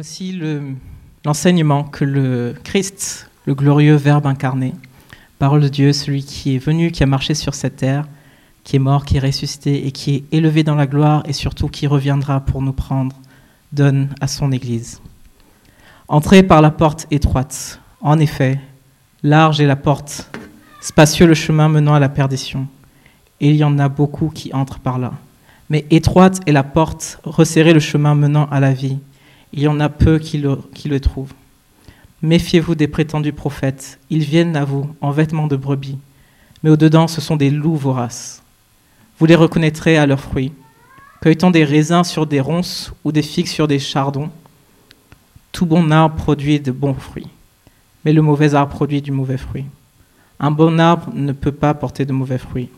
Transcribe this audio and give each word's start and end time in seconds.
Voici 0.00 0.40
l'enseignement 1.24 1.82
que 1.82 2.04
le 2.04 2.54
Christ, 2.62 3.28
le 3.46 3.54
glorieux 3.56 3.96
Verbe 3.96 4.28
incarné, 4.28 4.72
parole 5.40 5.60
de 5.60 5.66
Dieu, 5.66 5.92
celui 5.92 6.22
qui 6.22 6.54
est 6.54 6.58
venu, 6.58 6.92
qui 6.92 7.02
a 7.02 7.06
marché 7.06 7.34
sur 7.34 7.52
cette 7.52 7.74
terre, 7.74 8.06
qui 8.62 8.76
est 8.76 8.78
mort, 8.78 9.04
qui 9.04 9.16
est 9.16 9.18
ressuscité 9.18 9.88
et 9.88 9.90
qui 9.90 10.14
est 10.14 10.24
élevé 10.30 10.62
dans 10.62 10.76
la 10.76 10.86
gloire 10.86 11.24
et 11.26 11.32
surtout 11.32 11.66
qui 11.66 11.88
reviendra 11.88 12.38
pour 12.38 12.62
nous 12.62 12.72
prendre, 12.72 13.16
donne 13.72 14.14
à 14.20 14.28
son 14.28 14.52
Église. 14.52 15.00
Entrez 16.06 16.44
par 16.44 16.62
la 16.62 16.70
porte 16.70 17.08
étroite. 17.10 17.80
En 18.00 18.20
effet, 18.20 18.60
large 19.24 19.60
est 19.60 19.66
la 19.66 19.74
porte, 19.74 20.30
spacieux 20.80 21.26
le 21.26 21.34
chemin 21.34 21.68
menant 21.68 21.94
à 21.94 21.98
la 21.98 22.08
perdition. 22.08 22.68
Et 23.40 23.50
il 23.50 23.56
y 23.56 23.64
en 23.64 23.80
a 23.80 23.88
beaucoup 23.88 24.28
qui 24.28 24.54
entrent 24.54 24.78
par 24.78 25.00
là. 25.00 25.14
Mais 25.70 25.86
étroite 25.90 26.38
est 26.46 26.52
la 26.52 26.62
porte, 26.62 27.18
resserré 27.24 27.72
le 27.72 27.80
chemin 27.80 28.14
menant 28.14 28.48
à 28.48 28.60
la 28.60 28.72
vie. 28.72 28.98
Il 29.52 29.60
y 29.60 29.68
en 29.68 29.80
a 29.80 29.88
peu 29.88 30.18
qui 30.18 30.38
le, 30.38 30.56
qui 30.74 30.88
trouvent. 31.00 31.32
Méfiez-vous 32.22 32.74
des 32.74 32.88
prétendus 32.88 33.32
prophètes. 33.32 33.98
Ils 34.10 34.24
viennent 34.24 34.56
à 34.56 34.64
vous 34.64 34.90
en 35.00 35.10
vêtements 35.10 35.46
de 35.46 35.56
brebis, 35.56 35.98
mais 36.62 36.70
au-dedans, 36.70 37.08
ce 37.08 37.20
sont 37.20 37.36
des 37.36 37.50
loups 37.50 37.76
voraces. 37.76 38.42
Vous 39.18 39.26
les 39.26 39.34
reconnaîtrez 39.34 39.96
à 39.96 40.06
leurs 40.06 40.20
fruits. 40.20 40.52
Cueilletant 41.20 41.50
des 41.50 41.64
raisins 41.64 42.04
sur 42.04 42.26
des 42.26 42.40
ronces 42.40 42.92
ou 43.04 43.12
des 43.12 43.22
figues 43.22 43.48
sur 43.48 43.66
des 43.66 43.78
chardons, 43.78 44.30
tout 45.50 45.66
bon 45.66 45.90
arbre 45.90 46.14
produit 46.14 46.60
de 46.60 46.70
bons 46.70 46.94
fruits, 46.94 47.26
mais 48.04 48.12
le 48.12 48.22
mauvais 48.22 48.54
arbre 48.54 48.72
produit 48.72 49.02
du 49.02 49.10
mauvais 49.10 49.38
fruit. 49.38 49.64
Un 50.38 50.52
bon 50.52 50.78
arbre 50.78 51.10
ne 51.12 51.32
peut 51.32 51.52
pas 51.52 51.74
porter 51.74 52.04
de 52.04 52.12
mauvais 52.12 52.38
fruits, 52.38 52.68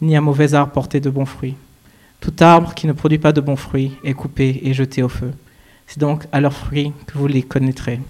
ni 0.00 0.16
un 0.16 0.22
mauvais 0.22 0.54
arbre 0.54 0.72
porter 0.72 1.00
de 1.00 1.10
bons 1.10 1.26
fruits. 1.26 1.56
Tout 2.20 2.32
arbre 2.40 2.72
qui 2.72 2.86
ne 2.86 2.92
produit 2.92 3.18
pas 3.18 3.32
de 3.32 3.42
bons 3.42 3.56
fruits 3.56 3.92
est 4.04 4.14
coupé 4.14 4.60
et 4.62 4.72
jeté 4.72 5.02
au 5.02 5.10
feu. 5.10 5.32
C'est 5.90 5.98
donc 5.98 6.28
à 6.30 6.40
leurs 6.40 6.52
fruits 6.52 6.92
que 7.08 7.18
vous 7.18 7.26
les 7.26 7.42
connaîtrez. 7.42 8.00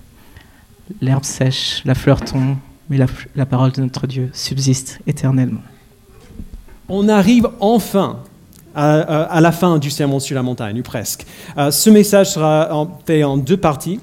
L'herbe 1.00 1.24
sèche, 1.24 1.80
la 1.86 1.94
fleur 1.94 2.20
tombe, 2.20 2.56
mais 2.90 2.98
la, 3.34 3.46
parole 3.46 3.72
de 3.72 3.80
notre 3.80 4.06
Dieu 4.06 4.28
subsiste 4.34 5.00
éternellement. 5.06 5.62
On 6.90 7.08
arrive 7.08 7.48
enfin 7.58 8.18
à, 8.74 9.40
la 9.40 9.50
fin 9.50 9.78
du 9.78 9.88
sermon 9.88 10.20
sur 10.20 10.34
la 10.34 10.42
montagne, 10.42 10.80
ou 10.80 10.82
presque. 10.82 11.24
Euh, 11.56 11.70
ce 11.70 11.88
message 11.88 12.32
sera 12.32 12.86
fait 13.06 13.24
en 13.24 13.38
deux 13.38 13.56
parties. 13.56 13.98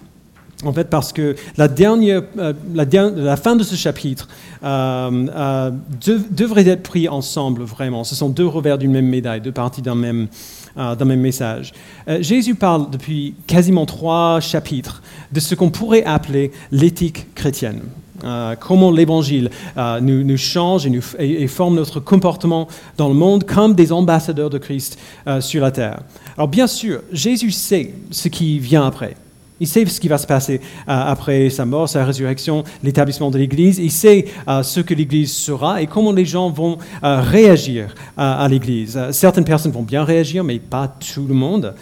En 0.66 0.74
fait, 0.74 0.90
parce 0.90 1.14
que 1.14 1.36
la, 1.56 1.68
dernière, 1.68 2.24
euh, 2.40 2.54
la, 2.74 3.38
fin 3.38 3.56
de 3.56 3.62
ce 3.62 3.76
chapitre 3.76 4.28
euh, 4.64 5.70
devrait 6.32 6.68
être 6.68 6.82
pris 6.82 7.08
ensemble, 7.08 7.62
vraiment. 7.62 8.04
Ce 8.04 8.16
sont 8.16 8.30
deux 8.30 8.48
revers 8.48 8.80
d'une 8.80 8.92
même 8.92 9.06
médaille, 9.06 9.40
deux 9.40 9.52
parties 9.52 9.84
d'un 9.84 9.94
même, 9.94 10.30
même 11.06 11.22
message. 11.22 11.74
Jésus 12.20 12.56
parle 12.56 12.90
depuis 12.90 13.36
quasiment 13.48 13.86
trois 13.86 14.40
chapitres 14.40 15.02
de 15.32 15.40
ce 15.40 15.56
qu'on 15.56 15.70
pourrait 15.70 16.04
appeler 16.04 16.52
l'éthique 16.72 17.34
chrétienne. 17.36 17.82
Euh, 18.24 18.56
comment 18.56 18.92
l'Évangile 18.92 19.52
euh, 19.78 20.00
nous, 20.00 20.38
change 20.38 20.88
et, 20.88 20.90
nous, 20.90 21.48
forme 21.48 21.76
notre 21.76 22.00
comportement 22.00 22.68
dans 22.98 23.10
le 23.10 23.14
monde 23.14 23.44
comme 23.44 23.76
des 23.76 23.92
ambassadeurs 23.92 24.50
de 24.50 24.58
Christ 24.58 24.98
euh, 25.28 25.40
sur 25.40 25.62
la 25.62 25.72
terre. 25.72 26.00
Alors 26.36 26.48
bien 26.48 26.68
sûr, 26.68 27.02
Jésus 27.12 27.52
sait 27.52 27.94
ce 28.10 28.28
qui 28.28 28.58
vient 28.58 28.86
après. 28.86 29.16
Il 29.60 29.68
sait 29.68 29.86
ce 29.86 30.00
qui 30.00 30.08
va 30.08 30.18
se 30.18 30.28
passer 30.28 30.62
après 30.88 31.50
sa 31.50 31.66
mort, 31.66 31.90
sa 31.90 32.06
résurrection, 32.06 32.64
l'établissement 32.84 33.32
de 33.32 33.38
l'Église. 33.38 33.80
Il 33.80 33.92
sait 33.92 34.26
ce 34.48 34.80
que 34.82 34.94
l'Église 34.94 35.34
sera 35.34 35.82
et 35.82 35.88
comment 35.88 36.12
les 36.12 36.26
gens 36.26 36.50
vont 36.50 36.78
réagir 37.02 37.96
à 38.18 38.48
l'Église. 38.48 39.00
certaines 39.12 39.46
personnes 39.46 39.72
vont 39.72 39.84
bien 39.84 40.04
réagir, 40.04 40.44
mais 40.44 40.60
pas 40.60 40.88
tout 40.88 41.26
le 41.28 41.34
monde. 41.34 41.74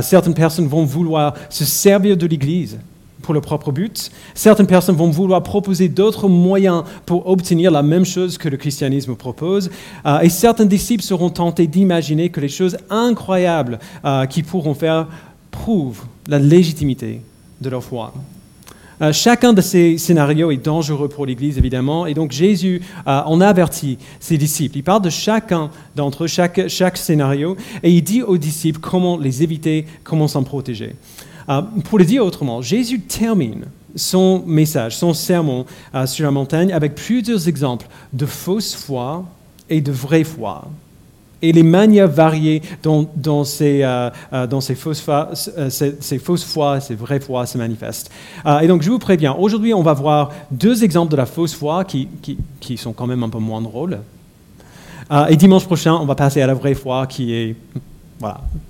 certaines 0.00 0.34
personnes 0.34 0.68
vont 0.68 0.84
vouloir 0.84 1.34
se 1.50 1.64
servir 1.64 2.16
de 2.16 2.26
l'Église 2.26 2.78
pour 3.24 3.34
le 3.34 3.40
propre 3.40 3.72
but. 3.72 4.10
Certaines 4.34 4.68
personnes 4.68 4.94
vont 4.94 5.10
vouloir 5.10 5.42
proposer 5.42 5.88
d'autres 5.88 6.28
moyens 6.28 6.84
pour 7.06 7.26
obtenir 7.28 7.72
la 7.72 7.82
même 7.82 8.04
chose 8.04 8.38
que 8.38 8.48
le 8.48 8.56
christianisme 8.56 9.16
propose. 9.16 9.70
Euh, 10.06 10.20
et 10.20 10.28
certains 10.28 10.66
disciples 10.66 11.02
seront 11.02 11.30
tentés 11.30 11.66
d'imaginer 11.66 12.28
que 12.28 12.40
les 12.40 12.48
choses 12.48 12.76
incroyables 12.90 13.80
euh, 14.04 14.26
qui 14.26 14.42
pourront 14.42 14.74
faire 14.74 15.08
prouvent 15.50 16.04
la 16.28 16.38
légitimité 16.38 17.20
de 17.64 17.70
leur 17.70 17.82
foi. 17.82 18.12
Euh, 19.02 19.12
chacun 19.12 19.52
de 19.52 19.60
ces 19.60 19.98
scénarios 19.98 20.52
est 20.52 20.64
dangereux 20.64 21.08
pour 21.08 21.26
l'Église, 21.26 21.58
évidemment, 21.58 22.06
et 22.06 22.14
donc 22.14 22.30
Jésus 22.30 22.80
en 23.06 23.40
a 23.40 23.48
averti 23.48 23.98
ses 24.20 24.38
disciples. 24.38 24.78
Il 24.78 24.84
parle 24.84 25.02
de 25.02 25.10
chacun 25.10 25.70
d'entre 25.96 26.24
eux, 26.24 26.28
chaque, 26.28 26.68
chaque 26.68 26.96
scénario, 26.96 27.56
et 27.82 27.90
il 27.90 28.02
dit 28.02 28.22
aux 28.22 28.38
disciples 28.38 28.78
comment 28.78 29.16
les 29.16 29.42
éviter, 29.42 29.86
comment 30.04 30.28
s'en 30.28 30.44
protéger. 30.44 30.94
Euh, 31.48 31.62
pour 31.84 31.98
le 31.98 32.04
dire 32.04 32.24
autrement, 32.24 32.62
Jésus 32.62 33.00
termine 33.00 33.66
son 33.96 34.42
message, 34.46 34.96
son 34.96 35.14
sermon 35.14 35.66
euh, 35.94 36.06
sur 36.06 36.24
la 36.24 36.30
montagne 36.30 36.72
avec 36.72 36.94
plusieurs 36.94 37.48
exemples 37.48 37.86
de 38.12 38.26
fausse 38.26 38.74
foi 38.74 39.24
et 39.68 39.80
de 39.80 39.92
vraie 39.92 40.24
foi. 40.24 40.68
Et 41.44 41.52
les 41.52 41.62
manières 41.62 42.08
variées 42.08 42.62
dont, 42.82 43.44
ces, 43.44 43.82
euh, 43.82 44.10
fausses 44.76 45.00
foi, 45.00 45.30
ces, 45.68 46.94
vraies 46.94 47.20
foi 47.20 47.46
se 47.46 47.58
manifestent. 47.58 48.10
et 48.62 48.66
donc, 48.66 48.82
je 48.82 48.90
vous 48.90 48.98
préviens, 48.98 49.34
aujourd'hui, 49.34 49.74
on 49.74 49.82
va 49.82 49.92
voir 49.92 50.30
deux 50.50 50.84
exemples 50.84 51.10
de 51.10 51.16
la 51.16 51.26
fausse 51.26 51.54
foi 51.54 51.84
qui, 51.84 52.08
sont 52.76 52.92
quand 52.92 53.06
même 53.06 53.22
un 53.22 53.28
peu 53.28 53.38
moins 53.38 53.60
drôles. 53.60 53.98
et 55.28 55.36
dimanche 55.36 55.64
prochain, 55.64 55.94
on 55.94 56.06
va 56.06 56.14
passer 56.14 56.42
à 56.42 56.46
la 56.46 56.54
vraie 56.54 56.74
foi 56.74 57.06
qui 57.06 57.34
est 57.34 57.56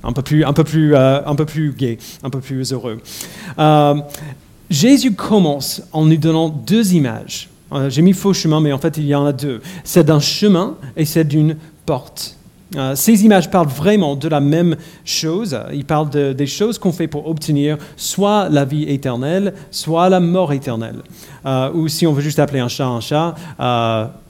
un 0.03 0.13
peu 0.13 0.23
plus, 0.23 0.95
euh, 0.95 1.21
un 1.25 1.35
peu 1.35 1.45
plus 1.45 1.73
gai, 1.73 1.99
un 2.23 2.31
peu 2.31 2.41
plus 2.41 2.73
heureux. 2.73 3.01
Euh, 3.59 3.95
Jésus 4.71 5.15
commence 5.15 5.83
en 5.93 6.05
nous 6.05 6.17
donnant 6.17 6.49
deux 6.49 6.95
images. 6.95 7.49
Euh, 7.73 7.91
j'ai 7.91 8.03
mis 8.03 8.13
faux 8.13 8.33
chemin, 8.33 8.61
mais 8.61 8.73
en 8.73 8.79
fait, 8.79 8.97
il 8.97 9.07
y 9.07 9.15
en 9.15 9.27
a 9.27 9.33
deux. 9.33 9.61
C'est 9.85 10.05
d'un 10.05 10.21
chemin 10.21 10.77
et 10.97 11.05
c'est 11.05 11.25
d'une 11.25 11.57
porte. 11.87 12.37
Ces 12.95 13.25
images 13.25 13.51
parlent 13.51 13.69
vraiment 13.69 14.17
de 14.17 14.29
la 14.29 14.41
même 14.41 14.77
chose. 15.05 15.57
Ils 15.73 15.85
parlent 15.85 16.11
des 16.11 16.47
choses 16.47 16.79
qu'on 16.79 16.93
fait 16.93 17.07
pour 17.07 17.29
obtenir 17.29 17.79
soit 17.97 18.49
la 18.49 18.65
vie 18.65 18.85
éternelle, 18.85 19.55
soit 19.71 20.09
la 20.09 20.19
mort 20.19 20.53
éternelle. 20.53 21.03
ou 21.75 21.87
si 21.89 22.07
on 22.07 22.13
veut 22.13 22.23
juste 22.23 22.39
appeler 22.39 22.61
un 22.61 22.69
chat 22.69 22.87
un 22.87 23.01
chat, 23.01 23.35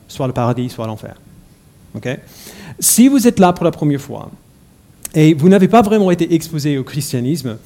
soit 0.09 0.27
le 0.27 0.33
paradis, 0.33 0.69
soit 0.69 0.87
l'enfer. 0.87 1.15
Si 2.79 3.09
vous 3.09 3.27
êtes 3.27 3.39
là 3.39 3.53
pour 3.53 3.65
la 3.65 3.71
première 3.71 4.01
fois, 4.01 4.31
et 5.15 5.33
vous 5.33 5.49
n'avez 5.49 5.69
pas 5.69 5.83
vraiment 5.83 6.11
été 6.11 6.35
exposé 6.35 6.77
au 6.77 6.83
christianisme, 6.83 7.57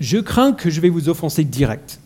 je 0.00 0.18
crains 0.18 0.52
que 0.52 0.68
je 0.70 0.80
vais 0.80 0.88
vous 0.88 1.08
offenser 1.08 1.44
direct. 1.44 2.00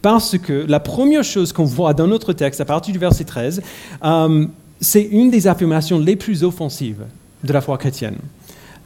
Parce 0.00 0.38
que 0.38 0.64
la 0.68 0.80
première 0.80 1.24
chose 1.24 1.52
qu'on 1.52 1.64
voit 1.64 1.92
dans 1.92 2.06
notre 2.06 2.32
texte, 2.32 2.60
à 2.60 2.64
partir 2.64 2.92
du 2.92 2.98
verset 2.98 3.24
13, 3.24 3.62
euh, 4.04 4.46
c'est 4.80 5.02
une 5.02 5.30
des 5.30 5.46
affirmations 5.46 5.98
les 5.98 6.16
plus 6.16 6.44
offensives 6.44 7.04
de 7.42 7.52
la 7.52 7.60
foi 7.60 7.78
chrétienne. 7.78 8.16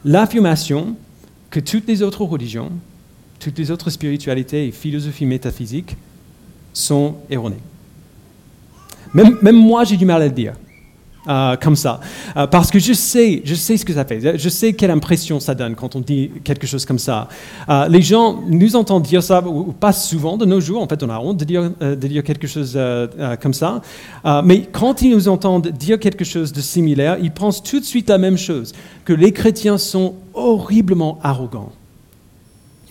L'affirmation 0.05 0.95
que 1.49 1.59
toutes 1.59 1.87
les 1.87 2.01
autres 2.01 2.23
religions, 2.23 2.71
toutes 3.39 3.57
les 3.57 3.71
autres 3.71 3.89
spiritualités 3.89 4.67
et 4.67 4.71
philosophies 4.71 5.25
métaphysiques 5.25 5.97
sont 6.73 7.15
erronées. 7.29 7.59
Même, 9.13 9.57
moi, 9.57 9.83
j'ai 9.83 9.97
du 9.97 10.05
mal 10.05 10.21
à 10.21 10.27
le 10.27 10.31
dire. 10.31 10.53
Euh, 11.27 11.55
comme 11.55 11.75
ça. 11.75 11.99
Euh, 12.35 12.47
parce 12.47 12.71
que 12.71 12.79
je 12.79 12.93
sais, 12.93 13.43
je 13.45 13.53
sais 13.53 13.77
ce 13.77 13.85
que 13.85 13.93
ça 13.93 14.05
fait. 14.05 14.39
Je 14.39 14.49
sais 14.49 14.73
quelle 14.73 14.89
impression 14.89 15.39
ça 15.39 15.53
donne 15.53 15.75
quand 15.75 15.95
on 15.95 15.99
dit 15.99 16.31
quelque 16.43 16.65
chose 16.65 16.83
comme 16.83 16.97
ça. 16.97 17.29
Euh, 17.69 17.87
les 17.89 18.01
gens 18.01 18.41
nous 18.47 18.75
entendent 18.75 19.03
dire 19.03 19.21
ça, 19.21 19.45
ou, 19.45 19.71
pas 19.71 19.93
souvent 19.93 20.35
de 20.35 20.45
nos 20.45 20.59
jours. 20.59 20.81
En 20.81 20.87
fait, 20.87 21.03
on 21.03 21.09
a 21.09 21.19
honte 21.19 21.37
de 21.37 21.45
dire, 21.45 21.71
de 21.79 21.95
dire 22.07 22.23
quelque 22.23 22.47
chose 22.47 22.77
comme 23.39 23.53
ça. 23.53 23.81
mais 24.43 24.63
quand 24.71 25.03
ils 25.03 25.11
nous 25.11 25.27
entendent 25.27 25.67
dire 25.67 25.99
quelque 25.99 26.25
chose 26.25 26.51
de 26.53 26.61
similaire, 26.61 27.17
ils 27.21 27.31
pensent 27.31 27.61
tout 27.61 27.79
de 27.79 27.85
suite 27.85 28.09
la 28.09 28.17
même 28.17 28.37
chose, 28.37 28.73
que 29.05 29.13
les 29.13 29.31
chrétiens 29.31 29.77
sont 29.77 30.15
horriblement 30.33 31.19
arrogants. 31.21 31.71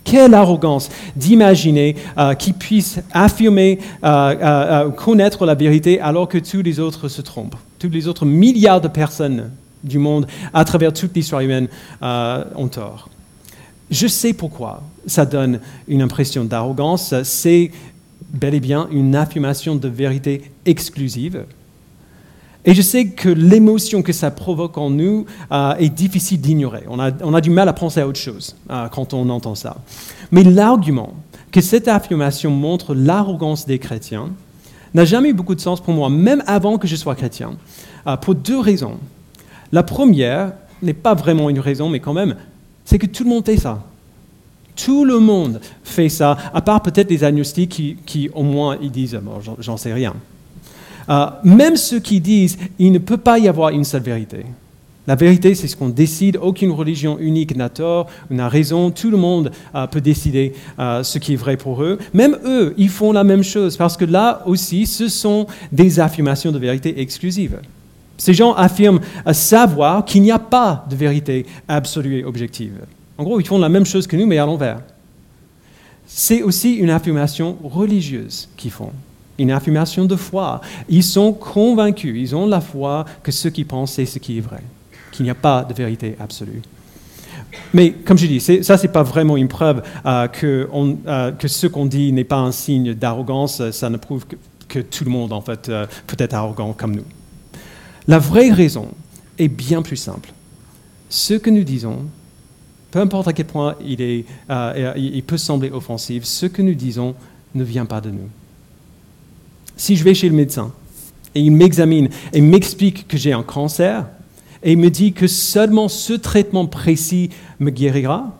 Quelle 0.03 0.33
arrogance 0.33 0.89
d'imaginer 1.15 1.95
qu'ils 2.39 2.55
puissent 2.55 2.99
affirmer, 3.13 3.79
connaître 4.97 5.45
la 5.45 5.55
vérité 5.55 5.99
alors 5.99 6.27
que 6.27 6.37
tous 6.37 6.61
les 6.61 6.79
autres 6.79 7.07
se 7.07 7.21
trompent 7.21 7.55
tous 7.81 7.89
les 7.89 8.07
autres 8.07 8.25
milliards 8.25 8.79
de 8.79 8.87
personnes 8.87 9.49
du 9.83 9.97
monde 9.97 10.27
à 10.53 10.63
travers 10.63 10.93
toute 10.93 11.15
l'histoire 11.15 11.41
humaine 11.41 11.67
euh, 12.03 12.43
ont 12.55 12.67
tort. 12.67 13.09
Je 13.89 14.07
sais 14.07 14.33
pourquoi 14.33 14.83
ça 15.07 15.25
donne 15.25 15.59
une 15.87 16.01
impression 16.01 16.45
d'arrogance. 16.45 17.15
C'est 17.23 17.71
bel 18.31 18.53
et 18.53 18.59
bien 18.59 18.87
une 18.91 19.15
affirmation 19.15 19.75
de 19.75 19.87
vérité 19.87 20.43
exclusive. 20.65 21.45
Et 22.63 22.75
je 22.75 22.81
sais 22.81 23.07
que 23.07 23.29
l'émotion 23.29 24.03
que 24.03 24.13
ça 24.13 24.29
provoque 24.29 24.77
en 24.77 24.91
nous 24.91 25.25
euh, 25.51 25.73
est 25.75 25.89
difficile 25.89 26.39
d'ignorer. 26.39 26.83
On 26.89 26.99
a, 26.99 27.41
du 27.41 27.49
mal 27.49 27.67
à 27.67 27.73
penser 27.73 28.01
à 28.01 28.07
autre 28.07 28.19
chose 28.19 28.55
euh, 28.69 28.87
quand 28.89 29.13
on 29.13 29.29
entend 29.29 29.55
ça. 29.55 29.77
Mais 30.31 30.43
l'argument 30.43 31.13
que 31.51 31.61
cette 31.61 31.87
affirmation 31.87 32.51
montre 32.51 32.93
l'arrogance 32.93 33.65
des 33.65 33.79
chrétiens 33.79 34.29
n'a 34.93 35.05
jamais 35.05 35.29
eu 35.29 35.33
beaucoup 35.33 35.55
de 35.55 35.61
sens 35.61 35.81
pour 35.81 35.93
moi, 35.93 36.09
même 36.09 36.43
avant 36.45 36.77
que 36.77 36.87
je 36.87 36.95
sois 36.95 37.15
chrétien, 37.15 37.53
euh, 38.05 38.15
pour 38.17 38.35
deux 38.35 38.59
raisons. 38.59 38.97
La 39.71 39.83
première 39.83 40.53
n'est 40.83 40.93
pas 40.93 41.15
vraiment 41.15 41.49
une 41.49 41.59
raison, 41.59 41.89
mais 41.89 41.99
quand 41.99 42.13
même, 42.13 42.35
c'est 42.85 42.99
que 42.99 43.07
tout 43.07 43.23
le 43.23 43.29
monde 43.29 43.45
fait 43.45 43.57
ça. 43.57 43.83
Tout 44.75 45.03
le 45.03 45.19
monde 45.19 45.61
fait 45.83 46.09
ça, 46.09 46.37
à 46.53 46.61
part 46.61 46.81
peut-être 46.81 47.09
les 47.09 47.23
agnostiques 47.23 47.97
qui, 48.05 48.29
au 48.33 48.43
moins, 48.43 48.77
ils 48.81 48.91
disent, 48.91 49.19
bon, 49.21 49.39
j'en 49.59 49.77
sais 49.77 49.93
rien. 49.93 50.13
Euh, 51.09 51.27
même 51.43 51.75
ceux 51.75 51.99
qui 51.99 52.19
disent, 52.19 52.57
il 52.79 52.91
ne 52.91 52.99
peut 52.99 53.17
pas 53.17 53.39
y 53.39 53.47
avoir 53.47 53.69
une 53.69 53.83
seule 53.83 54.03
vérité. 54.03 54.45
La 55.07 55.15
vérité, 55.15 55.55
c'est 55.55 55.67
ce 55.67 55.75
qu'on 55.75 55.89
décide. 55.89 56.37
Aucune 56.41 56.71
religion 56.71 57.17
unique 57.19 57.55
n'a 57.55 57.69
tort, 57.69 58.07
n'a 58.29 58.47
raison. 58.47 58.91
Tout 58.91 59.09
le 59.09 59.17
monde 59.17 59.51
euh, 59.73 59.87
peut 59.87 60.01
décider 60.01 60.53
euh, 60.79 61.03
ce 61.03 61.17
qui 61.17 61.33
est 61.33 61.37
vrai 61.37 61.57
pour 61.57 61.81
eux. 61.81 61.97
Même 62.13 62.37
eux, 62.45 62.73
ils 62.77 62.89
font 62.89 63.11
la 63.11 63.23
même 63.23 63.43
chose 63.43 63.77
parce 63.77 63.97
que 63.97 64.05
là 64.05 64.43
aussi, 64.45 64.85
ce 64.85 65.07
sont 65.07 65.47
des 65.71 65.99
affirmations 65.99 66.51
de 66.51 66.59
vérité 66.59 67.01
exclusives. 67.01 67.59
Ces 68.17 68.35
gens 68.35 68.53
affirment 68.53 68.99
savoir 69.33 70.05
qu'il 70.05 70.21
n'y 70.21 70.31
a 70.31 70.37
pas 70.37 70.85
de 70.87 70.95
vérité 70.95 71.47
absolue 71.67 72.19
et 72.19 72.23
objective. 72.23 72.73
En 73.17 73.23
gros, 73.23 73.39
ils 73.39 73.47
font 73.47 73.57
la 73.57 73.69
même 73.69 73.85
chose 73.85 74.05
que 74.05 74.15
nous, 74.15 74.27
mais 74.27 74.37
à 74.37 74.45
l'envers. 74.45 74.79
C'est 76.05 76.43
aussi 76.43 76.75
une 76.75 76.89
affirmation 76.89 77.57
religieuse 77.63 78.49
qu'ils 78.57 78.71
font, 78.71 78.91
une 79.41 79.51
affirmation 79.51 80.05
de 80.05 80.15
foi. 80.15 80.61
Ils 80.89 81.03
sont 81.03 81.33
convaincus, 81.33 82.15
ils 82.17 82.35
ont 82.35 82.47
la 82.47 82.61
foi 82.61 83.05
que 83.23 83.31
ce 83.31 83.47
qu'ils 83.47 83.65
pensent, 83.65 83.93
c'est 83.93 84.05
ce 84.05 84.19
qui 84.19 84.37
est 84.37 84.41
vrai, 84.41 84.61
qu'il 85.11 85.23
n'y 85.23 85.29
a 85.29 85.35
pas 85.35 85.63
de 85.63 85.73
vérité 85.73 86.15
absolue. 86.19 86.61
Mais 87.73 87.91
comme 87.91 88.17
je 88.17 88.27
dis, 88.27 88.39
ça, 88.39 88.77
ce 88.77 88.83
n'est 88.83 88.91
pas 88.91 89.03
vraiment 89.03 89.35
une 89.35 89.47
preuve 89.47 89.83
euh, 90.05 90.27
euh, 90.43 91.31
que, 91.33 91.47
ce 91.47 91.67
qu'on 91.67 91.85
dit 91.85 92.13
n'est 92.13 92.23
pas 92.23 92.37
un 92.37 92.51
signe 92.51 92.93
d'arrogance. 92.93 93.71
Ça 93.71 93.89
ne 93.89 93.97
prouve 93.97 94.25
que, 94.69 94.79
tout 94.79 95.03
le 95.03 95.11
monde, 95.11 95.33
en 95.33 95.41
fait, 95.41 95.67
euh, 95.67 95.85
peut 96.07 96.15
être 96.17 96.33
arrogant 96.33 96.71
comme 96.71 96.95
nous. 96.95 97.05
La 98.07 98.19
vraie 98.19 98.51
raison 98.51 98.87
est 99.37 99.49
bien 99.49 99.81
plus 99.81 99.97
simple. 99.97 100.31
Ce 101.09 101.33
que 101.33 101.49
nous 101.49 101.65
disons 101.65 102.05
peu 102.91 102.99
importe 102.99 103.29
à 103.29 103.33
quel 103.33 103.45
point 103.45 103.75
il, 103.83 105.23
peut 105.25 105.37
sembler 105.37 105.71
offensif, 105.71 106.25
ce 106.25 106.45
que 106.45 106.61
nous 106.61 106.75
disons 106.75 107.15
ne 107.55 107.63
vient 107.63 107.85
pas 107.85 108.01
de 108.01 108.11
nous. 108.11 108.29
Si 109.81 109.95
je 109.95 110.03
vais 110.03 110.13
chez 110.13 110.29
le 110.29 110.35
médecin 110.35 110.71
et 111.33 111.41
il 111.41 111.51
m'examine 111.51 112.09
et 112.33 112.41
m'explique 112.41 113.07
que 113.07 113.17
j'ai 113.17 113.33
un 113.33 113.41
cancer 113.41 114.05
et 114.61 114.73
il 114.73 114.77
me 114.77 114.91
dit 114.91 115.11
que 115.11 115.25
seulement 115.25 115.87
ce 115.87 116.13
traitement 116.13 116.67
précis 116.67 117.31
me 117.59 117.71
guérira, 117.71 118.39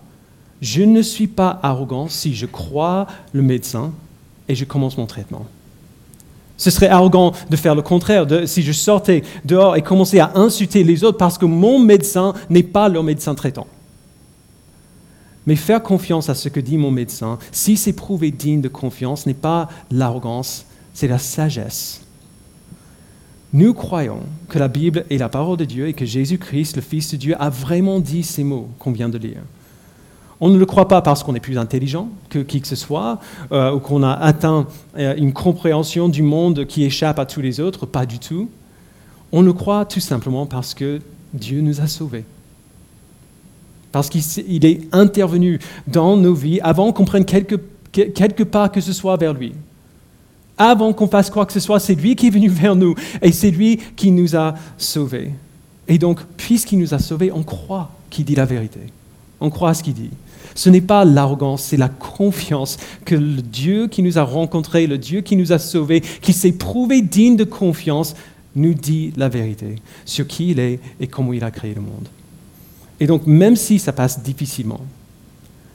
je 0.62 0.84
ne 0.84 1.02
suis 1.02 1.26
pas 1.26 1.60
arrogant 1.64 2.08
si 2.10 2.36
je 2.36 2.46
crois 2.46 3.08
le 3.34 3.42
médecin 3.42 3.92
et 4.50 4.54
je 4.54 4.66
commence 4.66 5.00
mon 5.00 5.08
traitement. 5.08 5.48
Ce 6.58 6.70
serait 6.70 6.90
arrogant 6.90 7.32
de 7.50 7.56
faire 7.56 7.74
le 7.74 7.82
contraire, 7.82 8.28
si 8.46 8.62
je 8.62 8.72
sortais 8.72 9.24
dehors 9.44 9.76
et 9.76 9.82
commençais 9.82 10.20
à 10.20 10.34
insulter 10.36 10.84
les 10.84 11.04
autres 11.04 11.18
parce 11.18 11.40
que 11.40 11.48
mon 11.48 11.80
médecin 11.80 12.36
n'est 12.52 12.62
pas 12.62 12.88
leur 12.88 13.02
médecin 13.02 13.34
traitant. 13.34 13.66
Mais 15.48 15.56
faire 15.56 15.82
confiance 15.82 16.30
à 16.30 16.36
ce 16.36 16.50
que 16.50 16.60
dit 16.60 16.78
mon 16.78 16.92
médecin, 16.92 17.40
si 17.52 17.78
c'est 17.78 17.94
prouvé 17.94 18.30
digne 18.30 18.62
de 18.62 18.68
confiance, 18.68 19.26
n'est 19.26 19.34
pas 19.34 19.70
l'arrogance, 19.90 20.68
c'est 20.94 21.08
la 21.08 21.18
sagesse. 21.18 22.02
Nous 23.54 23.74
croyons 23.74 24.20
que 24.48 24.60
la 24.60 24.68
Bible 24.68 25.06
est 25.10 25.18
la 25.18 25.30
parole 25.30 25.58
de 25.58 25.66
Dieu 25.66 25.88
et 25.88 25.94
que 25.94 26.06
Jésus-Christ, 26.06 26.78
le 26.78 26.82
Fils 26.82 27.12
de 27.12 27.18
Dieu, 27.18 27.36
a 27.40 27.50
vraiment 27.50 28.00
dit 28.00 28.24
ces 28.24 28.44
mots 28.44 28.70
qu'on 28.80 28.92
vient 28.92 29.10
de 29.10 29.18
lire. 29.18 29.42
On 30.40 30.50
ne 30.50 30.58
le 30.58 30.66
croit 30.66 30.88
pas 30.88 31.02
parce 31.02 31.22
qu'on 31.22 31.36
est 31.36 31.42
plus 31.42 31.58
intelligent 31.58 32.10
que 32.30 32.40
qui 32.40 32.62
que 32.62 32.68
ce 32.68 32.76
soit, 32.76 33.20
euh, 33.52 33.74
ou 33.74 33.80
qu'on 33.80 34.04
a 34.04 34.14
atteint 34.14 34.68
euh, 34.98 35.14
une 35.18 35.34
compréhension 35.34 36.10
du 36.10 36.24
monde 36.24 36.66
qui 36.66 36.84
échappe 36.84 37.20
à 37.20 37.26
tous 37.26 37.42
les 37.42 37.60
autres, 37.60 37.86
pas 37.86 38.06
du 38.06 38.20
tout. 38.20 38.50
On 39.32 39.42
le 39.42 39.54
croit 39.54 39.86
tout 39.86 40.00
simplement 40.00 40.46
parce 40.46 40.74
que 40.74 41.00
Dieu 41.34 41.62
nous 41.62 41.82
a 41.82 41.88
sauvés 41.88 42.26
parce 43.92 44.10
qu'il 44.10 44.66
est 44.66 44.82
intervenu 44.92 45.60
dans 45.88 46.18
nos 46.18 46.34
vies 46.34 46.60
avant 46.62 46.94
qu'on 46.94 47.06
prenne 47.06 47.26
quelque, 47.26 47.56
quelque 47.92 48.44
part 48.44 48.72
que 48.72 48.82
ce 48.82 48.94
soit 48.94 49.18
vers 49.18 49.34
lui. 49.34 49.54
Avant 50.64 50.94
qu'on 50.94 51.08
fasse 51.08 51.32
quoi 51.32 51.48
que 51.48 51.54
ce 51.54 51.60
soit, 51.60 51.80
c'est 51.80 51.96
lui 51.96 52.16
qui 52.16 52.28
est 52.28 52.30
venu 52.30 52.48
vers 52.48 52.76
nous 52.76 52.94
et 53.24 53.32
c'est 53.32 53.50
lui 53.50 53.80
qui 53.96 54.12
nous 54.12 54.36
a 54.36 54.54
sauvés. 54.78 55.32
Et 55.88 55.98
donc, 55.98 56.20
puisqu'il 56.38 56.78
nous 56.78 56.94
a 56.94 57.00
sauvés, 57.00 57.32
on 57.32 57.42
croit 57.42 57.90
qu'il 58.12 58.26
dit 58.26 58.36
la 58.36 58.46
vérité. 58.46 58.80
On 59.40 59.50
croit 59.50 59.72
à 59.72 59.74
ce 59.74 59.82
qu'il 59.82 59.96
dit. 59.96 60.12
Ce 60.54 60.70
n'est 60.70 60.82
pas 60.82 61.04
l'arrogance, 61.04 61.64
c'est 61.64 61.78
la 61.78 61.90
confiance 61.90 62.78
que 63.06 63.16
le 63.16 63.42
Dieu 63.42 63.88
qui 63.88 64.04
nous 64.04 64.20
a 64.20 64.24
rencontrés, 64.24 64.86
le 64.86 65.00
Dieu 65.00 65.22
qui 65.22 65.36
nous 65.36 65.52
a 65.52 65.58
sauvés, 65.58 66.02
qui 66.02 66.32
s'est 66.32 66.52
prouvé 66.52 67.02
digne 67.02 67.38
de 67.38 67.44
confiance, 67.44 68.14
nous 68.56 68.76
dit 68.76 69.14
la 69.18 69.30
vérité 69.30 69.78
sur 70.06 70.28
qui 70.28 70.52
il 70.52 70.60
est 70.60 70.80
et 71.00 71.08
comment 71.08 71.34
il 71.34 71.44
a 71.44 71.50
créé 71.50 71.74
le 71.74 71.82
monde. 71.82 72.08
Et 73.00 73.08
donc, 73.08 73.26
même 73.26 73.56
si 73.56 73.80
ça 73.80 73.94
passe 73.94 74.22
difficilement, 74.22 74.82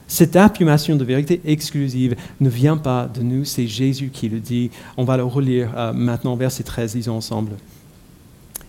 cette 0.07 0.37
affirmation 0.37 0.95
de 0.95 1.03
vérité 1.03 1.41
exclusive 1.45 2.15
ne 2.39 2.49
vient 2.49 2.77
pas 2.77 3.07
de 3.13 3.21
nous, 3.21 3.43
c'est 3.43 3.67
Jésus 3.67 4.09
qui 4.11 4.29
le 4.29 4.39
dit. 4.39 4.71
On 4.95 5.03
va 5.03 5.17
le 5.17 5.23
relire 5.23 5.71
euh, 5.75 5.91
maintenant, 5.93 6.35
verset 6.35 6.63
13, 6.63 6.93
disons 6.93 7.17
ensemble. 7.17 7.51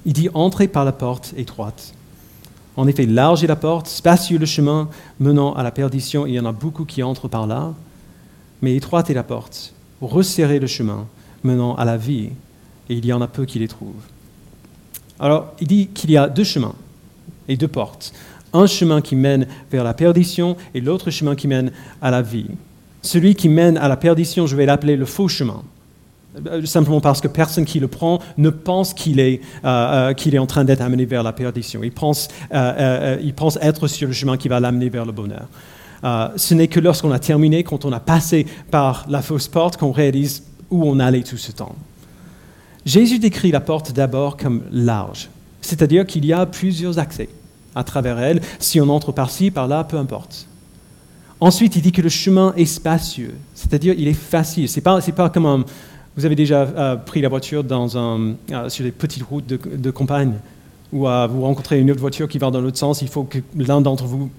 Il 0.04 0.12
dit 0.12 0.28
Entrez 0.34 0.66
par 0.66 0.84
la 0.84 0.92
porte 0.92 1.32
étroite. 1.36 1.94
En 2.76 2.86
effet, 2.86 3.06
large 3.06 3.44
est 3.44 3.48
la 3.48 3.56
porte, 3.56 3.86
spacieux 3.86 4.38
le 4.38 4.46
chemin 4.46 4.88
menant 5.20 5.52
à 5.54 5.62
la 5.62 5.70
perdition, 5.70 6.26
il 6.26 6.34
y 6.34 6.40
en 6.40 6.44
a 6.44 6.52
beaucoup 6.52 6.84
qui 6.84 7.02
entrent 7.02 7.28
par 7.28 7.46
là, 7.46 7.74
mais 8.62 8.76
étroite 8.76 9.10
est 9.10 9.14
la 9.14 9.24
porte, 9.24 9.74
resserrez 10.00 10.60
le 10.60 10.68
chemin 10.68 11.06
menant 11.42 11.74
à 11.74 11.84
la 11.84 11.96
vie, 11.96 12.30
et 12.88 12.94
il 12.94 13.04
y 13.04 13.12
en 13.12 13.20
a 13.20 13.26
peu 13.26 13.46
qui 13.46 13.58
les 13.58 13.68
trouvent. 13.68 13.94
Alors, 15.18 15.52
il 15.60 15.66
dit 15.66 15.88
qu'il 15.88 16.10
y 16.10 16.16
a 16.16 16.28
deux 16.28 16.44
chemins 16.44 16.74
et 17.48 17.56
deux 17.56 17.68
portes 17.68 18.12
un 18.52 18.66
chemin 18.66 19.00
qui 19.00 19.16
mène 19.16 19.46
vers 19.70 19.84
la 19.84 19.94
perdition 19.94 20.56
et 20.74 20.80
l'autre 20.80 21.10
chemin 21.10 21.34
qui 21.34 21.48
mène 21.48 21.70
à 22.00 22.10
la 22.10 22.22
vie. 22.22 22.46
Celui 23.02 23.34
qui 23.34 23.48
mène 23.48 23.76
à 23.76 23.88
la 23.88 23.96
perdition, 23.96 24.46
je 24.46 24.56
vais 24.56 24.66
l'appeler 24.66 24.96
le 24.96 25.04
faux 25.04 25.28
chemin. 25.28 25.62
Euh, 26.46 26.64
simplement 26.66 27.00
parce 27.00 27.20
que 27.20 27.28
personne 27.28 27.64
qui 27.64 27.80
le 27.80 27.88
prend 27.88 28.20
ne 28.36 28.50
pense 28.50 28.94
qu'il 28.94 29.20
est, 29.20 29.40
euh, 29.64 29.68
euh, 30.10 30.14
qu'il 30.14 30.34
est 30.34 30.38
en 30.38 30.46
train 30.46 30.64
d'être 30.64 30.80
amené 30.80 31.04
vers 31.04 31.22
la 31.22 31.32
perdition. 31.32 31.80
Il 31.82 31.92
pense, 31.92 32.28
il 32.52 33.32
pense 33.34 33.58
être 33.60 33.86
sur 33.86 34.08
le 34.08 34.14
chemin 34.14 34.36
qui 34.36 34.48
va 34.48 34.60
l'amener 34.60 34.88
vers 34.88 35.04
le 35.04 35.12
bonheur. 35.12 35.48
ce 36.36 36.54
n'est 36.54 36.68
que 36.68 36.80
lorsqu'on 36.80 37.12
a 37.12 37.18
terminé, 37.18 37.64
quand 37.64 37.84
on 37.84 37.92
a 37.92 38.00
passé 38.00 38.46
par 38.70 39.06
la 39.08 39.22
fausse 39.22 39.48
porte, 39.48 39.76
qu'on 39.76 39.92
réalise 39.92 40.44
où 40.70 40.84
on 40.84 40.98
allait 41.00 41.22
tout 41.22 41.38
ce 41.38 41.52
temps. 41.52 41.74
Jésus 42.84 43.18
décrit 43.18 43.50
la 43.50 43.60
porte 43.60 43.92
d'abord 43.92 44.36
comme 44.36 44.62
large, 44.70 45.28
c'est-à-dire 45.60 46.06
qu'il 46.06 46.24
y 46.24 46.32
a 46.32 46.46
plusieurs 46.46 46.98
accès 46.98 47.28
à 47.78 47.84
travers 47.84 48.18
elle. 48.18 48.40
Si 48.58 48.80
on 48.80 48.88
entre 48.88 49.12
par-ci, 49.12 49.50
par-là, 49.50 49.84
peu 49.84 49.96
importe. 49.96 50.46
Ensuite, 51.40 51.76
il 51.76 51.82
dit 51.82 51.92
que 51.92 52.02
le 52.02 52.08
chemin 52.08 52.52
est 52.56 52.64
spacieux, 52.64 53.34
c'est-à-dire 53.54 53.94
il 53.96 54.08
est 54.08 54.12
facile. 54.12 54.68
C'est 54.68 54.80
pas, 54.80 55.00
pas 55.00 55.30
comme 55.30 55.46
un, 55.46 55.64
vous 56.16 56.26
avez 56.26 56.34
déjà 56.34 56.62
euh, 56.62 56.96
pris 56.96 57.20
la 57.20 57.28
voiture 57.28 57.64
euh, 57.70 58.68
sur 58.68 58.84
des 58.84 58.90
petites 58.90 59.22
routes 59.22 59.46
de, 59.46 59.90
campagne 59.92 60.34
où 60.92 61.06
euh, 61.06 61.28
vous 61.28 61.42
rencontrez 61.42 61.78
une 61.78 61.92
autre 61.92 62.00
voiture 62.00 62.26
qui 62.26 62.38
va 62.38 62.50
dans 62.50 62.60
l'autre 62.60 62.78
sens, 62.78 63.02
il 63.02 63.08
faut 63.08 63.22
que 63.22 63.38
l'un 63.56 63.80
d'entre 63.80 64.04
vous 64.04 64.30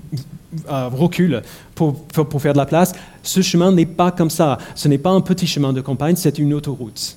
recule 0.68 1.42
pour, 1.76 2.04
pour, 2.04 2.42
faire 2.42 2.54
de 2.54 2.58
la 2.58 2.66
place. 2.66 2.92
Ce 3.24 3.42
chemin 3.42 3.72
n'est 3.72 3.86
pas 3.86 4.12
comme 4.12 4.30
ça. 4.30 4.58
Ce 4.76 4.90
n'est 4.90 4.98
pas 4.98 5.12
un 5.12 5.22
petit 5.22 5.48
chemin 5.48 5.72
de 5.72 5.80
campagne, 5.80 6.18
c'est 6.18 6.38
une 6.38 6.54
autoroute 6.54 7.16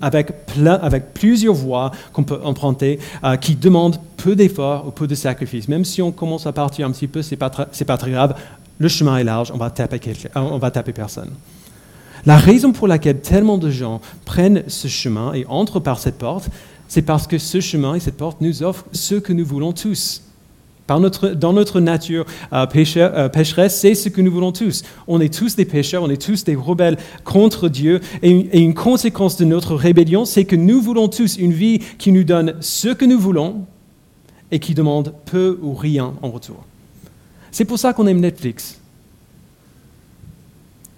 avec, 0.00 1.14
plusieurs 1.14 1.54
voies 1.54 1.90
qu'on 2.12 2.24
peut 2.24 2.40
emprunter 2.44 2.98
euh, 3.24 3.36
qui 3.36 3.56
demandent 3.56 3.98
peu 4.16 4.36
d'efforts 4.36 4.86
ou 4.86 4.90
peu 4.90 5.06
de 5.06 5.14
sacrifices. 5.14 5.68
Même 5.68 5.84
si 5.84 6.02
on 6.02 6.12
commence 6.12 6.46
à 6.46 6.52
partir 6.52 6.86
un 6.86 6.90
petit 6.90 7.08
peu, 7.08 7.22
ce 7.22 7.30
n'est 7.30 7.36
pas, 7.36 7.50
pas, 7.50 7.96
très 7.96 8.10
grave. 8.10 8.34
Le 8.78 8.88
chemin 8.88 9.18
est 9.18 9.24
large, 9.24 9.50
on 9.52 9.58
va 9.58 9.70
taper, 9.70 10.00
euh, 10.08 10.40
on 10.40 10.58
va 10.58 10.70
taper 10.70 10.92
personne. 10.92 11.30
La 12.26 12.36
raison 12.36 12.72
pour 12.72 12.88
laquelle 12.88 13.20
tellement 13.20 13.58
de 13.58 13.70
gens 13.70 14.00
prennent 14.24 14.64
ce 14.66 14.88
chemin 14.88 15.32
et 15.34 15.46
entrent 15.48 15.80
par 15.80 15.98
cette 15.98 16.18
porte, 16.18 16.48
c'est 16.88 17.02
parce 17.02 17.26
que 17.26 17.38
ce 17.38 17.60
chemin 17.60 17.94
et 17.94 18.00
cette 18.00 18.16
porte 18.16 18.40
nous 18.40 18.62
offrent 18.62 18.86
ce 18.92 19.14
que 19.14 19.32
nous 19.32 19.44
voulons 19.44 19.72
tous 19.72 20.22
dans 20.88 21.52
notre 21.52 21.80
nature 21.80 22.24
euh, 22.52 22.66
euh, 22.96 23.28
pécheresse, 23.28 23.78
c'est 23.78 23.94
ce 23.94 24.08
que 24.08 24.20
nous 24.20 24.32
voulons 24.32 24.52
tous. 24.52 24.82
On 25.06 25.20
est 25.20 25.32
tous 25.32 25.54
des 25.54 25.66
pécheurs, 25.66 26.02
on 26.02 26.10
est 26.10 26.20
tous 26.20 26.44
des 26.44 26.56
rebelles 26.56 26.96
contre 27.24 27.68
Dieu. 27.68 28.00
Et 28.22 28.30
une, 28.30 28.74
conséquence 28.74 29.36
de 29.36 29.44
notre 29.44 29.74
rébellion, 29.74 30.24
c'est 30.24 30.44
que 30.44 30.56
nous 30.56 30.80
voulons 30.80 31.08
tous 31.08 31.36
une 31.36 31.52
vie 31.52 31.80
qui 31.98 32.10
nous 32.10 32.24
donne 32.24 32.54
ce 32.60 32.88
que 32.88 33.04
nous 33.04 33.18
voulons 33.18 33.66
et 34.50 34.58
qui 34.58 34.74
demande 34.74 35.12
peu 35.26 35.58
ou 35.62 35.74
rien 35.74 36.14
en 36.22 36.30
retour. 36.30 36.64
C'est 37.50 37.66
pour 37.66 37.78
ça 37.78 37.92
qu'on 37.92 38.06
aime 38.06 38.20
Netflix. 38.20 38.80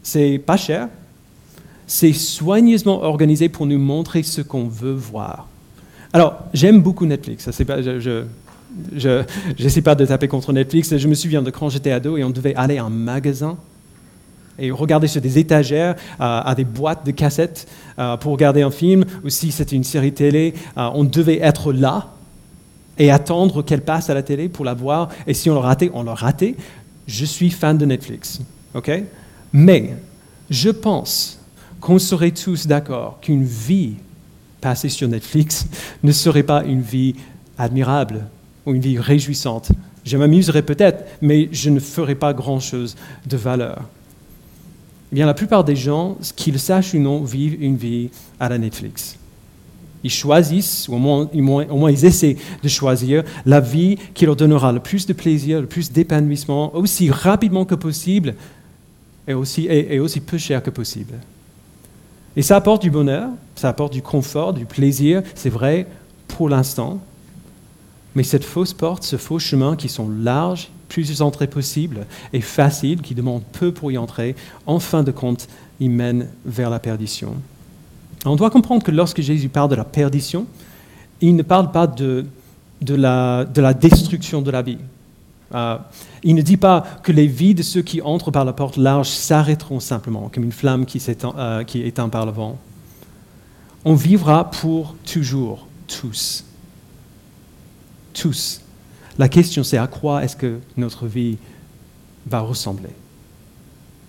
C'est 0.03 0.39
pas 0.39 0.57
cher, 0.57 0.89
c'est 1.87 2.13
soigneusement 2.13 3.03
organisé 3.03 3.49
pour 3.49 3.67
nous 3.67 3.79
montrer 3.79 4.23
ce 4.23 4.41
qu'on 4.41 4.69
veut 4.69 4.95
voir. 4.95 5.49
Alors, 6.13 6.39
j'aime 6.53 6.81
beaucoup 6.81 7.07
Netflix. 7.07 7.51
Ça, 7.51 7.65
pas, 7.65 7.83
je, 7.83 8.25
n'essaie 9.59 9.83
pas 9.83 9.95
de 9.95 10.07
taper 10.07 10.29
contre 10.29 10.53
Netflix. 10.53 10.97
Je 10.97 11.09
me 11.09 11.15
souviens 11.15 11.43
de 11.43 11.51
quand 11.51 11.69
j'étais 11.69 11.93
ado 11.93 12.17
et 12.17 12.25
on 12.25 12.31
devait 12.31 12.55
aller 12.55 12.79
à 12.79 12.85
un 12.85 12.91
magasin 12.91 13.57
et 14.61 14.71
regarder 14.71 15.09
sur 15.09 15.21
des 15.21 15.39
étagères 15.39 15.97
euh, 16.21 16.41
à 16.45 16.55
des 16.55 16.65
boîtes 16.65 17.05
de 17.05 17.11
cassettes 17.11 17.67
euh, 17.99 18.17
pour 18.17 18.33
regarder 18.33 18.63
un 18.63 18.71
film, 18.71 19.05
ou 19.25 19.31
si 19.31 19.51
c'était 19.51 19.75
une 19.75 19.85
série 19.85 20.13
télé, 20.13 20.55
euh, 20.77 20.89
on 20.95 21.05
devait 21.05 21.41
être 21.41 21.73
là 21.73 22.11
et 22.99 23.11
attendre 23.11 23.63
qu'elle 23.63 23.81
passe 23.81 24.11
à 24.11 24.15
la 24.15 24.23
télé 24.23 24.49
pour 24.49 24.65
la 24.65 24.75
voir. 24.75 25.09
Et 25.27 25.35
si 25.35 25.49
on 25.49 25.55
le 25.55 25.61
ratait, 25.61 25.91
on 25.95 26.03
le 26.03 26.11
ratait. 26.11 26.55
Je 27.07 27.25
suis 27.25 27.51
fan 27.51 27.79
de 27.79 27.87
Netflix. 27.87 28.41
OK? 28.75 28.91
Mais 29.53 29.97
je 30.51 30.69
pense 30.69 31.41
qu'on 31.81 31.99
serait 31.99 32.31
tous 32.31 32.67
d'accord 32.67 33.19
qu'une 33.21 33.45
vie 33.45 33.95
passée 34.61 34.91
sur 34.91 35.09
Netflix 35.09 35.67
ne 36.03 36.13
serait 36.13 36.43
pas 36.43 36.63
une 36.65 36.83
vie 36.83 37.15
admirable 37.57 38.27
une 38.75 38.81
vie 38.81 38.99
réjouissante. 38.99 39.71
Je 40.05 40.17
m'amuserais 40.17 40.63
peut-être, 40.63 41.05
mais 41.21 41.49
je 41.53 41.71
ne 41.71 41.81
ferais 41.81 42.15
pas 42.15 42.33
grand-chose 42.33 42.97
de 43.27 43.37
valeur. 43.37 43.83
Eh 45.13 45.17
bien, 45.17 45.27
la 45.27 45.35
plupart 45.35 45.65
des 45.65 45.77
gens, 45.77 46.17
qu'ils 46.37 46.59
sachent 46.59 46.95
ou 46.95 46.99
non, 46.99 47.23
vivent 47.23 47.63
une 47.63 47.77
vie 47.77 48.11
à 48.39 48.49
la 48.49 48.59
Netflix. 48.59 49.17
Ils 50.03 50.11
choisissent, 50.11 50.89
ou 50.89 50.95
au 50.95 50.99
moins, 50.99 51.29
au 51.69 51.77
moins, 51.77 51.91
ils 51.91 52.05
essaient 52.05 52.37
de 52.63 52.69
choisir 52.69 53.25
la 53.45 53.61
vie 53.61 53.99
qui 54.15 54.25
leur 54.25 54.37
donnera 54.37 54.73
le 54.73 54.81
plus 54.81 55.07
de 55.07 55.13
plaisir, 55.13 55.61
le 55.61 55.67
plus 55.67 55.93
d'épanouissement, 55.93 56.75
aussi 56.75 57.11
rapidement 57.11 57.65
que 57.65 57.75
possible 57.75 58.35
et 59.29 59.35
aussi, 59.35 59.67
et 59.69 60.01
aussi 60.01 60.21
peu 60.21 60.39
cher 60.39 60.63
que 60.63 60.71
possible. 60.71 61.15
Et 62.37 62.43
ça 62.43 62.57
apporte 62.57 62.81
du 62.81 62.91
bonheur, 62.91 63.29
ça 63.57 63.69
apporte 63.69 63.93
du 63.93 64.03
confort, 64.03 64.55
du 64.55 64.65
plaisir, 64.65 65.23
c'est 65.35 65.51
vrai 65.51 65.87
pour 66.29 66.49
l'instant. 66.49 67.01
Mais 68.15 68.23
cette 68.23 68.45
fausse 68.45 68.73
porte, 68.73 69.05
ce 69.05 69.17
faux 69.17 69.39
chemin 69.39 69.77
qui 69.77 69.89
sont 69.89 70.09
larges, 70.09 70.71
plusieurs 70.89 71.23
entrées 71.23 71.47
possibles 71.47 72.07
et 72.33 72.41
faciles, 72.41 73.01
qui 73.03 73.15
demandent 73.15 73.45
peu 73.53 73.73
pour 73.73 73.93
y 73.93 73.99
entrer, 73.99 74.35
en 74.67 74.81
fin 74.81 75.03
de 75.03 75.13
compte, 75.13 75.49
ils 75.79 75.91
mènent 75.91 76.29
vers 76.45 76.71
la 76.71 76.81
perdition. 76.81 77.35
On 78.27 78.37
doit 78.37 78.51
comprendre 78.51 78.83
que 78.83 78.91
lorsque 78.91 79.23
Jésus 79.23 79.49
parle 79.49 79.71
de 79.71 79.77
la 79.77 79.85
perdition, 79.85 80.47
il 81.21 81.37
ne 81.37 81.43
parle 81.43 81.71
pas 81.71 81.87
de, 81.87 82.27
de, 82.83 82.95
la, 82.95 83.45
de 83.45 83.61
la, 83.61 83.73
destruction 83.73 84.43
de 84.43 84.51
la 84.51 84.63
vie. 84.63 84.79
Euh, 85.55 85.77
il 86.23 86.35
ne 86.35 86.43
dit 86.43 86.57
pas 86.57 86.85
que 87.03 87.13
les 87.13 87.27
vies 87.27 87.55
de 87.55 87.63
ceux 87.63 87.83
qui 87.83 88.03
entrent 88.03 88.31
par 88.31 88.45
la 88.45 88.53
porte 88.53 88.77
large 88.77 89.09
s'arrêteront 89.09 89.81
simplement, 89.81 90.31
comme 90.33 90.45
une 90.45 90.53
flamme 90.53 90.85
qui, 90.85 91.03
euh, 91.25 91.65
qui 91.65 91.83
est 91.83 91.87
éteinte 91.87 92.11
par 92.11 92.27
le 92.27 92.33
vent. 92.33 92.59
On 93.85 93.95
vivra 93.95 94.51
pour 94.51 94.95
toujours, 95.11 95.67
tous. 95.89 96.45
Tous. 98.15 98.61
La 99.19 99.29
question 99.29 99.63
c'est 99.65 99.79
à 99.79 99.87
quoi 99.87 100.25
est-ce 100.25 100.37
que 100.37 100.59
notre 100.77 101.07
vie 101.07 101.37
va 102.27 102.41
ressembler? 102.41 102.91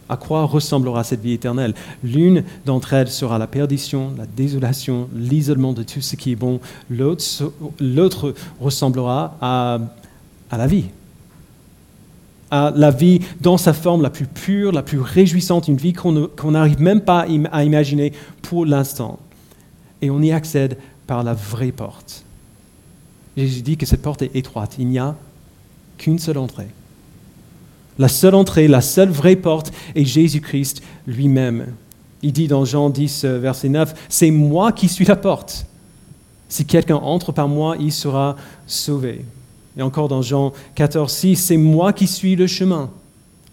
À 0.10 0.18
quoi 0.18 0.44
ressemblera 0.44 1.06
cette 1.06 1.22
vie 1.22 1.32
éternelle? 1.32 1.74
L'une 2.04 2.44
d'entre 2.66 2.94
elles 2.94 3.10
sera 3.10 3.38
la 3.38 3.48
perdition, 3.48 4.12
la 4.18 4.26
désolation, 4.26 5.08
l'isolement 5.16 5.72
de 5.72 5.84
tout 5.84 6.02
ce 6.02 6.18
qui 6.18 6.34
est 6.34 6.36
bon. 6.36 6.60
L'autre 6.90 8.34
ressemblera 8.60 9.38
à, 9.40 9.80
la 10.52 10.68
vie, 10.68 10.88
à 12.52 12.74
la 12.76 12.92
vie 12.92 13.22
dans 13.40 13.58
sa 13.58 13.72
forme 13.72 14.02
la 14.02 14.10
plus 14.10 14.28
pure, 14.28 14.74
la 14.74 14.84
plus 14.84 15.00
réjouissante, 15.00 15.70
une 15.70 15.78
vie 15.78 15.94
qu'on 15.94 16.52
n'arrive 16.52 16.82
même 16.82 17.00
pas 17.00 17.26
à 17.52 17.64
imaginer 17.64 18.12
pour 18.42 18.66
l'instant. 18.66 19.18
Et 20.02 20.10
on 20.10 20.22
y 20.22 20.34
accède 20.34 20.78
par 21.08 21.24
la 21.24 21.34
vraie 21.34 21.72
porte. 21.72 22.26
Jésus 23.38 23.62
dit 23.62 23.78
que 23.78 23.86
cette 23.86 24.02
porte 24.02 24.22
est 24.22 24.36
étroite, 24.36 24.76
il 24.78 24.88
n'y 24.88 25.00
a 25.00 25.16
qu'une 25.98 26.20
seule 26.20 26.38
entrée. 26.38 26.68
La 27.98 28.08
seule 28.08 28.36
entrée, 28.36 28.68
la 28.68 28.82
seule 28.82 29.10
vraie 29.10 29.36
porte 29.36 29.72
est 29.96 30.06
Jésus-Christ 30.06 30.82
lui-même. 31.08 31.68
Il 32.24 32.34
dit 32.34 32.48
dans 32.48 32.66
Jean 32.66 32.90
10, 32.90 33.26
euh, 33.26 33.40
verset 33.40 33.70
9, 33.70 33.94
C'est 34.10 34.32
moi 34.32 34.72
qui 34.72 34.88
suis 34.88 35.06
la 35.06 35.16
porte. 35.16 35.66
Si 36.50 36.66
quelqu'un 36.66 36.96
entre 36.96 37.32
par 37.32 37.48
moi, 37.48 37.76
il 37.80 37.92
sera 37.92 38.36
sauvé. 38.68 39.26
Et 39.78 39.82
encore 39.82 40.08
dans 40.08 40.22
Jean 40.22 40.54
14, 40.76 41.12
6, 41.12 41.36
C'est 41.36 41.58
moi 41.58 41.94
qui 41.94 42.08
suis 42.08 42.36
le 42.36 42.48
chemin, 42.48 42.90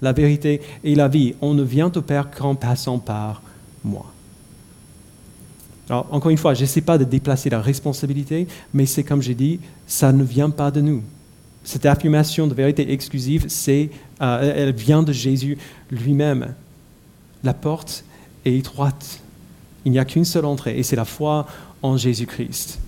la 0.03 0.13
vérité 0.13 0.61
et 0.85 0.95
la 0.95 1.09
vie. 1.09 1.35
On 1.41 1.55
ne 1.55 1.63
vient 1.63 1.93
au 1.95 2.03
Père 2.03 2.31
qu'en 2.31 2.55
passant 2.55 2.99
par 2.99 3.43
moi. 3.85 4.07
Alors, 5.89 6.07
encore 6.11 6.31
une 6.31 6.39
fois, 6.39 6.55
je 6.55 6.61
n'essaie 6.61 6.81
pas 6.81 6.99
de 6.99 7.05
déplacer 7.05 7.49
la 7.49 7.61
responsabilité, 7.61 8.47
mais 8.75 8.85
c'est 8.85 9.05
comme 9.05 9.23
j'ai 9.23 9.35
dit, 9.35 9.61
ça 9.87 10.13
ne 10.13 10.23
vient 10.23 10.51
pas 10.51 10.71
de 10.71 10.81
nous. 10.81 11.03
Cette 11.65 11.87
affirmation 11.87 12.47
de 12.47 12.55
vérité 12.55 12.93
exclusive, 12.93 13.47
c'est, 13.49 13.91
euh, 14.21 14.53
elle 14.55 14.75
vient 14.75 15.03
de 15.03 15.13
Jésus 15.13 15.57
lui-même. 15.91 16.55
La 17.43 17.55
porte 17.55 18.05
est 18.45 18.55
étroite. 18.55 19.21
Il 19.85 19.93
n'y 19.93 19.99
a 19.99 20.05
qu'une 20.05 20.25
seule 20.25 20.45
entrée, 20.45 20.79
et 20.79 20.83
c'est 20.83 20.97
la 20.97 21.05
foi 21.05 21.47
en 21.83 21.97
Jésus-Christ. 21.97 22.79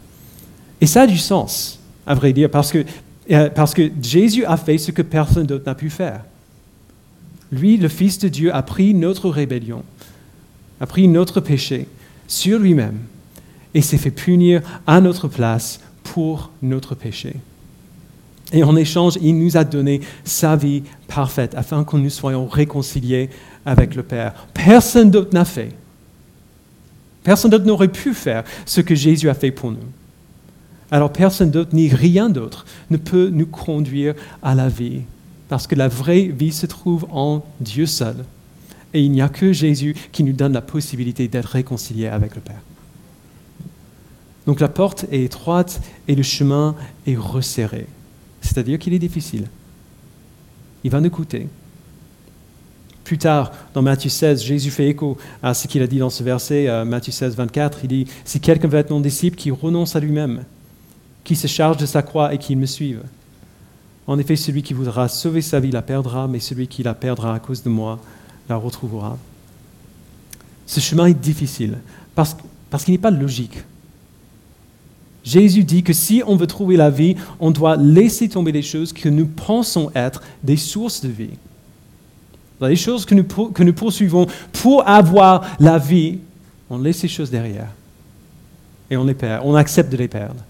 Et 0.81 0.87
ça 0.87 1.03
a 1.03 1.07
du 1.07 1.19
sens, 1.19 1.79
à 2.07 2.15
vrai 2.15 2.33
dire, 2.33 2.51
parce 2.51 2.71
que, 2.71 2.85
euh, 3.31 3.49
parce 3.49 3.73
que 3.73 3.91
Jésus 4.03 4.45
a 4.45 4.57
fait 4.57 4.77
ce 4.77 4.91
que 4.91 5.03
personne 5.03 5.47
d'autre 5.47 5.65
n'a 5.67 5.75
pu 5.75 5.89
faire. 5.89 6.25
Lui, 7.53 7.77
le 7.79 7.89
Fils 7.89 8.19
de 8.19 8.29
Dieu, 8.29 8.55
a 8.55 8.63
pris 8.63 8.93
notre 8.93 9.31
rébellion, 9.31 9.85
a 10.81 10.87
pris 10.87 11.09
notre 11.09 11.41
péché 11.41 11.87
sur 12.31 12.61
lui-même, 12.61 12.99
et 13.75 13.83
s'est 13.83 13.99
fait 13.99 14.13
punir 14.13 14.63
à 14.87 15.01
notre 15.01 15.27
place 15.27 15.81
pour 16.05 16.51
notre 16.63 16.95
péché. 16.95 17.35
Et 18.53 18.63
en 18.63 18.77
échange, 18.77 19.19
il 19.21 19.37
nous 19.37 19.57
a 19.57 19.65
donné 19.65 20.01
sa 20.25 20.57
vie 20.57 20.85
parfaite 21.09 21.55
afin 21.57 21.85
que 21.85 21.97
nous 21.97 22.09
soyons 22.09 22.47
réconciliés 22.47 23.31
avec 23.67 23.95
le 23.95 24.03
Père. 24.03 24.47
Personne 24.55 25.11
d'autre 25.11 25.35
n'a 25.35 25.45
fait. 25.45 25.71
Personne 27.23 27.51
d'autre 27.51 27.67
n'aurait 27.67 27.89
pu 27.89 28.15
faire 28.15 28.45
ce 28.65 28.81
que 28.81 28.95
Jésus 28.95 29.29
a 29.29 29.35
fait 29.35 29.51
pour 29.51 29.73
nous. 29.73 29.79
Alors 30.91 31.13
personne 31.13 31.51
d'autre 31.51 31.75
ni 31.75 31.89
rien 31.89 32.29
d'autre 32.29 32.65
ne 32.91 32.97
peut 32.97 33.29
nous 33.33 33.47
conduire 33.47 34.15
à 34.43 34.55
la 34.55 34.69
vie. 34.69 35.03
Parce 35.49 35.67
que 35.67 35.75
la 35.75 35.89
vraie 35.89 36.23
vie 36.23 36.53
se 36.53 36.67
trouve 36.67 37.07
en 37.11 37.45
Dieu 37.61 37.87
seul. 37.87 38.17
Et 38.93 39.03
il 39.03 39.13
n'y 39.13 39.23
a 39.23 39.29
que 39.29 39.53
Jésus 39.53 39.95
qui 40.13 40.25
nous 40.25 40.33
donne 40.33 40.53
la 40.53 40.63
possibilité 40.63 41.29
d'être 41.29 41.47
réconciliés 41.47 42.09
avec 42.09 42.35
le 42.35 42.41
Père. 42.41 42.61
Donc 44.47 44.61
la 44.61 44.69
porte 44.69 45.05
est 45.13 45.23
étroite 45.23 45.81
et 46.09 46.15
le 46.15 46.23
chemin 46.23 46.75
est 47.07 47.17
resserré 47.17 47.87
c'est-à-dire 48.41 48.79
qu'il 48.79 48.95
est 48.95 48.99
difficile. 48.99 49.47
Il 50.85 50.91
va 50.91 51.01
nous 51.01 51.11
coûter. 51.11 51.49
Plus 53.05 53.19
tard, 53.19 53.53
dans 53.75 53.83
Matthieu 53.83 54.11
16, 54.11 54.43
Jésus 54.43 54.71
fait 54.71 54.89
écho 54.89 55.19
à 55.43 55.53
ce 55.53 55.67
qu'il 55.67 55.83
a 55.83 55.87
dit 55.87 55.99
dans 55.99 56.11
ce 56.11 56.23
verset, 56.23 56.69
euh, 56.69 56.85
Matthieu 56.85 57.13
16, 57.13 57.35
24. 57.37 57.79
Il 57.85 57.89
dit 57.89 58.07
Si 58.25 58.41
quelqu'un 58.41 58.69
veut 58.69 58.79
être 58.79 58.91
mon 58.91 59.01
disciple, 59.01 59.37
qu'il 59.37 59.53
renonce 59.53 59.97
à 59.97 60.01
lui-même, 60.01 60.45
qu'il 61.25 61.37
se 61.37 61.47
charge 61.47 61.77
de 61.77 61.87
sa 61.87 62.03
croix 62.03 62.33
et 62.33 62.39
qu'il 62.39 62.57
me 62.57 62.67
suive. 62.67 63.03
En 64.07 64.19
effet, 64.19 64.37
celui 64.37 64.63
qui 64.63 64.75
voudra 64.75 65.09
sauver 65.09 65.43
sa 65.43 65.61
vie 65.61 65.71
la 65.71 65.83
perdra, 65.83 66.29
mais 66.29 66.41
celui 66.41 66.69
qui 66.69 66.83
la 66.83 66.95
perdra 66.95 67.35
à 67.35 67.39
cause 67.39 67.63
de 67.63 67.69
moi 67.69 67.99
la 68.51 68.57
retrouvera. 68.57 69.17
Ce 70.67 70.81
chemin 70.81 71.07
est 71.07 71.15
difficile 71.15 71.79
parce, 72.15 72.37
parce 72.69 72.85
qu'il 72.85 72.93
n'est 72.93 72.99
pas 72.99 73.11
logique. 73.11 73.65
Jésus 75.25 75.65
dit 75.65 75.83
que 75.83 75.93
si 75.93 76.23
on 76.27 76.37
veut 76.37 76.47
trouver 76.47 76.77
la 76.77 76.91
vie, 76.91 77.17
on 77.41 77.51
doit 77.51 77.77
laisser 77.77 78.29
tomber 78.29 78.53
les 78.53 78.63
choses 78.63 78.93
que 78.93 79.09
nous 79.09 79.27
pensons 79.27 79.91
être 79.95 80.23
des 80.43 80.57
sources 80.57 81.03
de 81.03 81.09
vie. 81.09 81.37
Les 82.61 82.77
choses 82.77 83.07
que 83.07 83.15
nous, 83.15 83.25
que 83.25 83.63
nous 83.63 83.73
poursuivons 83.73 84.27
pour 84.53 84.87
avoir 84.87 85.57
la 85.59 85.79
vie, 85.79 86.19
on 86.69 86.79
laisse 86.79 86.99
ces 86.99 87.09
choses 87.09 87.31
derrière. 87.31 87.69
Et 88.91 88.97
on 88.97 89.05
les 89.05 89.15
perd, 89.15 89.43
on 89.45 89.55
accepte 89.55 89.91
de 89.91 89.97
les 89.97 90.09
perdre. 90.09 90.43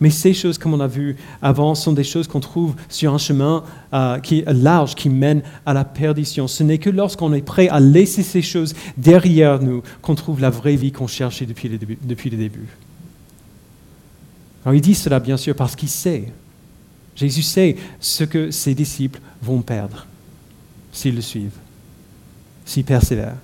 Mais 0.00 0.10
ces 0.10 0.32
choses, 0.32 0.58
comme 0.58 0.74
on 0.74 0.80
a 0.80 0.86
vu 0.86 1.16
avant, 1.42 1.74
sont 1.74 1.92
des 1.92 2.04
choses 2.04 2.28
qu'on 2.28 2.40
trouve 2.40 2.74
sur 2.88 3.12
un 3.12 3.18
chemin 3.18 3.64
euh, 3.92 4.18
qui 4.20 4.40
est 4.40 4.52
large, 4.52 4.94
qui 4.94 5.08
mène 5.08 5.42
à 5.66 5.74
la 5.74 5.84
perdition. 5.84 6.46
Ce 6.46 6.62
n'est 6.62 6.78
que 6.78 6.90
lorsqu'on 6.90 7.32
est 7.32 7.42
prêt 7.42 7.68
à 7.68 7.80
laisser 7.80 8.22
ces 8.22 8.42
choses 8.42 8.74
derrière 8.96 9.60
nous 9.60 9.82
qu'on 10.00 10.14
trouve 10.14 10.40
la 10.40 10.50
vraie 10.50 10.76
vie 10.76 10.92
qu'on 10.92 11.08
cherchait 11.08 11.46
depuis 11.46 11.68
le 11.68 11.78
début. 11.78 11.98
Depuis 12.02 12.30
le 12.30 12.36
début. 12.36 12.68
Alors 14.64 14.74
il 14.74 14.80
dit 14.80 14.94
cela 14.94 15.18
bien 15.18 15.36
sûr 15.36 15.54
parce 15.54 15.74
qu'il 15.74 15.88
sait, 15.88 16.32
Jésus 17.16 17.42
sait 17.42 17.76
ce 17.98 18.22
que 18.22 18.50
ses 18.50 18.74
disciples 18.74 19.20
vont 19.42 19.62
perdre 19.62 20.06
s'ils 20.92 21.14
le 21.14 21.20
suivent, 21.20 21.58
s'ils 22.64 22.84
persévèrent. 22.84 23.36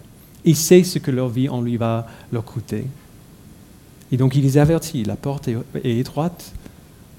Il 0.44 0.56
sait 0.56 0.84
ce 0.84 0.98
que 0.98 1.10
leur 1.10 1.28
vie 1.28 1.48
en 1.48 1.60
lui 1.60 1.76
va 1.76 2.06
leur 2.30 2.44
coûter. 2.44 2.84
Et 4.12 4.16
donc 4.16 4.34
il 4.36 4.42
les 4.42 4.58
avertit, 4.58 5.04
la 5.04 5.16
porte 5.16 5.48
est, 5.48 5.56
étroite, 5.84 6.52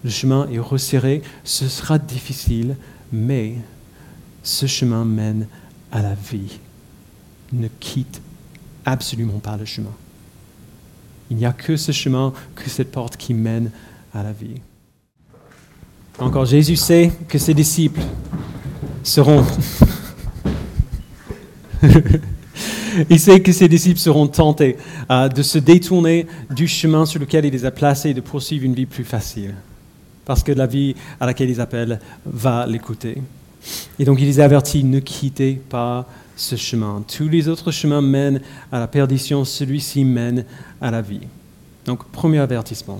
le 0.03 0.09
chemin 0.09 0.47
est 0.49 0.59
resserré, 0.59 1.21
ce 1.43 1.67
sera 1.67 1.97
difficile, 1.97 2.75
mais 3.11 3.55
ce 4.43 4.65
chemin 4.65 5.03
mène 5.03 5.47
à 5.91 6.01
la 6.01 6.13
vie. 6.13 6.59
Ne 7.53 7.67
quitte 7.79 8.21
absolument 8.85 9.39
pas 9.39 9.57
le 9.57 9.65
chemin. 9.65 9.93
Il 11.29 11.37
n'y 11.37 11.45
a 11.45 11.53
que 11.53 11.75
ce 11.75 11.91
chemin, 11.91 12.33
que 12.55 12.69
cette 12.69 12.91
porte 12.91 13.17
qui 13.17 13.33
mène 13.33 13.71
à 14.13 14.21
la 14.23 14.31
vie. 14.31 14.61
Encore, 16.19 16.45
Jésus 16.45 16.75
sait 16.75 17.11
que 17.27 17.37
ses 17.37 17.53
disciples 17.53 18.01
seront... 19.03 19.43
il 23.09 23.19
sait 23.19 23.41
que 23.41 23.51
ses 23.51 23.67
disciples 23.67 23.99
seront 23.99 24.27
tentés 24.27 24.77
euh, 25.09 25.27
de 25.27 25.41
se 25.41 25.57
détourner 25.57 26.27
du 26.49 26.67
chemin 26.67 27.05
sur 27.05 27.19
lequel 27.19 27.45
il 27.45 27.51
les 27.51 27.65
a 27.65 27.71
placés 27.71 28.09
et 28.09 28.13
de 28.13 28.21
poursuivre 28.21 28.65
une 28.65 28.73
vie 28.73 28.85
plus 28.85 29.03
facile. 29.03 29.55
Parce 30.25 30.43
que 30.43 30.51
la 30.51 30.65
vie 30.65 30.95
à 31.19 31.25
laquelle 31.25 31.49
ils 31.49 31.61
appellent 31.61 31.99
va 32.25 32.65
l'écouter. 32.65 33.21
Et 33.99 34.05
donc 34.05 34.19
il 34.19 34.25
les 34.25 34.39
avertit, 34.39 34.83
ne 34.83 34.99
quittez 34.99 35.53
pas 35.53 36.07
ce 36.35 36.55
chemin. 36.55 37.03
Tous 37.07 37.29
les 37.29 37.47
autres 37.47 37.71
chemins 37.71 38.01
mènent 38.01 38.41
à 38.71 38.79
la 38.79 38.87
perdition, 38.87 39.45
celui-ci 39.45 40.03
mène 40.03 40.45
à 40.81 40.91
la 40.91 41.01
vie. 41.01 41.21
Donc 41.85 42.05
premier 42.11 42.39
avertissement. 42.39 42.99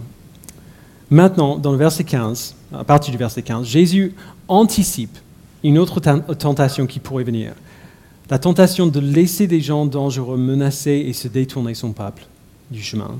Maintenant, 1.09 1.57
dans 1.57 1.71
le 1.71 1.77
verset 1.77 2.03
15, 2.03 2.55
à 2.73 2.83
partir 2.83 3.11
du 3.11 3.17
verset 3.17 3.41
15, 3.43 3.65
Jésus 3.67 4.13
anticipe 4.47 5.17
une 5.63 5.77
autre 5.77 5.99
tentation 5.99 6.87
qui 6.87 6.99
pourrait 6.99 7.23
venir. 7.23 7.53
La 8.29 8.39
tentation 8.39 8.87
de 8.87 8.99
laisser 8.99 9.45
des 9.47 9.61
gens 9.61 9.85
dangereux 9.85 10.37
menacer 10.37 11.05
et 11.07 11.13
se 11.13 11.27
détourner 11.27 11.75
son 11.75 11.91
peuple 11.91 12.25
du 12.71 12.81
chemin, 12.81 13.15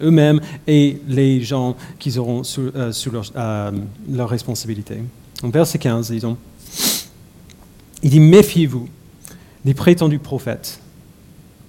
eux-mêmes 0.00 0.40
et 0.66 0.98
les 1.08 1.42
gens 1.42 1.76
qu'ils 1.98 2.18
auront 2.18 2.42
sous, 2.42 2.70
euh, 2.74 2.92
leur, 3.12 3.24
euh, 3.36 3.70
leur, 4.10 4.28
responsabilité. 4.30 4.96
Donc, 5.42 5.52
verset 5.52 5.78
15, 5.78 6.10
disons, 6.10 6.38
il 8.02 8.10
dit 8.10 8.20
Méfiez-vous 8.20 8.88
des 9.64 9.74
prétendus 9.74 10.18
prophètes. 10.18 10.80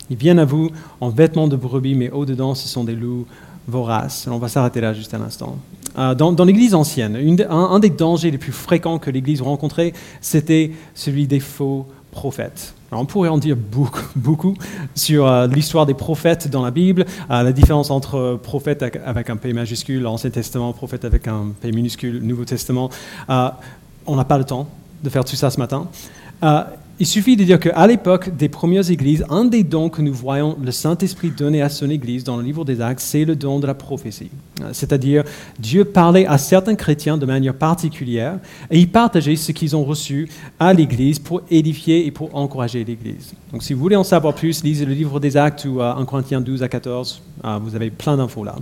Ils 0.10 0.18
viennent 0.18 0.40
à 0.40 0.46
vous 0.46 0.72
en 1.02 1.10
vêtements 1.10 1.48
de 1.48 1.58
brebis, 1.58 1.96
mais 1.96 2.10
au-dedans, 2.10 2.56
ce 2.56 2.68
sont 2.68 2.86
des 2.86 2.96
loups 2.96 3.26
voraces. 3.68 4.28
on 4.30 4.40
va 4.40 4.48
s'arrêter 4.48 4.82
là 4.82 4.94
juste 4.94 5.14
un 5.14 5.22
instant. 5.22 5.58
Euh, 5.98 6.16
dans, 6.16 6.46
l'Église 6.46 6.74
ancienne, 6.74 7.18
un, 7.50 7.80
des 7.80 7.90
dangers 7.90 8.32
les 8.32 8.38
plus 8.38 8.54
fréquents 8.54 8.98
que 8.98 9.10
l'Église 9.10 9.42
rencontrait, 9.42 9.92
c'était 10.22 10.72
celui 10.96 11.28
des 11.28 11.42
faux 11.42 11.86
prophètes. 12.12 12.74
on 12.92 13.06
pourrait 13.06 13.30
en 13.30 13.38
dire 13.38 13.56
beaucoup, 13.56 14.04
beaucoup 14.16 14.56
sur 14.96 15.26
euh, 15.26 15.48
l'histoire 15.48 15.86
des 15.86 15.94
prophètes 15.94 16.50
dans 16.50 16.64
la 16.64 16.72
Bible, 16.72 17.06
euh, 17.30 17.44
la 17.44 17.52
différence 17.52 17.90
entre 17.90 18.40
prophète 18.42 18.84
avec 18.84 19.30
un 19.30 19.38
P 19.38 19.54
majuscule, 19.54 20.02
l'Ancien 20.02 20.30
Testament, 20.30 20.74
prophète 20.74 21.06
avec 21.06 21.28
un 21.28 21.54
P 21.62 21.72
minuscule, 21.72 22.20
Nouveau 22.22 22.46
Testament. 22.46 22.90
on 23.28 24.16
n'a 24.16 24.26
pas 24.26 24.38
le 24.38 24.44
temps 24.44 24.68
de 25.04 25.10
faire 25.10 25.26
tout 25.26 25.36
ça 25.36 25.50
ce 25.50 25.60
matin. 25.60 25.88
Il 27.02 27.08
suffit 27.08 27.36
de 27.36 27.44
dire 27.44 27.60
qu'à 27.60 27.88
l'époque 27.88 28.30
des 28.38 28.48
premières 28.48 28.92
églises, 28.92 29.26
un 29.32 29.46
des 29.46 29.64
dons 29.64 29.90
que 29.90 30.04
nous 30.04 30.14
voyons 30.14 30.56
le 30.64 30.70
Saint-Esprit 30.70 31.32
donner 31.32 31.64
à 31.64 31.70
son 31.70 31.90
église 31.90 32.24
dans 32.24 32.38
le 32.38 32.44
livre 32.44 32.64
des 32.64 32.80
Actes, 32.80 33.00
c'est 33.00 33.26
le 33.26 33.36
don 33.36 33.60
de 33.60 33.66
la 33.66 33.74
prophétie. 33.74 34.30
C'est-à-dire, 34.72 35.24
Dieu 35.58 35.84
parlait 35.84 36.28
à 36.28 36.38
certains 36.38 36.76
chrétiens 36.76 37.18
de 37.18 37.26
manière 37.26 37.56
particulière 37.56 38.38
et 38.70 38.78
il 38.78 38.88
partageait 38.88 39.36
ce 39.36 39.52
qu'ils 39.52 39.76
ont 39.76 39.84
reçu 39.84 40.30
à 40.60 40.74
l'église 40.74 41.18
pour 41.18 41.42
édifier 41.50 42.06
et 42.06 42.12
pour 42.12 42.36
encourager 42.36 42.84
l'église. 42.84 43.34
Donc, 43.52 43.64
si 43.64 43.74
vous 43.74 43.80
voulez 43.80 43.96
en 43.96 44.04
savoir 44.04 44.36
plus, 44.36 44.64
lisez 44.64 44.86
le 44.86 44.94
livre 44.94 45.20
des 45.20 45.38
Actes 45.38 45.66
ou 45.66 45.82
1 45.82 46.06
Corinthiens 46.06 46.40
12 46.40 46.62
à 46.62 46.70
14. 46.70 47.24
Ah, 47.44 47.60
vous 47.60 47.76
avez 47.76 47.90
plein 47.90 48.16
d'infos 48.16 48.44
là. 48.44 48.56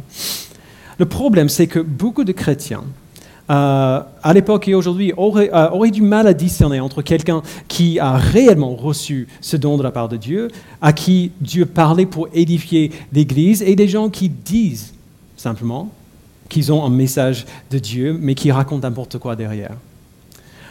Le 0.97 1.05
problème, 1.05 1.49
c'est 1.49 1.67
que 1.67 1.79
beaucoup 1.79 2.23
de 2.23 2.31
chrétiens 2.31 2.85
euh, 3.49 4.01
à 4.21 4.33
l'époque 4.33 4.67
et 4.67 4.75
aujourd'hui, 4.75 5.11
aurait, 5.17 5.49
euh, 5.53 5.69
aurait, 5.71 5.89
du 5.89 6.03
mal 6.03 6.27
à 6.27 6.33
discerner 6.33 6.79
entre 6.79 7.01
quelqu'un 7.01 7.41
qui 7.67 7.99
a 7.99 8.15
réellement 8.15 8.75
reçu 8.75 9.27
ce 9.41 9.57
don 9.57 9.77
de 9.77 9.83
la 9.83 9.91
part 9.91 10.07
de 10.07 10.17
Dieu, 10.17 10.49
à 10.81 10.93
qui 10.93 11.31
Dieu 11.41 11.65
parlait 11.65 12.05
pour 12.05 12.27
édifier 12.33 12.91
l'Église, 13.11 13.63
et 13.63 13.75
des 13.75 13.87
gens 13.87 14.09
qui 14.09 14.29
disent 14.29 14.93
simplement 15.35 15.89
qu'ils 16.47 16.71
ont 16.71 16.83
un 16.85 16.89
message 16.89 17.45
de 17.71 17.79
Dieu, 17.79 18.17
mais 18.19 18.35
qui 18.35 18.51
racontent 18.51 18.87
n'importe 18.87 19.17
quoi 19.17 19.35
derrière. 19.35 19.75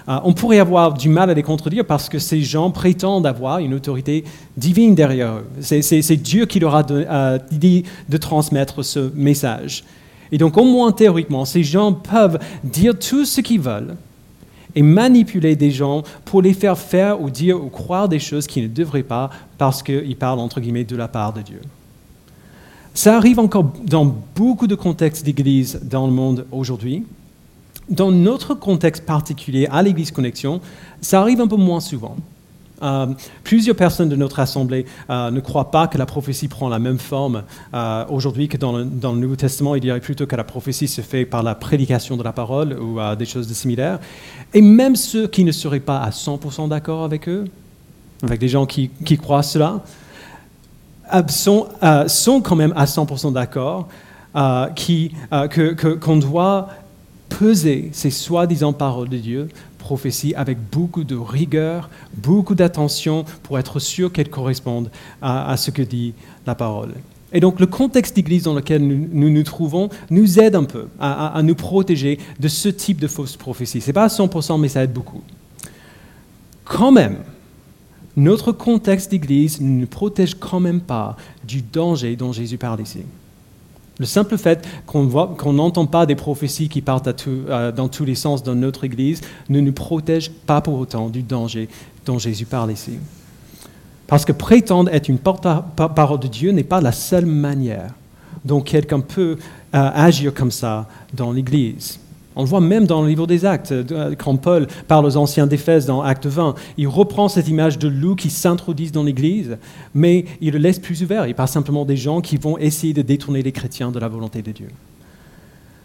Euh, 0.08 0.18
on 0.22 0.32
pourrait 0.32 0.60
avoir 0.60 0.94
du 0.94 1.08
mal 1.08 1.30
à 1.30 1.34
les 1.34 1.42
contredire 1.42 1.84
parce 1.84 2.08
que 2.08 2.20
ces 2.20 2.42
gens 2.42 2.70
prétendent 2.70 3.26
avoir 3.26 3.58
une 3.58 3.74
autorité 3.74 4.24
divine 4.56 4.94
derrière 4.94 5.34
eux. 5.34 5.46
C'est 5.60 6.16
Dieu 6.16 6.46
qui 6.46 6.60
leur 6.60 6.76
a 6.76 7.38
dit 7.50 7.84
de 8.08 8.16
transmettre 8.16 8.84
ce 8.84 9.10
message. 9.14 9.84
Et 10.32 10.38
donc, 10.38 10.56
au 10.56 10.64
moins 10.64 10.92
théoriquement, 10.92 11.44
ces 11.44 11.62
gens 11.62 11.92
peuvent 11.92 12.38
dire 12.64 12.98
tout 12.98 13.24
ce 13.24 13.40
qu'ils 13.40 13.60
veulent 13.60 13.96
et 14.74 14.82
manipuler 14.82 15.56
des 15.56 15.70
gens 15.70 16.02
pour 16.24 16.42
les 16.42 16.52
faire 16.52 16.78
faire 16.78 17.20
ou 17.20 17.30
dire 17.30 17.62
ou 17.62 17.68
croire 17.68 18.08
des 18.08 18.18
choses 18.18 18.46
qu'ils 18.46 18.64
ne 18.64 18.68
devraient 18.68 19.02
pas 19.02 19.30
parce 19.56 19.82
qu'ils 19.82 20.16
parlent, 20.16 20.38
entre 20.38 20.60
guillemets, 20.60 20.84
de 20.84 20.96
la 20.96 21.08
part 21.08 21.32
de 21.32 21.42
Dieu. 21.42 21.60
Ça 22.94 23.16
arrive 23.16 23.38
encore 23.38 23.72
dans 23.84 24.12
beaucoup 24.34 24.66
de 24.66 24.74
contextes 24.74 25.24
d'église 25.24 25.80
dans 25.82 26.06
le 26.06 26.12
monde 26.12 26.46
aujourd'hui. 26.50 27.04
Dans 27.88 28.10
notre 28.10 28.54
contexte 28.54 29.04
particulier, 29.06 29.66
à 29.70 29.82
l'Église 29.82 30.10
Connexion, 30.10 30.60
ça 31.00 31.20
arrive 31.20 31.40
un 31.40 31.46
peu 31.46 31.56
moins 31.56 31.80
souvent. 31.80 32.16
Euh, 32.82 33.06
plusieurs 33.42 33.74
personnes 33.74 34.08
de 34.08 34.16
notre 34.16 34.38
assemblée 34.38 34.86
euh, 35.10 35.30
ne 35.30 35.40
croient 35.40 35.70
pas 35.70 35.88
que 35.88 35.98
la 35.98 36.06
prophétie 36.06 36.46
prend 36.48 36.68
la 36.68 36.78
même 36.78 36.98
forme 36.98 37.42
euh, 37.74 38.04
aujourd'hui 38.08 38.48
que 38.48 38.56
dans 38.56 38.72
le, 38.76 38.84
Nouveau 38.84 39.36
Testament. 39.36 39.74
Ils 39.74 39.80
diraient 39.80 40.00
plutôt 40.00 40.26
que 40.26 40.36
la 40.36 40.44
prophétie 40.44 40.86
se 40.86 41.00
fait 41.00 41.24
par 41.24 41.42
la 41.42 41.54
prédication 41.54 42.16
de 42.16 42.22
la 42.22 42.32
parole 42.32 42.78
ou 42.78 42.98
des 43.16 43.24
choses 43.24 43.50
similaires. 43.52 43.98
Et 44.54 44.62
même 44.62 44.96
ceux 44.96 45.26
qui 45.26 45.44
ne 45.44 45.52
seraient 45.52 45.80
pas 45.80 45.98
à 45.98 46.10
100% 46.10 46.68
d'accord 46.68 47.04
avec 47.04 47.28
eux, 47.28 47.46
avec 48.22 48.38
des 48.38 48.48
gens 48.48 48.66
qui, 48.66 48.90
croient 49.20 49.42
cela, 49.42 49.82
sont, 51.28 51.68
sont, 52.06 52.40
quand 52.40 52.56
même 52.56 52.72
à 52.76 52.84
100% 52.84 53.32
d'accord 53.32 53.88
qu'on 54.34 56.16
doit 56.16 56.68
peser 57.28 57.90
ces 57.92 58.10
soi-disant 58.10 58.72
paroles 58.72 59.08
de 59.08 59.18
Dieu 59.18 59.48
prophétie 59.78 60.34
avec 60.34 60.58
beaucoup 60.70 61.04
de 61.04 61.16
rigueur, 61.16 61.88
beaucoup 62.16 62.54
d'attention 62.54 63.24
pour 63.42 63.58
être 63.58 63.78
sûr 63.78 64.12
qu'elle 64.12 64.28
corresponde 64.28 64.90
à, 65.22 65.56
ce 65.56 65.70
que 65.70 65.82
dit 65.82 66.14
la 66.46 66.54
parole. 66.54 66.92
Et 67.32 67.40
donc 67.40 67.60
le 67.60 67.66
contexte 67.66 68.16
d'église 68.16 68.44
dans 68.44 68.54
lequel 68.54 68.86
nous, 68.86 69.30
nous, 69.30 69.42
trouvons 69.42 69.90
nous 70.10 70.40
aide 70.40 70.54
un 70.54 70.64
peu 70.64 70.88
à, 70.98 71.40
nous 71.42 71.54
protéger 71.54 72.18
de 72.40 72.48
ce 72.48 72.68
type 72.68 73.00
de 73.00 73.08
fausses 73.08 73.36
prophéties. 73.36 73.80
Ce 73.80 73.86
n'est 73.88 73.92
pas 73.92 74.04
à 74.04 74.08
100%, 74.08 74.60
mais 74.60 74.68
ça 74.68 74.82
aide 74.82 74.92
beaucoup. 74.92 75.22
Quand 76.64 76.92
même, 76.92 77.18
notre 78.16 78.52
contexte 78.52 79.10
d'église 79.10 79.60
ne 79.60 79.80
nous 79.80 79.86
protège 79.86 80.34
quand 80.34 80.60
même 80.60 80.80
pas 80.80 81.16
du 81.46 81.62
danger 81.62 82.16
dont 82.16 82.32
Jésus 82.32 82.58
parle 82.58 82.80
ici. 82.80 83.00
Le 83.98 84.06
simple 84.06 84.38
fait 84.38 84.66
qu'on 84.86 85.52
n'entend 85.52 85.86
pas 85.86 86.06
des 86.06 86.14
prophéties 86.14 86.68
qui 86.68 86.80
partent 86.82 87.08
dans 87.76 87.88
tous 87.88 88.04
les 88.04 88.14
sens 88.14 88.42
dans 88.42 88.54
notre 88.54 88.84
Église 88.84 89.20
ne 89.48 89.60
nous 89.60 89.72
protège 89.72 90.30
pas 90.30 90.60
pour 90.60 90.78
autant 90.78 91.08
du 91.08 91.22
danger 91.22 91.68
dont 92.06 92.18
Jésus 92.18 92.46
parle 92.46 92.72
ici. 92.72 92.98
Parce 94.06 94.24
que 94.24 94.32
prétendre 94.32 94.90
être 94.92 95.08
une 95.08 95.18
porte-parole 95.18 96.20
de 96.20 96.28
Dieu 96.28 96.52
n'est 96.52 96.64
pas 96.64 96.80
la 96.80 96.92
seule 96.92 97.26
manière 97.26 97.92
dont 98.44 98.60
quelqu'un 98.60 99.00
peut 99.00 99.36
euh, 99.74 99.90
agir 99.94 100.32
comme 100.32 100.50
ça 100.50 100.86
dans 101.12 101.32
l'Église. 101.32 101.98
On 102.38 102.42
le 102.42 102.48
voit 102.48 102.60
même 102.60 102.86
dans 102.86 103.02
le 103.02 103.08
livre 103.08 103.26
des 103.26 103.44
Actes, 103.44 103.72
euh, 103.72 104.14
quand 104.16 104.36
Paul 104.36 104.68
parle 104.86 105.04
aux 105.04 105.16
anciens 105.16 105.48
d'Éphèse 105.48 105.86
dans 105.86 106.02
Acte 106.02 106.26
20. 106.26 106.54
Il 106.76 106.86
reprend 106.86 107.28
cette 107.28 107.48
image 107.48 107.80
de 107.80 107.88
loup 107.88 108.14
qui 108.14 108.30
s'introduisent 108.30 108.92
dans 108.92 109.02
l'Église, 109.02 109.58
mais 109.92 110.24
il 110.40 110.52
le 110.52 110.58
laisse 110.58 110.78
plus 110.78 111.02
ouvert. 111.02 111.26
Il 111.26 111.34
parle 111.34 111.48
simplement 111.48 111.84
des 111.84 111.96
gens 111.96 112.20
qui 112.20 112.36
vont 112.36 112.56
essayer 112.56 112.94
de 112.94 113.02
détourner 113.02 113.42
les 113.42 113.50
chrétiens 113.50 113.90
de 113.90 113.98
la 113.98 114.06
volonté 114.06 114.40
de 114.40 114.52
Dieu. 114.52 114.68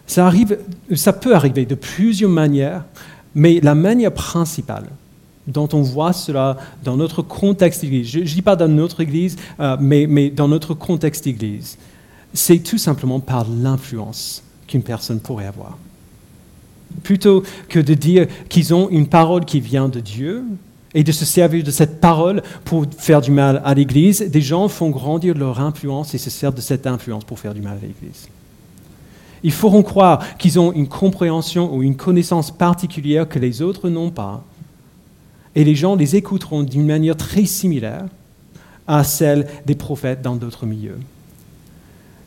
Ça, 0.06 0.28
arrive, 0.28 0.56
ça 0.94 1.12
peut 1.12 1.34
arriver 1.34 1.66
de 1.66 1.74
plusieurs 1.74 2.30
manières, 2.30 2.84
mais 3.34 3.58
la 3.60 3.74
manière 3.74 4.14
principale 4.14 4.86
dont 5.48 5.68
on 5.72 5.82
voit 5.82 6.12
cela 6.12 6.56
dans 6.84 6.96
notre 6.96 7.22
contexte 7.22 7.80
d'église, 7.80 8.06
je 8.06 8.20
ne 8.20 8.24
dis 8.24 8.42
pas 8.42 8.54
dans 8.54 8.68
notre 8.68 9.00
église, 9.00 9.34
euh, 9.58 9.76
mais, 9.80 10.06
mais 10.06 10.30
dans 10.30 10.46
notre 10.46 10.72
contexte 10.74 11.24
d'église, 11.24 11.78
c'est 12.32 12.60
tout 12.60 12.78
simplement 12.78 13.18
par 13.18 13.44
l'influence 13.50 14.44
qu'une 14.68 14.84
personne 14.84 15.18
pourrait 15.18 15.46
avoir. 15.46 15.76
Plutôt 17.02 17.42
que 17.68 17.78
de 17.78 17.94
dire 17.94 18.26
qu'ils 18.48 18.72
ont 18.74 18.88
une 18.88 19.06
parole 19.06 19.44
qui 19.44 19.60
vient 19.60 19.88
de 19.88 20.00
Dieu 20.00 20.44
et 20.94 21.02
de 21.02 21.12
se 21.12 21.24
servir 21.24 21.64
de 21.64 21.70
cette 21.70 22.00
parole 22.00 22.42
pour 22.64 22.86
faire 22.96 23.20
du 23.20 23.30
mal 23.30 23.60
à 23.64 23.74
l'Église, 23.74 24.20
des 24.20 24.40
gens 24.40 24.68
font 24.68 24.90
grandir 24.90 25.36
leur 25.36 25.60
influence 25.60 26.14
et 26.14 26.18
se 26.18 26.30
servent 26.30 26.54
de 26.54 26.60
cette 26.60 26.86
influence 26.86 27.24
pour 27.24 27.38
faire 27.38 27.52
du 27.52 27.60
mal 27.60 27.78
à 27.78 27.86
l'Église. 27.86 28.28
Ils 29.42 29.52
feront 29.52 29.82
croire 29.82 30.38
qu'ils 30.38 30.58
ont 30.58 30.72
une 30.72 30.88
compréhension 30.88 31.74
ou 31.74 31.82
une 31.82 31.96
connaissance 31.96 32.50
particulière 32.50 33.28
que 33.28 33.38
les 33.38 33.60
autres 33.60 33.90
n'ont 33.90 34.10
pas. 34.10 34.42
Et 35.54 35.64
les 35.64 35.74
gens 35.74 35.96
les 35.96 36.16
écouteront 36.16 36.62
d'une 36.62 36.86
manière 36.86 37.16
très 37.16 37.44
similaire 37.44 38.06
à 38.86 39.04
celle 39.04 39.46
des 39.66 39.74
prophètes 39.74 40.22
dans 40.22 40.36
d'autres 40.36 40.64
milieux. 40.64 40.98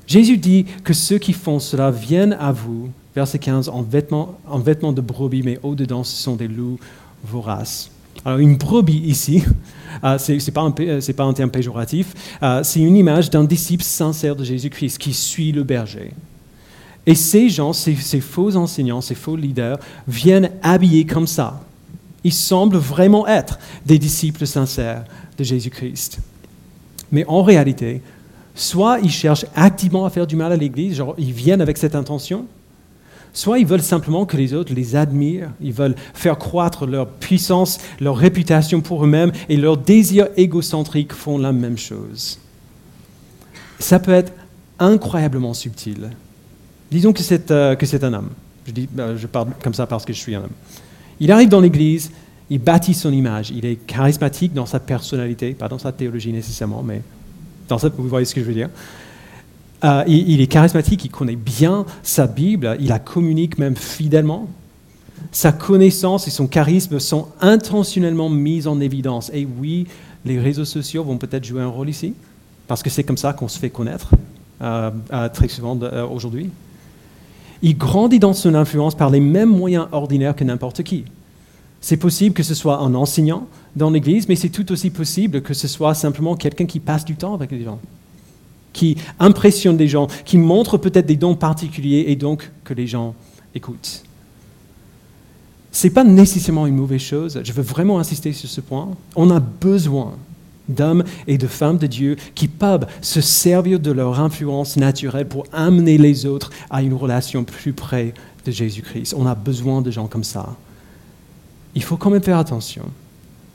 Jésus 0.06 0.38
dit 0.38 0.66
que 0.84 0.94
ceux 0.94 1.18
qui 1.18 1.34
font 1.34 1.60
cela 1.60 1.90
viennent 1.92 2.38
à 2.40 2.52
vous 2.52 2.90
verset 3.18 3.40
15, 3.40 3.70
en 3.70 3.82
vêtements, 3.82 4.38
en 4.48 4.60
vêtements 4.60 4.94
de 4.94 5.02
brebis, 5.02 5.42
mais 5.44 5.60
au-dedans, 5.64 6.04
ce 6.04 6.16
sont 6.16 6.36
des 6.36 6.48
loups 6.48 6.80
voraces. 7.24 7.90
Alors, 8.24 8.38
une 8.38 8.58
brebis 8.58 9.02
ici, 9.06 9.44
euh, 10.04 10.20
ce 10.20 10.34
n'est 10.34 10.52
pas, 10.52 10.72
pas, 11.16 11.24
un 11.24 11.34
terme 11.34 11.50
péjoratif, 11.50 12.14
euh, 12.44 12.62
c'est 12.64 12.80
une 12.80 12.96
image 12.96 13.32
d'un 13.32 13.44
disciple 13.44 13.84
sincère 13.84 14.36
de 14.36 14.44
Jésus-Christ 14.44 15.00
qui 15.00 15.14
suit 15.14 15.52
le 15.52 15.64
berger. 15.64 16.12
Et 17.08 17.16
ces 17.16 17.50
gens, 17.50 17.74
ces, 17.74 17.96
ces, 17.96 18.20
faux 18.20 18.56
enseignants, 18.56 19.02
ces 19.02 19.16
faux 19.16 19.36
leaders, 19.36 19.80
viennent 20.08 20.52
habillés 20.62 21.06
comme 21.06 21.26
ça. 21.26 21.60
Ils 22.24 22.34
semblent 22.34 22.78
vraiment 22.78 23.26
être 23.28 23.58
des 23.84 23.98
disciples 23.98 24.46
sincères 24.46 25.06
de 25.40 25.44
Jésus-Christ. 25.44 26.20
Mais 27.12 27.26
en 27.26 27.42
réalité, 27.42 28.02
soit 28.54 29.00
ils 29.02 29.10
cherchent 29.10 29.46
activement 29.56 30.06
à 30.06 30.12
faire 30.12 30.28
du 30.28 30.36
mal 30.36 30.52
à 30.52 30.56
l'Église, 30.56 30.98
genre 30.98 31.16
ils 31.18 31.32
viennent 31.32 31.62
avec 31.62 31.78
cette 31.78 31.96
intention, 31.96 32.46
soit 33.38 33.60
ils 33.60 33.68
veulent 33.68 33.84
simplement 33.84 34.26
que 34.26 34.36
les 34.36 34.56
autres 34.56 34.74
les 34.74 34.96
admirent, 34.96 35.52
ils 35.62 35.72
veulent 35.72 35.96
faire 36.16 36.40
croître 36.40 36.88
leur 36.88 37.08
puissance, 37.08 37.78
leur 38.00 38.18
réputation 38.18 38.82
pour 38.82 39.06
eux-mêmes, 39.06 39.32
et 39.48 39.58
leurs 39.58 39.78
désirs 39.78 40.30
égocentriques 40.38 41.14
font 41.14 41.38
la 41.38 41.52
même 41.52 41.78
chose. 41.78 42.40
Ça 43.78 44.00
peut 44.00 44.12
être 44.12 44.34
incroyablement 44.80 45.54
subtil. 45.54 46.10
Disons 46.90 47.14
que 47.14 47.22
c'est 47.22 47.52
euh, 47.52 47.76
un 48.02 48.14
homme. 48.14 48.30
Je, 48.66 48.72
dis, 48.72 48.90
euh, 48.98 49.16
je 49.16 49.28
parle 49.28 49.50
comme 49.64 49.76
ça 49.76 49.86
parce 49.86 50.04
que 50.04 50.14
je 50.14 50.18
suis 50.18 50.34
un 50.34 50.40
homme. 50.40 50.50
Il 51.20 51.32
arrive 51.32 51.50
dans 51.50 51.62
l'Église, 51.62 52.10
il 52.50 52.58
bâtit 52.58 52.96
son 52.96 53.14
image, 53.14 53.52
il 53.52 53.68
est 53.68 53.76
charismatique 53.76 54.56
dans 54.56 54.66
sa 54.66 54.80
personnalité, 54.80 55.54
pas 55.54 55.68
dans 55.68 55.78
sa 55.78 55.92
théologie 55.92 56.34
nécessairement, 56.34 56.82
mais 56.82 57.04
dans 57.68 57.78
sa, 57.78 57.90
vous 57.90 58.08
voyez 58.08 58.26
ce 58.26 58.34
que 58.34 58.42
je 58.42 58.48
veux 58.48 58.56
dire. 58.56 58.70
Euh, 59.84 60.04
il, 60.08 60.42
est 60.42 60.48
charismatique, 60.48 61.06
il 61.06 61.12
connaît 61.12 61.36
bien 61.36 61.86
sa 62.02 62.26
Bible, 62.26 62.76
il 62.80 62.88
la 62.88 63.00
communique 63.00 63.58
même 63.60 63.76
fidèlement. 63.76 64.48
Sa 65.32 65.52
connaissance 65.52 66.28
et 66.28 66.32
son 66.32 66.48
charisme 66.48 67.00
sont 67.00 67.28
intentionnellement 67.42 68.30
mis 68.30 68.66
en 68.66 68.80
évidence. 68.80 69.30
Et 69.34 69.48
oui, 69.60 69.86
les 70.26 70.40
réseaux 70.40 70.66
sociaux 70.66 71.04
vont 71.04 71.18
peut-être 71.18 71.46
jouer 71.46 71.62
un 71.62 71.68
rôle 71.68 71.90
ici, 71.90 72.14
parce 72.68 72.82
que 72.82 72.90
c'est 72.90 73.04
comme 73.04 73.18
ça 73.18 73.34
qu'on 73.34 73.48
se 73.48 73.60
fait 73.60 73.70
connaître 73.70 74.10
euh, 74.62 74.90
euh, 75.14 75.30
très 75.30 75.48
souvent 75.48 75.78
aujourd'hui. 76.12 76.50
Il 77.62 77.78
grandit 77.78 78.20
dans 78.20 78.34
son 78.34 78.56
influence 78.56 78.96
par 78.96 79.10
les 79.10 79.20
mêmes 79.20 79.50
moyens 79.50 79.88
ordinaires 79.92 80.36
que 80.36 80.44
n'importe 80.44 80.84
qui. 80.84 81.06
C'est 81.82 81.98
possible 81.98 82.34
que 82.34 82.44
ce 82.44 82.56
soit 82.56 82.80
un 82.80 82.96
enseignant 82.96 83.48
dans 83.76 83.92
l'Église, 83.92 84.28
mais 84.28 84.36
c'est 84.36 84.50
tout 84.50 84.72
aussi 84.72 84.90
possible 84.90 85.42
que 85.42 85.54
ce 85.54 85.68
soit 85.68 85.94
simplement 85.94 86.36
quelqu'un 86.36 86.66
qui 86.66 86.80
passe 86.80 87.06
du 87.06 87.16
temps 87.16 87.36
avec 87.36 87.52
les 87.52 87.64
gens, 87.64 87.80
qui 88.78 88.96
impressionne 89.20 89.76
des 89.76 89.88
gens, 89.88 90.08
qui 90.24 90.38
montre 90.38 90.78
peut-être 90.78 91.06
des 91.06 91.16
dons 91.16 91.36
particuliers 91.36 92.06
et 92.08 92.16
donc 92.16 92.52
que 92.64 92.74
les 92.74 92.88
gens 92.88 93.16
écoutent. 93.54 94.04
Ce 95.72 95.88
n'est 95.88 95.94
pas 95.94 96.04
nécessairement 96.04 96.66
une 96.68 96.76
mauvaise 96.76 97.02
chose, 97.02 97.42
je 97.44 97.54
veux 97.54 97.64
vraiment 97.64 98.00
insister 98.00 98.32
sur 98.34 98.50
ce 98.50 98.62
point. 98.62 98.90
On 99.16 99.30
a 99.30 99.40
besoin 99.40 100.14
d'hommes 100.70 101.04
et 101.28 101.38
de 101.38 101.48
femmes 101.48 101.78
de 101.78 101.88
Dieu 101.88 102.18
qui 102.36 102.48
peuvent 102.48 102.88
se 103.02 103.22
servir 103.22 103.80
de 103.80 103.92
leur 103.92 104.20
influence 104.20 104.78
naturelle 104.78 105.28
pour 105.28 105.46
amener 105.52 105.98
les 105.98 106.26
autres 106.26 106.52
à 106.70 106.82
une 106.82 106.94
relation 106.94 107.44
plus 107.44 107.74
près 107.74 108.14
de 108.46 108.52
Jésus-Christ. 108.52 109.14
On 109.18 109.26
a 109.26 109.36
besoin 109.36 109.82
de 109.82 109.92
gens 109.92 110.08
comme 110.08 110.24
ça 110.24 110.56
il 111.78 111.84
faut 111.84 111.96
quand 111.96 112.10
même 112.10 112.24
faire 112.24 112.40
attention. 112.40 112.86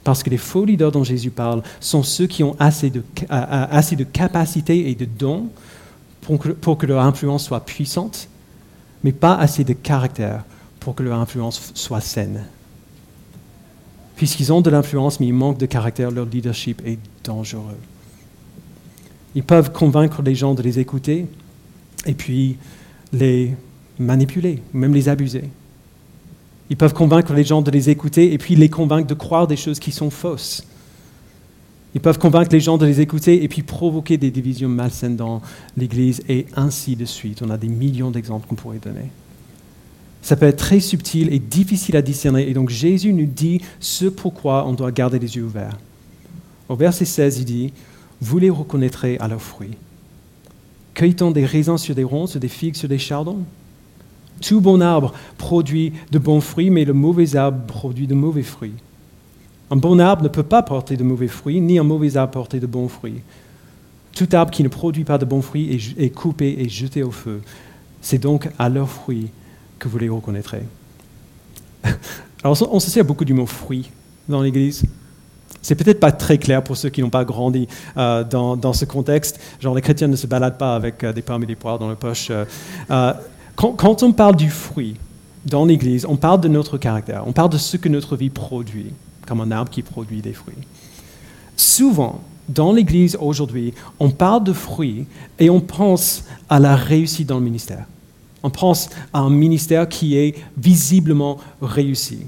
Parce 0.04 0.22
que 0.22 0.30
les 0.30 0.38
faux 0.38 0.64
leaders 0.64 0.90
dont 0.90 1.04
Jésus 1.04 1.30
parle 1.30 1.62
sont 1.80 2.02
ceux 2.02 2.26
qui 2.26 2.42
ont 2.42 2.56
assez 2.58 2.90
de, 2.90 3.02
assez 3.28 3.96
capacité 4.04 4.90
et 4.90 4.94
de 4.94 5.04
dons 5.04 5.48
pour 6.20 6.78
que, 6.78 6.86
leur 6.86 7.02
influence 7.02 7.44
soit 7.44 7.64
puissante, 7.64 8.28
mais 9.04 9.12
pas 9.12 9.34
assez 9.34 9.64
de 9.64 9.72
caractère 9.72 10.44
pour 10.80 10.94
que 10.94 11.02
leur 11.02 11.18
influence 11.18 11.72
soit 11.74 12.00
saine. 12.00 12.44
Puisqu'ils 14.16 14.52
ont 14.52 14.60
de 14.60 14.70
l'influence, 14.70 15.20
mais 15.20 15.26
ils 15.26 15.34
manquent 15.34 15.58
de 15.58 15.66
caractère, 15.66 16.10
leur 16.10 16.26
leadership 16.26 16.82
est 16.84 16.98
dangereux. 17.24 17.78
Ils 19.34 19.42
peuvent 19.42 19.72
convaincre 19.72 20.22
les 20.22 20.34
gens 20.34 20.54
de 20.54 20.62
les 20.62 20.78
écouter 20.78 21.26
et 22.06 22.14
puis 22.14 22.56
les 23.12 23.56
manipuler, 23.98 24.62
même 24.72 24.94
les 24.94 25.08
abuser. 25.08 25.44
Ils 26.72 26.76
peuvent 26.76 26.94
convaincre 26.94 27.34
les 27.34 27.44
gens 27.44 27.60
de 27.60 27.70
les 27.70 27.90
écouter 27.90 28.32
et 28.32 28.38
puis 28.38 28.56
les 28.56 28.70
convaincre 28.70 29.06
de 29.06 29.12
croire 29.12 29.46
des 29.46 29.56
choses 29.56 29.78
qui 29.78 29.92
sont 29.92 30.08
fausses. 30.08 30.64
Ils 31.94 32.00
peuvent 32.00 32.18
convaincre 32.18 32.48
les 32.50 32.60
gens 32.60 32.78
de 32.78 32.86
les 32.86 33.02
écouter 33.02 33.44
et 33.44 33.48
puis 33.48 33.60
provoquer 33.60 34.16
des 34.16 34.30
divisions 34.30 34.70
malsaines 34.70 35.16
dans 35.16 35.42
l'Église 35.76 36.22
et 36.30 36.46
ainsi 36.56 36.96
de 36.96 37.04
suite. 37.04 37.42
On 37.42 37.50
a 37.50 37.58
des 37.58 37.68
millions 37.68 38.10
d'exemples 38.10 38.46
qu'on 38.46 38.54
pourrait 38.54 38.78
donner. 38.78 39.10
Ça 40.22 40.34
peut 40.34 40.46
être 40.46 40.56
très 40.56 40.80
subtil 40.80 41.30
et 41.30 41.38
difficile 41.38 41.94
à 41.94 42.00
discerner. 42.00 42.48
Et 42.48 42.54
donc 42.54 42.70
Jésus 42.70 43.12
nous 43.12 43.26
dit 43.26 43.60
ce 43.78 44.06
pourquoi 44.06 44.66
on 44.66 44.72
doit 44.72 44.92
garder 44.92 45.18
les 45.18 45.36
yeux 45.36 45.44
ouverts. 45.44 45.78
Au 46.70 46.74
verset 46.74 47.04
16, 47.04 47.40
il 47.40 47.44
dit, 47.44 47.72
Vous 48.22 48.38
les 48.38 48.48
reconnaîtrez 48.48 49.18
à 49.18 49.28
leurs 49.28 49.42
fruits. 49.42 49.76
Cueille-t-on 50.94 51.32
des 51.32 51.44
raisins 51.44 51.76
sur 51.76 51.94
des 51.94 52.02
ronces, 52.02 52.38
des 52.38 52.48
figues 52.48 52.76
sur 52.76 52.88
des 52.88 52.96
chardons? 52.96 53.44
Tout 54.40 54.60
bon 54.60 54.80
arbre 54.80 55.12
produit 55.38 55.92
de 56.10 56.18
bons 56.18 56.40
fruits, 56.40 56.70
mais 56.70 56.84
le 56.84 56.92
mauvais 56.92 57.36
arbre 57.36 57.64
produit 57.66 58.06
de 58.06 58.14
mauvais 58.14 58.42
fruits. 58.42 58.74
Un 59.70 59.76
bon 59.76 59.98
arbre 60.00 60.22
ne 60.22 60.28
peut 60.28 60.42
pas 60.42 60.62
porter 60.62 60.96
de 60.96 61.04
mauvais 61.04 61.28
fruits, 61.28 61.60
ni 61.60 61.78
un 61.78 61.84
mauvais 61.84 62.16
arbre 62.16 62.32
porter 62.32 62.60
de 62.60 62.66
bons 62.66 62.88
fruits. 62.88 63.20
Tout 64.14 64.28
arbre 64.32 64.50
qui 64.50 64.62
ne 64.62 64.68
produit 64.68 65.04
pas 65.04 65.18
de 65.18 65.24
bons 65.24 65.42
fruits 65.42 65.94
est, 65.96 66.10
coupé 66.10 66.56
et 66.58 66.68
jeté 66.68 67.02
au 67.02 67.10
feu. 67.10 67.40
C'est 68.02 68.18
donc 68.18 68.48
à 68.58 68.68
leurs 68.68 68.90
fruits 68.90 69.30
que 69.78 69.88
vous 69.88 69.98
les 69.98 70.08
reconnaîtrez. 70.08 70.62
Alors, 72.44 72.56
on 72.70 72.80
se 72.80 72.90
sert 72.90 73.04
beaucoup 73.04 73.24
du 73.24 73.32
mot 73.32 73.46
fruit 73.46 73.90
dans 74.28 74.42
l'Église. 74.42 74.84
C'est 75.62 75.76
peut-être 75.76 76.00
pas 76.00 76.10
très 76.10 76.38
clair 76.38 76.62
pour 76.62 76.76
ceux 76.76 76.90
qui 76.90 77.00
n'ont 77.00 77.10
pas 77.10 77.24
grandi 77.24 77.68
euh, 77.96 78.24
dans, 78.24 78.72
ce 78.72 78.84
contexte. 78.84 79.40
Genre, 79.60 79.74
les 79.74 79.80
chrétiens 79.80 80.08
ne 80.08 80.16
se 80.16 80.26
baladent 80.26 80.58
pas 80.58 80.74
avec 80.74 81.04
euh, 81.04 81.12
des 81.12 81.22
pommes 81.22 81.44
et 81.44 81.46
des 81.46 81.54
poires 81.54 81.78
dans 81.78 81.88
la 81.88 81.94
poche. 81.94 82.28
Euh, 82.30 83.14
quand, 83.56 84.02
on 84.02 84.12
parle 84.12 84.36
du 84.36 84.50
fruit 84.50 84.96
dans 85.44 85.64
l'Église, 85.64 86.06
on 86.06 86.16
parle 86.16 86.40
de 86.40 86.48
notre 86.48 86.78
caractère, 86.78 87.24
on 87.26 87.32
parle 87.32 87.50
de 87.50 87.58
ce 87.58 87.76
que 87.76 87.88
notre 87.88 88.16
vie 88.16 88.30
produit, 88.30 88.92
comme 89.26 89.40
un 89.40 89.50
arbre 89.50 89.70
qui 89.70 89.82
produit 89.82 90.20
des 90.20 90.32
fruits. 90.32 90.54
Souvent, 91.56 92.20
dans 92.48 92.72
l'Église 92.72 93.16
aujourd'hui, 93.20 93.72
on 94.00 94.10
parle 94.10 94.44
de 94.44 94.52
fruits 94.52 95.06
et 95.38 95.48
on 95.50 95.60
pense 95.60 96.24
à 96.48 96.58
la 96.58 96.76
réussite 96.76 97.28
dans 97.28 97.38
le 97.38 97.44
ministère. 97.44 97.86
On 98.42 98.50
pense 98.50 98.90
à 99.12 99.20
un 99.20 99.30
ministère 99.30 99.88
qui 99.88 100.16
est 100.16 100.34
visiblement 100.56 101.38
réussi. 101.60 102.20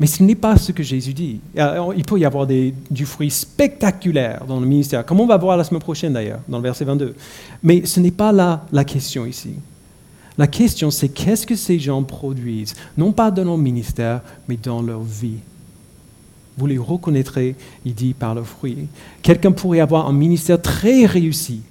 Mais 0.00 0.06
ce 0.06 0.22
n'est 0.22 0.36
pas 0.36 0.56
ce 0.56 0.70
que 0.70 0.84
Jésus 0.84 1.12
dit. 1.12 1.40
Il 1.96 2.04
peut 2.04 2.18
y 2.18 2.24
avoir 2.24 2.46
du 2.46 3.04
fruit 3.04 3.30
spectaculaire 3.30 4.44
dans 4.46 4.60
le 4.60 4.66
ministère, 4.66 5.04
comme 5.04 5.18
on 5.18 5.26
va 5.26 5.36
voir 5.36 5.56
la 5.56 5.64
semaine 5.64 5.80
prochaine 5.80 6.12
d'ailleurs, 6.12 6.38
dans 6.48 6.58
le 6.58 6.62
verset 6.62 6.84
22. 6.84 7.16
Mais 7.64 7.84
ce 7.84 7.98
n'est 7.98 8.12
pas 8.12 8.30
là 8.30 8.64
la 8.70 8.84
question 8.84 9.26
ici. 9.26 9.54
La 10.38 10.46
question, 10.46 10.92
c'est 10.92 11.08
qu'est-ce 11.08 11.46
que 11.46 11.56
ces 11.56 11.80
gens 11.80 12.04
produisent, 12.04 12.74
non 12.96 13.10
pas 13.10 13.32
dans 13.32 13.44
leur 13.44 13.58
ministère, 13.58 14.22
mais 14.48 14.56
dans 14.56 14.80
leur 14.80 15.02
vie. 15.02 15.38
Vous 16.56 16.66
les 16.66 16.78
reconnaîtrez, 16.78 17.56
il 17.84 17.94
dit, 17.94 18.14
par 18.14 18.36
leurs 18.36 18.46
fruits. 18.46 18.86
Quelqu'un 19.22 19.50
pourrait 19.50 19.80
avoir 19.80 20.08
un 20.08 20.12
ministère 20.12 20.62
très 20.62 21.06
réussi 21.06 21.62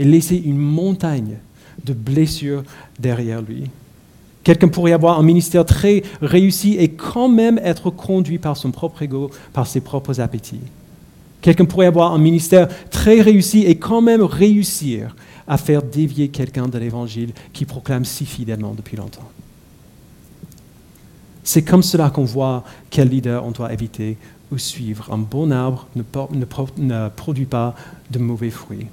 et 0.00 0.04
laisser 0.04 0.36
une 0.36 0.58
montagne 0.58 1.36
de 1.84 1.92
blessures 1.92 2.64
derrière 2.98 3.40
lui. 3.40 3.64
Quelqu'un 4.42 4.68
pourrait 4.68 4.92
avoir 4.92 5.18
un 5.18 5.22
ministère 5.22 5.64
très 5.64 6.02
réussi 6.20 6.76
et 6.76 6.88
quand 6.88 7.28
même 7.28 7.60
être 7.62 7.90
conduit 7.90 8.38
par 8.38 8.56
son 8.56 8.70
propre 8.72 9.02
ego, 9.02 9.30
par 9.52 9.66
ses 9.66 9.80
propres 9.80 10.20
appétits. 10.20 10.60
Quelqu'un 11.40 11.66
pourrait 11.66 11.86
avoir 11.86 12.12
un 12.12 12.18
ministère 12.18 12.68
très 12.90 13.20
réussi 13.20 13.64
et 13.64 13.76
quand 13.76 14.02
même 14.02 14.22
réussir 14.22 15.14
à 15.50 15.56
faire 15.56 15.82
dévier 15.82 16.28
quelqu'un 16.28 16.68
de 16.68 16.78
l'évangile 16.78 17.32
qui 17.52 17.64
proclame 17.64 18.04
si 18.04 18.24
fidèlement 18.24 18.72
depuis 18.72 18.96
longtemps. 18.96 19.28
C'est 21.42 21.62
comme 21.62 21.82
cela 21.82 22.08
qu'on 22.08 22.24
voit 22.24 22.62
quel 22.88 23.08
leader 23.08 23.44
on 23.44 23.50
doit 23.50 23.72
éviter 23.72 24.16
ou 24.52 24.58
suivre. 24.58 25.12
Un 25.12 25.18
bon 25.18 25.50
arbre 25.50 25.88
ne, 25.96 27.08
produit 27.08 27.46
pas 27.46 27.74
de 28.12 28.20
mauvais 28.20 28.50
fruits. 28.50 28.86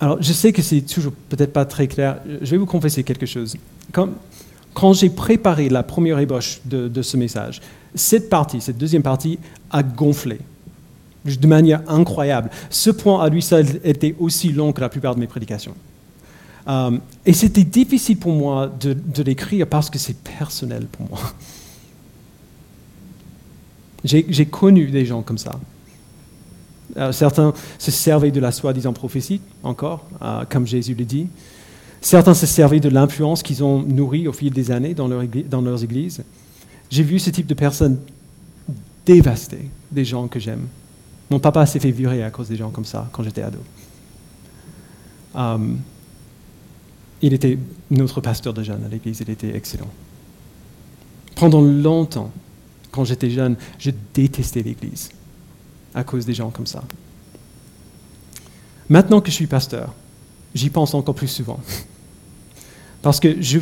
Alors, 0.00 0.16
je 0.22 0.32
sais 0.32 0.54
que 0.54 0.62
c'est 0.62 0.80
toujours 0.80 1.12
peut-être 1.28 1.52
pas 1.52 1.66
très 1.66 1.86
clair. 1.86 2.18
Je 2.40 2.50
vais 2.50 2.56
vous 2.56 2.64
confesser 2.64 3.04
quelque 3.04 3.26
chose. 3.26 3.54
Quand, 3.92 4.08
quand 4.72 4.94
j'ai 4.94 5.10
préparé 5.10 5.68
la 5.68 5.82
première 5.82 6.18
ébauche 6.20 6.62
de, 6.64 6.88
de, 6.88 7.02
ce 7.02 7.18
message, 7.18 7.60
cette 7.94 8.30
partie, 8.30 8.62
cette 8.62 8.78
deuxième 8.78 9.02
partie, 9.02 9.38
a 9.70 9.82
gonflé 9.82 10.38
de 11.36 11.46
manière 11.46 11.82
incroyable. 11.88 12.50
Ce 12.70 12.90
point 12.90 13.22
à 13.22 13.28
lui 13.28 13.42
seul 13.42 13.66
était 13.84 14.14
aussi 14.18 14.52
long 14.52 14.72
que 14.72 14.80
la 14.80 14.88
plupart 14.88 15.14
de 15.14 15.20
mes 15.20 15.26
prédications. 15.26 15.74
Euh, 16.68 16.98
et 17.24 17.32
c'était 17.32 17.64
difficile 17.64 18.18
pour 18.18 18.32
moi 18.32 18.70
de, 18.80 19.22
l'écrire 19.22 19.66
parce 19.66 19.90
que 19.90 19.98
c'est 19.98 20.16
personnel 20.16 20.86
pour 20.86 21.08
moi. 21.08 21.18
J'ai 24.04 24.46
connu 24.46 24.86
des 24.86 25.04
gens 25.04 25.22
comme 25.22 25.38
ça. 25.38 25.58
Euh, 26.96 27.12
certains 27.12 27.52
se 27.78 27.90
servaient 27.90 28.30
de 28.30 28.40
la 28.40 28.52
soi-disant 28.52 28.92
prophétie, 28.92 29.40
encore, 29.62 30.06
euh, 30.22 30.44
comme 30.48 30.66
Jésus 30.66 30.94
le 30.94 31.04
dit. 31.04 31.26
Certains 32.00 32.34
se 32.34 32.46
servaient 32.46 32.80
de 32.80 32.88
l'influence 32.88 33.42
qu'ils 33.42 33.64
ont 33.64 33.82
nourrie 33.82 34.28
au 34.28 34.32
fil 34.32 34.52
des 34.52 34.70
années 34.70 34.94
dans, 34.94 35.08
dans 35.08 35.60
leurs 35.60 35.84
églises. 35.84 36.22
J'ai 36.90 37.02
vu 37.02 37.18
ce 37.18 37.30
type 37.30 37.46
de 37.46 37.54
personnes 37.54 37.98
dévaster 39.04 39.68
des 39.90 40.04
gens 40.04 40.28
que 40.28 40.38
j'aime. 40.38 40.66
Mon 41.30 41.38
papa 41.38 41.66
s'est 41.66 41.80
fait 41.80 41.90
virer 41.90 42.22
à 42.22 42.30
cause 42.30 42.48
des 42.48 42.56
gens 42.56 42.70
comme 42.70 42.84
ça 42.84 43.08
quand 43.12 43.22
j'étais 43.22 43.42
ado. 43.42 43.58
Um, 45.34 45.78
il 47.20 47.34
était 47.34 47.58
notre 47.90 48.20
pasteur 48.20 48.54
de 48.54 48.62
jeunes 48.62 48.84
à 48.84 48.88
l'église, 48.88 49.20
il 49.20 49.30
était 49.30 49.54
excellent. 49.54 49.90
Pendant 51.34 51.60
longtemps, 51.60 52.32
quand 52.90 53.04
j'étais 53.04 53.30
jeune, 53.30 53.56
je 53.78 53.90
détestais 54.14 54.62
l'église 54.62 55.10
à 55.94 56.04
cause 56.04 56.24
des 56.24 56.34
gens 56.34 56.50
comme 56.50 56.66
ça. 56.66 56.82
Maintenant 58.88 59.20
que 59.20 59.30
je 59.30 59.34
suis 59.34 59.46
pasteur, 59.46 59.94
j'y 60.54 60.70
pense 60.70 60.94
encore 60.94 61.14
plus 61.14 61.28
souvent. 61.28 61.60
Parce 63.02 63.20
que 63.20 63.40
je 63.40 63.60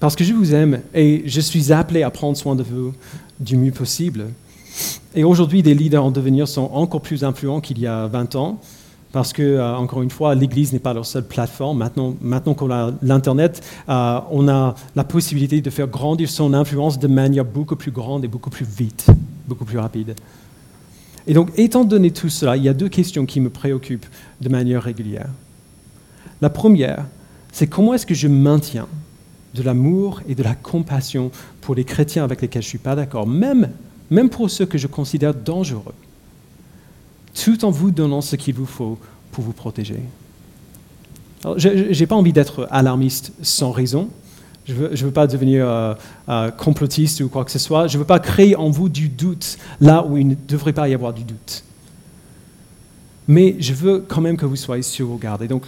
parce 0.00 0.14
que 0.14 0.24
je 0.24 0.34
vous 0.34 0.52
aime 0.52 0.82
et 0.92 1.22
je 1.26 1.40
suis 1.40 1.72
appelé 1.72 2.02
à 2.02 2.10
prendre 2.10 2.36
soin 2.36 2.54
de 2.54 2.62
vous 2.62 2.92
du 3.40 3.56
mieux 3.56 3.72
possible. 3.72 4.26
Et 5.14 5.24
aujourd'hui, 5.24 5.62
des 5.62 5.74
leaders 5.74 6.04
en 6.04 6.10
devenir 6.10 6.46
sont 6.46 6.70
encore 6.72 7.00
plus 7.00 7.24
influents 7.24 7.60
qu'il 7.60 7.78
y 7.78 7.86
a 7.86 8.06
20 8.06 8.36
ans, 8.36 8.60
parce 9.12 9.32
que, 9.32 9.42
euh, 9.42 9.76
encore 9.76 10.02
une 10.02 10.10
fois, 10.10 10.34
l'Église 10.34 10.72
n'est 10.72 10.78
pas 10.78 10.92
leur 10.92 11.06
seule 11.06 11.26
plateforme. 11.26 11.78
Maintenant, 11.78 12.14
maintenant 12.20 12.54
qu'on 12.54 12.70
a 12.70 12.92
l'Internet, 13.00 13.62
euh, 13.88 14.20
on 14.30 14.46
a 14.48 14.74
la 14.94 15.04
possibilité 15.04 15.62
de 15.62 15.70
faire 15.70 15.86
grandir 15.86 16.28
son 16.28 16.52
influence 16.52 16.98
de 16.98 17.06
manière 17.06 17.44
beaucoup 17.44 17.76
plus 17.76 17.90
grande 17.90 18.24
et 18.24 18.28
beaucoup 18.28 18.50
plus 18.50 18.66
vite, 18.66 19.06
beaucoup 19.48 19.64
plus 19.64 19.78
rapide. 19.78 20.14
Et 21.26 21.34
donc, 21.34 21.50
étant 21.56 21.84
donné 21.84 22.10
tout 22.10 22.28
cela, 22.28 22.56
il 22.56 22.62
y 22.62 22.68
a 22.68 22.74
deux 22.74 22.88
questions 22.88 23.26
qui 23.26 23.40
me 23.40 23.48
préoccupent 23.48 24.06
de 24.40 24.48
manière 24.48 24.82
régulière. 24.82 25.28
La 26.42 26.50
première, 26.50 27.06
c'est 27.52 27.66
comment 27.66 27.94
est-ce 27.94 28.06
que 28.06 28.14
je 28.14 28.28
maintiens 28.28 28.86
de 29.54 29.62
l'amour 29.62 30.20
et 30.28 30.34
de 30.34 30.42
la 30.42 30.54
compassion 30.54 31.30
pour 31.62 31.74
les 31.74 31.84
chrétiens 31.84 32.24
avec 32.24 32.42
lesquels 32.42 32.62
je 32.62 32.66
ne 32.66 32.70
suis 32.70 32.78
pas 32.78 32.94
d'accord, 32.94 33.26
même, 33.26 33.70
même 34.10 34.28
pour 34.28 34.50
ceux 34.50 34.66
que 34.66 34.78
je 34.78 34.86
considère 34.86 35.34
dangereux, 35.34 35.94
tout 37.34 37.64
en 37.64 37.70
vous 37.70 37.90
donnant 37.90 38.20
ce 38.20 38.36
qu'il 38.36 38.54
vous 38.54 38.66
faut 38.66 38.98
pour 39.32 39.44
vous 39.44 39.52
protéger. 39.52 40.00
Je 41.56 41.98
n'ai 41.98 42.06
pas 42.06 42.16
envie 42.16 42.32
d'être 42.32 42.66
alarmiste 42.70 43.32
sans 43.42 43.70
raison. 43.70 44.08
Je 44.64 44.72
ne 44.72 44.78
veux, 44.78 44.94
veux, 44.94 45.10
pas 45.12 45.28
devenir 45.28 45.68
euh, 45.68 45.94
euh, 46.28 46.50
complotiste 46.50 47.20
ou 47.20 47.28
quoi 47.28 47.44
que 47.44 47.52
ce 47.52 47.58
soit. 47.58 47.86
Je 47.86 47.96
ne 47.96 48.00
veux 48.00 48.06
pas 48.06 48.18
créer 48.18 48.56
en 48.56 48.68
vous 48.70 48.88
du 48.88 49.08
doute 49.08 49.58
là 49.80 50.04
où 50.04 50.16
il 50.16 50.26
ne 50.26 50.34
devrait 50.34 50.72
pas 50.72 50.88
y 50.88 50.94
avoir 50.94 51.12
du 51.12 51.22
doute. 51.22 51.62
Mais 53.28 53.56
je 53.60 53.74
veux 53.74 54.04
quand 54.06 54.20
même 54.20 54.36
que 54.36 54.46
vous 54.46 54.56
soyez 54.56 54.82
sur 54.82 55.06
vos 55.06 55.16
gardes. 55.16 55.42
Et 55.42 55.48
donc, 55.48 55.66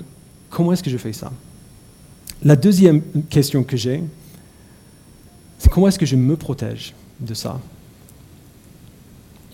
comment 0.51 0.72
est-ce 0.72 0.83
que 0.83 0.90
je 0.90 0.96
fais 0.96 1.12
ça? 1.12 1.31
La 2.42 2.57
deuxième 2.57 3.03
question 3.29 3.62
que 3.62 3.77
j'ai, 3.77 4.03
c'est 5.59 5.68
comment 5.68 5.88
est-ce 5.88 5.98
que 5.98 6.07
je 6.07 6.16
me 6.16 6.37
protège 6.37 6.94
de 7.20 7.35
ça? 7.35 7.61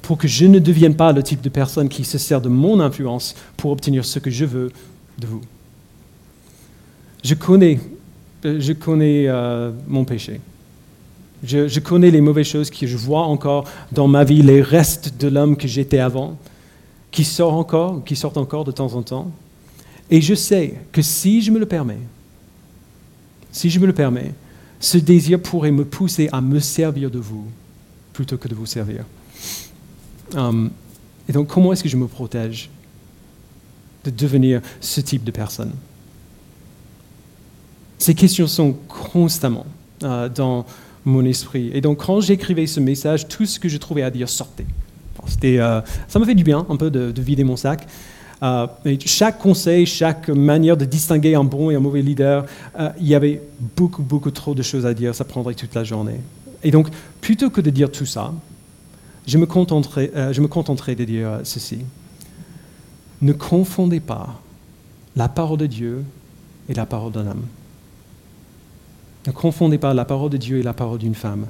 Pour 0.05 0.19
que 0.19 0.29
je 0.29 0.45
ne 0.45 0.59
devienne 0.59 0.95
pas 0.95 1.13
le 1.13 1.23
type 1.23 1.41
de 1.41 1.49
personne 1.49 1.89
qui 1.89 2.05
se 2.05 2.19
sert 2.19 2.43
de 2.43 2.51
mon 2.51 2.79
influence 2.79 3.35
pour 3.57 3.71
obtenir 3.71 4.05
ce 4.05 4.19
que 4.19 4.31
je 4.31 4.45
veux 4.45 4.71
de 5.19 5.27
vous. 5.27 5.41
Je 7.23 7.33
connais, 7.33 7.81
euh, 8.45 8.61
je 8.61 8.75
connais 8.75 9.25
euh, 9.29 9.71
mon 9.89 10.05
péché. 10.05 10.43
Je, 11.43 11.79
connais 11.81 12.11
les 12.11 12.21
mauvaises 12.21 12.47
choses 12.47 12.71
que 12.71 12.87
je 12.87 12.97
vois 12.99 13.23
encore 13.23 13.65
dans 13.93 14.07
ma 14.07 14.25
vie, 14.25 14.43
les 14.43 14.61
restes 14.61 15.15
de 15.19 15.29
l'homme 15.29 15.57
que 15.57 15.69
j'étais 15.69 15.99
avant, 15.99 16.39
qui 17.11 17.25
sortent 17.25 17.55
encore, 17.55 18.05
qui 18.05 18.15
sortent 18.15 18.37
encore 18.37 18.65
de 18.65 18.73
temps 18.73 18.95
en 18.95 19.03
temps. 19.03 19.33
Et 20.11 20.21
je 20.21 20.35
sais 20.35 20.75
que 20.93 21.01
si 21.01 21.41
je 21.41 21.51
me 21.51 21.59
le 21.59 21.67
permets, 21.67 21.99
si 23.53 23.71
je 23.71 23.81
me 23.81 23.87
le 23.87 23.95
permets, 23.95 24.33
ce 24.81 24.99
désir 24.99 25.41
pourrait 25.41 25.71
me 25.71 25.85
pousser 25.85 26.29
à 26.31 26.43
me 26.43 26.61
servir 26.61 27.11
de 27.11 27.19
vous 27.19 27.47
plutôt 28.13 28.37
que 28.37 28.49
de 28.49 28.55
vous 28.55 28.67
servir. 28.67 29.05
Um, 30.35 30.71
et 31.29 31.33
donc, 31.33 31.49
comment 31.49 31.73
est-ce 31.73 31.83
que 31.83 31.89
je 31.89 31.97
me 31.97 32.07
protège 32.07 32.71
de 34.05 34.11
devenir 34.11 34.61
ce 34.81 35.01
type 35.01 35.25
de 35.25 35.31
personne? 35.31 35.73
Ces 37.99 38.15
questions 38.15 38.47
sont 38.47 38.75
constamment 38.89 39.67
euh, 40.03 40.29
dans 40.29 40.67
mon 41.05 41.25
esprit. 41.25 41.71
Et 41.73 41.81
donc, 41.81 42.05
quand 42.05 42.21
j'écrivais 42.21 42.67
ce 42.67 42.81
message, 42.81 43.29
tout 43.29 43.47
ce 43.47 43.59
que 43.59 43.69
je 43.69 43.79
trouvais 43.79 44.03
à 44.03 44.11
dire 44.11 44.29
sortait. 44.29 44.67
Euh, 45.45 45.81
ça 46.09 46.19
me 46.19 46.25
fait 46.27 46.35
du 46.35 46.45
bien 46.45 46.67
un 46.69 46.77
peu 46.77 46.91
de 46.91 47.23
vider 47.23 47.45
mon 47.45 47.57
sac. 47.57 47.87
Euh, 48.43 48.67
chaque 49.07 49.39
conseil, 49.39 49.87
chaque 49.87 50.29
manière 50.29 50.77
de 50.77 50.85
distinguer 50.85 51.35
un 51.35 51.45
bon 51.45 51.71
et 51.71 51.77
un 51.77 51.81
mauvais 51.81 52.03
leader, 52.03 52.45
il 53.01 53.07
y 53.07 53.15
avait 53.15 53.41
beaucoup, 53.77 54.03
beaucoup 54.03 54.31
trop 54.31 54.55
de 54.55 54.63
choses 54.63 54.85
à 54.85 54.93
dire, 54.93 55.15
ça 55.15 55.25
prendrait 55.25 55.55
toute 55.55 55.75
la 55.75 55.85
journée. 55.85 56.21
Et 56.63 56.71
donc, 56.71 56.89
plutôt 57.23 57.49
que 57.49 57.63
de 57.63 57.71
dire 57.71 57.91
tout 57.91 58.07
ça, 58.07 58.35
je 59.27 59.39
me 59.39 59.47
contenterai, 59.47 60.11
euh, 60.15 60.33
je 60.33 60.41
me 60.41 60.49
contenterai 60.49 60.95
de 60.95 61.05
dire 61.05 61.41
ceci. 61.45 61.79
Ne 63.23 63.33
confondez 63.33 64.01
pas 64.01 64.41
la 65.17 65.29
parole 65.29 65.59
de 65.59 65.67
Dieu 65.67 66.05
et 66.69 66.75
la 66.75 66.87
parole 66.87 67.13
d'un 67.13 67.27
homme. 67.27 67.45
Ne 69.27 69.33
confondez 69.33 69.79
pas 69.79 69.95
la 69.95 70.05
parole 70.05 70.31
de 70.31 70.37
Dieu 70.37 70.59
et 70.59 70.63
la 70.63 70.75
parole 70.75 70.99
d'une 70.99 71.15
femme. 71.15 71.47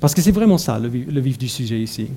Parce 0.00 0.14
que 0.14 0.22
c'est 0.22 0.32
vraiment 0.32 0.58
ça 0.58 0.78
le 0.78 1.20
vif 1.20 1.38
du 1.38 1.48
sujet 1.48 1.80
ici. 1.80 2.08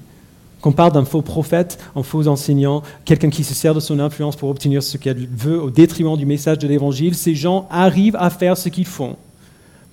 Qu'on 0.62 0.72
parle 0.72 0.92
d'un 0.92 1.06
faux 1.06 1.24
prophète, 1.24 1.80
un 1.96 2.04
faux 2.04 2.28
enseignant, 2.28 2.84
quelqu'un 3.04 3.32
qui 3.32 3.44
se 3.44 3.56
sert 3.56 3.74
de 3.74 3.80
son 3.80 4.00
influence 4.00 4.36
pour 4.36 4.50
obtenir 4.50 4.84
ce 4.84 4.98
qu'elle 4.98 5.28
veut 5.28 5.60
au 5.60 5.72
détriment 5.72 6.16
du 6.16 6.28
message 6.28 6.60
de 6.60 6.68
l'Évangile, 6.68 7.16
ces 7.16 7.34
gens 7.34 7.68
arrivent 7.72 8.16
à 8.18 8.30
faire 8.30 8.56
ce 8.58 8.70
qu'ils 8.70 8.86
font 8.86 9.18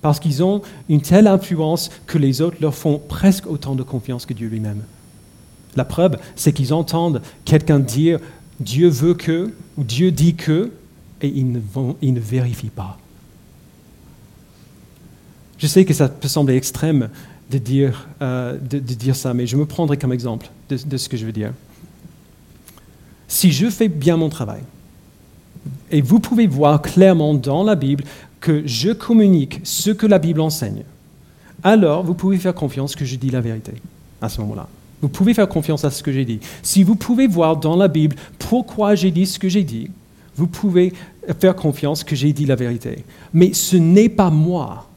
parce 0.01 0.19
qu'ils 0.19 0.43
ont 0.43 0.61
une 0.87 1.01
telle 1.01 1.27
influence 1.27 1.89
que 2.05 2.17
les 2.17 2.41
autres 2.41 2.57
leur 2.61 2.75
font 2.75 2.99
presque 2.99 3.47
autant 3.47 3.75
de 3.75 3.83
confiance 3.83 4.25
que 4.25 4.33
Dieu 4.33 4.47
lui-même. 4.47 4.83
La 5.75 5.85
preuve, 5.85 6.17
c'est 6.35 6.53
qu'ils 6.53 6.73
entendent 6.73 7.21
quelqu'un 7.45 7.79
dire 7.79 8.19
Dieu 8.59 8.89
veut 8.89 9.13
que, 9.13 9.53
ou 9.77 9.83
Dieu 9.83 10.11
dit 10.11 10.35
que, 10.35 10.71
et 11.21 11.27
ils 11.27 11.51
ne, 11.51 12.19
vérifient 12.19 12.69
pas. 12.69 12.97
Je 15.57 15.67
sais 15.67 15.83
que 15.83 15.93
ça 15.93 16.07
peut 16.07 16.27
sembler 16.27 16.55
extrême, 16.55 17.09
de 17.51 17.57
dire, 17.57 18.07
euh, 18.21 18.57
ça, 19.13 19.33
mais 19.33 19.47
je 19.47 19.57
me 19.57 19.65
prendrai 19.65 19.97
comme 19.97 20.13
exemple 20.13 20.49
de 20.69 20.97
ce 20.97 21.09
que 21.09 21.17
je 21.17 21.25
veux 21.25 21.31
dire. 21.31 21.51
Si 23.27 23.51
je 23.51 23.69
fais 23.69 23.87
bien 23.87 24.17
mon 24.17 24.29
travail, 24.29 24.61
et 25.91 26.01
vous 26.01 26.19
pouvez 26.19 26.47
voir 26.47 26.81
clairement 26.81 27.33
dans 27.33 27.63
la 27.63 27.75
Bible 27.75 28.03
que 28.39 28.63
je 28.65 28.91
communique 28.91 29.61
ce 29.63 29.91
que 29.91 30.05
la 30.05 30.19
Bible 30.19 30.41
enseigne, 30.41 30.83
alors 31.63 32.03
vous 32.03 32.13
pouvez 32.13 32.37
faire 32.37 32.53
confiance 32.53 32.95
que 32.95 33.05
je 33.05 33.15
dis 33.15 33.29
la 33.29 33.41
vérité 33.41 33.73
à 34.21 34.29
ce 34.29 34.39
moment-là. 34.41 34.67
Vous 35.01 35.09
pouvez 35.09 35.33
faire 35.33 35.47
confiance 35.47 35.85
à 35.85 35.91
ce 35.91 36.03
que 36.03 36.11
j'ai 36.11 36.25
dit. 36.25 36.39
Si 36.61 36.83
vous 36.83 36.95
pouvez 36.95 37.27
voir 37.27 37.57
dans 37.57 37.75
la 37.75 37.87
Bible 37.87 38.15
pourquoi 38.37 38.95
j'ai 38.95 39.11
dit 39.11 39.25
ce 39.25 39.39
que 39.39 39.49
j'ai 39.49 39.63
dit, 39.63 39.89
vous 40.35 40.47
pouvez 40.47 40.93
faire 41.39 41.55
confiance 41.55 42.03
que 42.03 42.15
j'ai 42.15 42.33
dit 42.33 42.45
la 42.45 42.55
vérité. 42.55 43.03
Mais 43.33 43.53
ce 43.53 43.77
n'est 43.77 44.09
pas 44.09 44.29
moi 44.29 44.89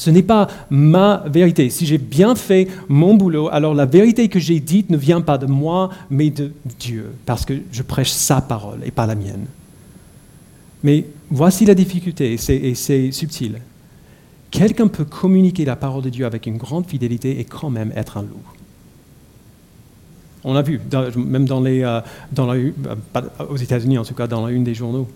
ce 0.00 0.08
n'est 0.08 0.22
pas 0.22 0.48
ma 0.70 1.24
vérité. 1.26 1.68
Si 1.68 1.84
j'ai 1.84 1.98
bien 1.98 2.34
fait 2.34 2.68
mon 2.88 3.12
boulot, 3.12 3.50
alors 3.52 3.74
la 3.74 3.84
vérité 3.84 4.30
que 4.30 4.38
j'ai 4.38 4.58
dite 4.58 4.88
ne 4.88 4.96
vient 4.96 5.20
pas 5.20 5.36
de 5.36 5.44
moi, 5.44 5.90
mais 6.08 6.30
de 6.30 6.52
Dieu, 6.78 7.12
parce 7.26 7.44
que 7.44 7.52
je 7.70 7.82
prêche 7.82 8.10
sa 8.10 8.40
parole 8.40 8.78
et 8.86 8.90
pas 8.92 9.04
la 9.04 9.14
mienne. 9.14 9.44
Mais 10.82 11.04
voici 11.30 11.64
la 11.64 11.74
difficulté, 11.74 12.32
et 12.32 12.74
c'est 12.74 13.12
subtil. 13.12 13.60
Quelqu'un 14.50 14.88
peut 14.88 15.04
communiquer 15.04 15.64
la 15.64 15.76
parole 15.76 16.02
de 16.02 16.08
Dieu 16.08 16.26
avec 16.26 16.46
une 16.46 16.56
grande 16.56 16.86
fidélité 16.86 17.38
et 17.38 17.44
quand 17.44 17.70
même 17.70 17.92
être 17.94 18.16
un 18.16 18.22
loup. 18.22 18.42
On 20.42 20.54
l'a 20.54 20.62
vu, 20.62 20.80
même 21.16 21.44
dans 21.44 21.60
les, 21.60 21.82
euh, 21.82 22.00
dans 22.32 22.52
euh, 22.52 22.72
aux 23.48 23.56
États-Unis 23.56 23.98
en 23.98 24.04
tout 24.04 24.14
cas, 24.14 24.26
dans 24.26 24.46
la 24.46 24.52
une 24.52 24.64
des 24.64 24.74
journaux 24.74 25.06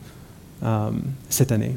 euh, 0.63 0.91
cette 1.29 1.51
année. 1.51 1.75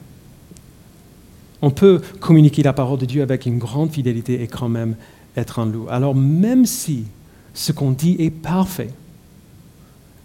On 1.62 1.71
peut 1.71 2.02
communiquer 2.19 2.62
la 2.62 2.73
parole 2.73 3.00
de 3.00 3.06
Dieu 3.06 3.21
avec 3.21 3.45
une 3.45 3.58
grande 3.58 3.91
fidélité 3.91 4.43
et 4.43 4.47
quand 4.47 4.69
même 4.69 4.95
être 5.36 5.60
un 5.60 5.65
loup. 5.65 5.88
Alors 5.89 6.13
même 6.13 6.65
si 6.65 7.06
ce 7.54 7.71
qu'on 7.71 7.91
dit 7.91 8.17
est 8.19 8.30
parfait, 8.30 8.89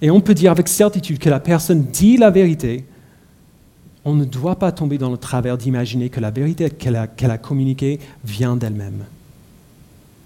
et 0.03 0.11
on 0.11 0.21
peut 0.21 0.35
dire 0.35 0.51
avec 0.51 0.69
certitude 0.69 1.19
que 1.19 1.31
la 1.31 1.41
personne 1.41 1.85
dit 1.85 2.17
la 2.17 2.31
vérité, 2.31 2.85
on 4.05 4.15
ne 4.15 4.25
doit 4.25 4.57
pas 4.57 4.73
tomber 4.73 4.99
dans 4.99 5.11
le 5.11 5.17
travers 5.17 5.57
d'imaginer 5.57 6.09
que 6.09 6.21
la 6.21 6.31
vérité 6.31 6.69
qu'elle 6.71 6.97
a, 6.97 7.39
communiquée 7.39 8.01
vient 8.25 8.57
d'elle-même. 8.57 9.05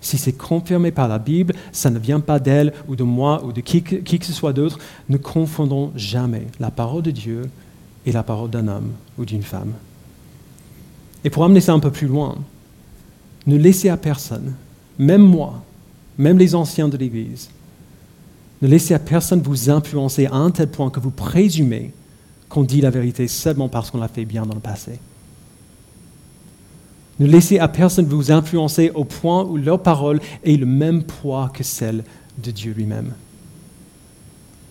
Si 0.01 0.19
c'est 0.19 0.33
confirmé 0.33 0.91
par 0.93 1.09
la 1.09 1.19
Bible, 1.19 1.55
ça 1.73 1.91
ne 1.91 1.99
vient 1.99 2.21
pas 2.21 2.39
d'elle 2.39 2.73
ou 2.89 2.97
de 2.97 3.03
moi 3.03 3.45
ou 3.45 3.53
de 3.53 3.61
qui 3.61 3.83
que 3.83 4.25
ce 4.27 4.33
soit 4.33 4.53
d'autre. 4.53 4.79
Ne 5.09 5.17
confondons 5.17 5.93
jamais 5.97 6.47
la 6.61 6.71
parole 6.71 7.03
de 7.03 7.11
Dieu 7.11 7.43
et 8.07 8.13
la 8.13 8.23
parole 8.23 8.51
d'un 8.51 8.69
homme 8.69 8.93
ou 9.19 9.25
d'une 9.25 9.43
femme. 9.43 9.73
Et 11.25 11.31
pour 11.31 11.45
amener 11.45 11.61
ça 11.61 11.73
un 11.73 11.81
peu 11.81 11.91
plus 11.91 12.07
loin, 12.07 12.37
ne 13.47 13.57
laissez 13.57 13.89
à 13.89 13.97
personne, 13.97 14.55
même 14.99 15.23
moi, 15.23 15.63
même 16.19 16.39
les 16.39 16.55
anciens 16.55 16.89
de 16.89 16.97
l'Église, 16.97 17.51
ne 18.63 18.69
laissez 18.69 18.95
à 18.95 18.99
personne 18.99 19.43
vous 19.43 19.71
influencer 19.71 20.27
à 20.27 20.35
un 20.35 20.51
tel 20.51 20.69
point 20.69 20.91
que 20.91 21.01
vous 21.01 21.11
présumez 21.11 21.93
qu'on 22.49 22.63
dit 22.63 22.81
la 22.81 22.91
vérité 22.91 23.29
seulement 23.29 23.69
parce 23.69 23.91
qu'on 23.91 23.99
l'a 23.99 24.09
fait 24.09 24.25
bien 24.25 24.47
dans 24.47 24.55
le 24.55 24.61
passé. 24.61 24.99
Ne 27.19 27.27
laissez 27.27 27.59
à 27.59 27.69
personne 27.69 28.07
vous 28.07 28.31
influencer 28.31 28.91
au 28.95 29.05
point 29.05 29.45
où 29.45 29.57
leur 29.57 29.83
parole 29.83 30.21
ait 30.45 30.57
le 30.57 30.67
même 30.67 31.03
poids 31.03 31.51
que 31.53 31.63
celle 31.65 32.05
de 32.43 32.51
Dieu 32.51 32.73
lui-même. 32.77 33.13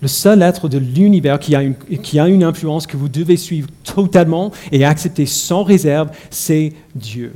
Le 0.02 0.08
seul 0.08 0.44
être 0.44 0.70
de 0.70 0.78
l'univers 0.78 1.40
qui, 1.40 1.56
a 1.56 2.28
une 2.28 2.44
influence 2.44 2.86
que 2.86 2.98
vous 2.98 3.10
devez 3.10 3.38
suivre 3.38 3.70
totalement 3.84 4.52
et 4.72 4.86
accepter 4.86 5.26
sans 5.26 5.64
réserve, 5.64 6.12
c'est 6.30 6.74
Dieu. 6.94 7.34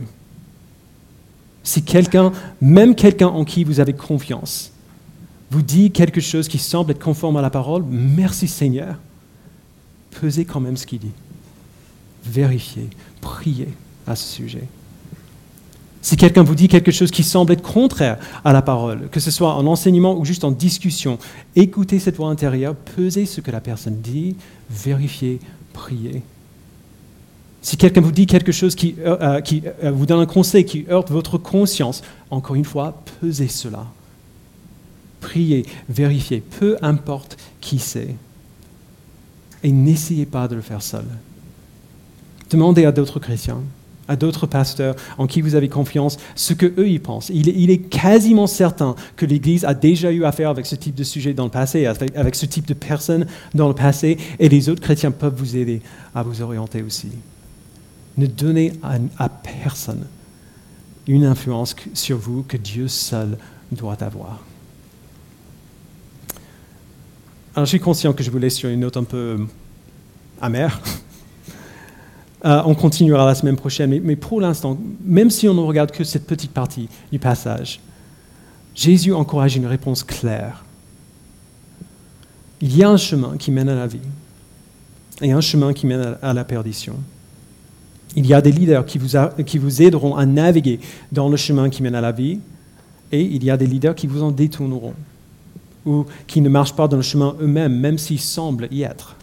Si 1.63 1.81
quelqu'un, 1.83 2.31
même 2.61 2.95
quelqu'un 2.95 3.27
en 3.27 3.45
qui 3.45 3.63
vous 3.63 3.79
avez 3.79 3.93
confiance, 3.93 4.71
vous 5.49 5.61
dit 5.63 5.89
quelque 5.91 6.21
chose 6.21 6.47
qui 6.47 6.59
semble 6.59 6.91
être 6.91 7.03
conforme 7.03 7.37
à 7.37 7.41
la 7.41 7.49
parole, 7.49 7.83
merci 7.89 8.47
Seigneur, 8.47 8.97
pesez 10.11 10.45
quand 10.45 10.59
même 10.59 10.77
ce 10.77 10.85
qu'il 10.85 10.99
dit. 10.99 11.11
vérifiez, 12.25 12.89
priez 13.21 13.69
à 14.05 14.15
ce 14.15 14.27
sujet. 14.35 14.67
Si 16.01 16.15
quelqu'un 16.15 16.43
vous 16.43 16.55
dit 16.55 16.67
quelque 16.67 16.91
chose 16.91 17.11
qui 17.11 17.23
semble 17.23 17.53
être 17.53 17.61
contraire 17.61 18.17
à 18.45 18.53
la 18.53 18.61
parole, 18.61 19.09
que 19.09 19.19
ce 19.19 19.31
soit 19.31 19.53
en 19.55 19.65
enseignement 19.67 20.17
ou 20.17 20.23
juste 20.23 20.43
en 20.43 20.51
discussion, 20.51 21.19
écoutez 21.55 21.99
cette 21.99 22.15
voix 22.15 22.29
intérieure, 22.29 22.75
pesez 22.95 23.25
ce 23.25 23.41
que 23.41 23.51
la 23.51 23.59
personne 23.59 23.99
dit, 24.01 24.35
vérifiez, 24.69 25.39
priez. 25.73 26.21
Si 27.61 27.75
quelqu'un 27.75 27.99
vous 27.99 28.13
dit 28.13 28.25
quelque 28.25 28.53
chose 28.53 28.75
qui, 28.75 28.95
euh, 28.99 29.17
euh, 29.21 29.41
euh, 29.83 29.91
vous 29.91 30.05
donne 30.05 30.21
un 30.21 30.25
conseil 30.25 30.63
qui 30.63 30.85
heurte 30.89 31.11
votre 31.11 31.37
conscience, 31.37 32.01
encore 32.31 32.55
une 32.55 32.65
fois, 32.65 33.03
pesez 33.19 33.49
cela. 33.49 33.85
Priez, 35.19 35.65
vérifiez, 35.89 36.41
peu 36.59 36.77
importe 36.81 37.37
qui 37.59 37.79
c'est. 37.79 38.15
Et 39.63 39.71
n'essayez 39.71 40.25
pas 40.25 40.47
de 40.47 40.55
le 40.55 40.61
faire 40.61 40.81
seul. 40.81 41.05
Demandez 42.49 42.85
à 42.85 42.91
d'autres 42.91 43.19
chrétiens 43.19 43.61
à 44.09 44.15
d'autres 44.15 44.47
pasteurs 44.47 44.95
en 45.17 45.27
qui 45.27 45.39
vous 45.39 45.55
avez 45.55 45.69
confiance 45.69 46.17
ce 46.35 46.53
que 46.53 46.73
eux 46.77 46.89
y 46.89 46.99
pensent. 46.99 47.29
Il 47.29 47.69
est, 47.69 47.77
quasiment 47.77 48.47
certain 48.47 48.95
que 49.15 49.25
l'Église 49.25 49.63
a 49.63 49.73
déjà 49.73 50.11
eu 50.11 50.25
affaire 50.25 50.49
avec 50.49 50.65
ce 50.65 50.75
type 50.75 50.95
de 50.95 51.03
sujet 51.03 51.33
dans 51.33 51.45
le 51.45 51.51
passé, 51.51 51.85
avec, 51.85 52.35
ce 52.35 52.45
type 52.45 52.67
de 52.67 52.73
personnes 52.73 53.27
dans 53.53 53.67
le 53.67 53.75
passé, 53.75 54.17
et 54.39 54.49
les 54.49 54.67
autres 54.67 54.81
chrétiens 54.81 55.11
peuvent 55.11 55.35
vous 55.35 55.55
aider 55.55 55.81
à 56.15 56.23
vous 56.23 56.41
orienter 56.41 56.81
aussi. 56.81 57.09
Ne 58.17 58.25
donnez 58.25 58.73
à, 59.19 59.29
personne 59.29 60.05
une 61.07 61.25
influence 61.25 61.75
sur 61.93 62.17
vous 62.17 62.43
que 62.43 62.57
Dieu 62.57 62.87
seul 62.87 63.37
doit 63.71 64.03
avoir. 64.03 64.43
Alors, 67.55 67.65
je 67.65 67.69
suis 67.69 67.79
conscient 67.79 68.13
que 68.13 68.23
je 68.23 68.29
vous 68.29 68.37
laisse 68.37 68.55
sur 68.55 68.69
une 68.69 68.81
note 68.81 68.97
un 68.97 69.03
peu 69.03 69.45
amère. 70.41 70.79
Euh, 72.45 72.61
on 72.65 72.73
continuera 72.73 73.25
la 73.25 73.35
semaine 73.35 73.57
prochaine, 73.57 73.99
mais, 74.01 74.15
pour 74.15 74.39
l'instant, 74.39 74.79
même 75.03 75.29
si 75.29 75.49
on 75.49 75.53
ne 75.53 75.59
regarde 75.59 75.91
que 75.91 76.05
cette 76.05 76.25
petite 76.25 76.53
partie 76.53 76.87
du 77.11 77.19
passage, 77.19 77.81
Jésus 78.73 79.11
encourage 79.11 79.57
une 79.57 79.65
réponse 79.65 80.03
claire. 80.03 80.63
Il 82.61 82.77
y 82.77 82.81
a 82.81 82.89
un 82.89 82.95
chemin 82.95 83.35
qui 83.35 83.51
mène 83.51 83.67
à 83.67 83.75
la 83.75 83.87
vie 83.87 83.99
et 85.21 85.33
un 85.33 85.41
chemin 85.41 85.73
qui 85.73 85.85
mène 85.85 86.15
à 86.21 86.33
la 86.33 86.45
perdition. 86.45 86.95
Il 88.15 88.25
y 88.25 88.33
a 88.33 88.39
des 88.39 88.53
leaders 88.53 88.85
qui 88.85 89.57
vous 89.57 89.81
aideront 89.81 90.15
à 90.15 90.25
naviguer 90.25 90.79
dans 91.11 91.27
le 91.27 91.35
chemin 91.35 91.69
qui 91.69 91.83
mène 91.83 91.95
à 91.95 91.99
la 91.99 92.13
vie 92.13 92.39
et 93.11 93.21
il 93.21 93.43
y 93.43 93.51
a 93.51 93.57
des 93.57 93.67
leaders 93.67 93.95
qui 93.95 94.07
vous 94.07 94.23
en 94.23 94.31
détourneront 94.31 94.93
ou 95.85 96.05
qui 96.27 96.41
ne 96.41 96.49
marchent 96.49 96.75
pas 96.75 96.87
dans 96.87 96.97
le 96.97 97.03
chemin 97.03 97.35
eux-mêmes, 97.41 97.77
même 97.77 97.97
s'ils 97.97 98.19
semblent 98.19 98.67
y 98.71 98.83
être. 98.83 99.15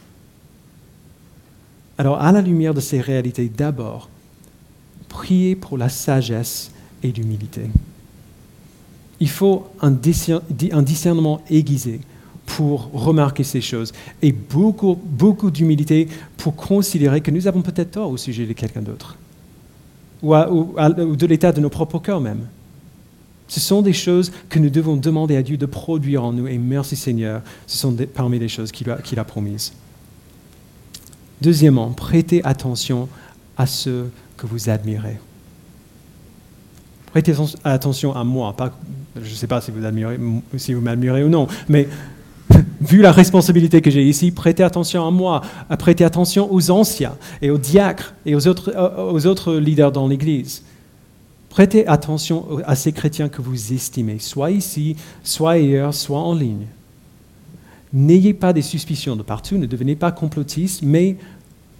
Alors, 1.98 2.20
à 2.20 2.32
la 2.32 2.42
lumière 2.42 2.74
de 2.74 2.80
ces 2.80 3.00
réalités, 3.00 3.50
d'abord, 3.54 4.08
priez 5.08 5.56
pour 5.56 5.78
la 5.78 5.88
sagesse 5.88 6.70
et 7.02 7.12
l'humilité. 7.12 7.62
Il 9.18 9.30
faut 9.30 9.66
un 9.80 9.90
discernement 9.90 11.40
aiguisé 11.48 12.00
pour 12.44 12.90
remarquer 12.92 13.44
ces 13.44 13.60
choses 13.60 13.92
et 14.22 14.32
beaucoup, 14.32 14.98
beaucoup 15.02 15.50
d'humilité 15.50 16.08
pour 16.36 16.54
considérer 16.54 17.20
que 17.20 17.30
nous 17.30 17.46
avons 17.46 17.62
peut-être 17.62 17.92
tort 17.92 18.10
au 18.10 18.16
sujet 18.16 18.46
de 18.46 18.52
quelqu'un 18.52 18.82
d'autre 18.82 19.16
ou, 20.22 20.34
ou, 20.34 21.16
de 21.16 21.26
l'état 21.26 21.52
de 21.52 21.60
nos 21.60 21.68
propres 21.68 21.98
cœurs 21.98 22.20
même. 22.20 22.46
Ce 23.48 23.60
sont 23.60 23.82
des 23.82 23.92
choses 23.92 24.32
que 24.48 24.58
nous 24.58 24.70
devons 24.70 24.96
demander 24.96 25.36
à 25.36 25.42
Dieu 25.42 25.56
de 25.56 25.66
produire 25.66 26.24
en 26.24 26.32
nous 26.32 26.48
et 26.48 26.58
merci 26.58 26.96
Seigneur, 26.96 27.42
ce 27.66 27.78
sont 27.78 27.96
parmi 28.14 28.38
les 28.38 28.48
choses 28.48 28.72
qu'il 28.72 29.18
a 29.18 29.24
promises. 29.24 29.72
Deuxièmement, 31.40 31.90
prêtez 31.90 32.42
attention 32.44 33.08
à 33.56 33.66
ceux 33.66 34.10
que 34.36 34.46
vous 34.46 34.68
admirez. 34.68 35.18
Prêtez 37.12 37.34
attention 37.64 38.14
à 38.14 38.24
moi. 38.24 38.54
je 39.14 39.20
ne 39.20 39.34
sais 39.34 39.46
pas 39.46 39.60
si 39.60 39.70
vous, 39.70 40.80
m'admirez 40.80 41.24
ou 41.24 41.28
non, 41.28 41.46
mais 41.68 41.88
vu 42.80 43.00
la 43.00 43.12
responsabilité 43.12 43.80
que 43.80 43.90
j'ai 43.90 44.02
ici, 44.02 44.32
prêtez 44.32 44.62
attention 44.62 45.06
à 45.06 45.10
moi, 45.10 45.40
prêtez 45.78 46.04
attention 46.04 46.52
aux 46.52 46.70
anciens 46.70 47.16
et 47.40 47.50
aux 47.50 47.58
diacres 47.58 48.14
et 48.26 48.34
aux 48.34 48.46
autres 48.46 49.54
leaders 49.54 49.92
dans 49.92 50.08
l'Église. 50.08 50.62
Prêtez 51.50 51.86
attention 51.86 52.46
à 52.64 52.74
ces 52.74 52.92
chrétiens 52.92 53.28
que 53.28 53.40
vous 53.40 53.72
estimez, 53.72 54.18
soit 54.18 54.50
ici, 54.50 54.96
soit 55.22 55.52
ailleurs, 55.52 55.94
soit 55.94 56.20
en 56.20 56.34
ligne. 56.34 56.66
N'ayez 57.92 58.34
pas 58.34 58.52
des 58.52 58.62
suspicions 58.62 59.16
de 59.16 59.22
partout, 59.22 59.56
ne 59.56 59.66
devenez 59.66 59.96
pas 59.96 60.12
complotiste, 60.12 60.82
mais 60.82 61.16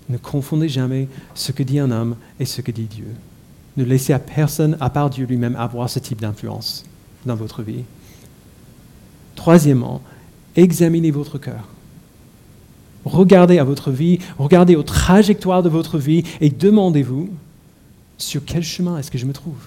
ne 0.09 0.16
confondez 0.16 0.68
jamais 0.68 1.09
ce 1.35 1.52
que 1.52 1.62
dit 1.62 1.79
un 1.79 1.90
homme 1.90 2.16
et 2.38 2.44
ce 2.44 2.61
que 2.61 2.70
dit 2.70 2.85
Dieu. 2.85 3.09
Ne 3.76 3.85
laissez 3.85 4.12
à 4.12 4.18
personne, 4.18 4.76
à 4.81 4.88
part 4.88 5.11
Dieu 5.11 5.26
lui-même, 5.26 5.57
avoir 5.57 5.90
ce 5.90 5.98
type 5.98 6.20
d'influence 6.20 6.85
dans 7.26 7.35
votre 7.35 7.62
vie. 7.62 7.85
Troisièmement, 9.35 10.00
examinez 10.55 11.11
votre 11.11 11.38
cœur. 11.38 11.68
Regardez 13.05 13.59
à 13.59 13.64
votre 13.64 13.90
vie, 13.90 14.18
regardez 14.38 14.74
aux 14.74 14.83
trajectoires 14.83 15.62
de 15.62 15.68
votre 15.68 15.98
vie 15.98 16.24
et 16.40 16.50
demandez-vous 16.50 17.31
sur 18.18 18.44
quel 18.44 18.62
chemin 18.62 18.98
est-ce 18.98 19.11
que 19.11 19.18
je 19.18 19.26
me 19.26 19.33
trouve? 19.33 19.66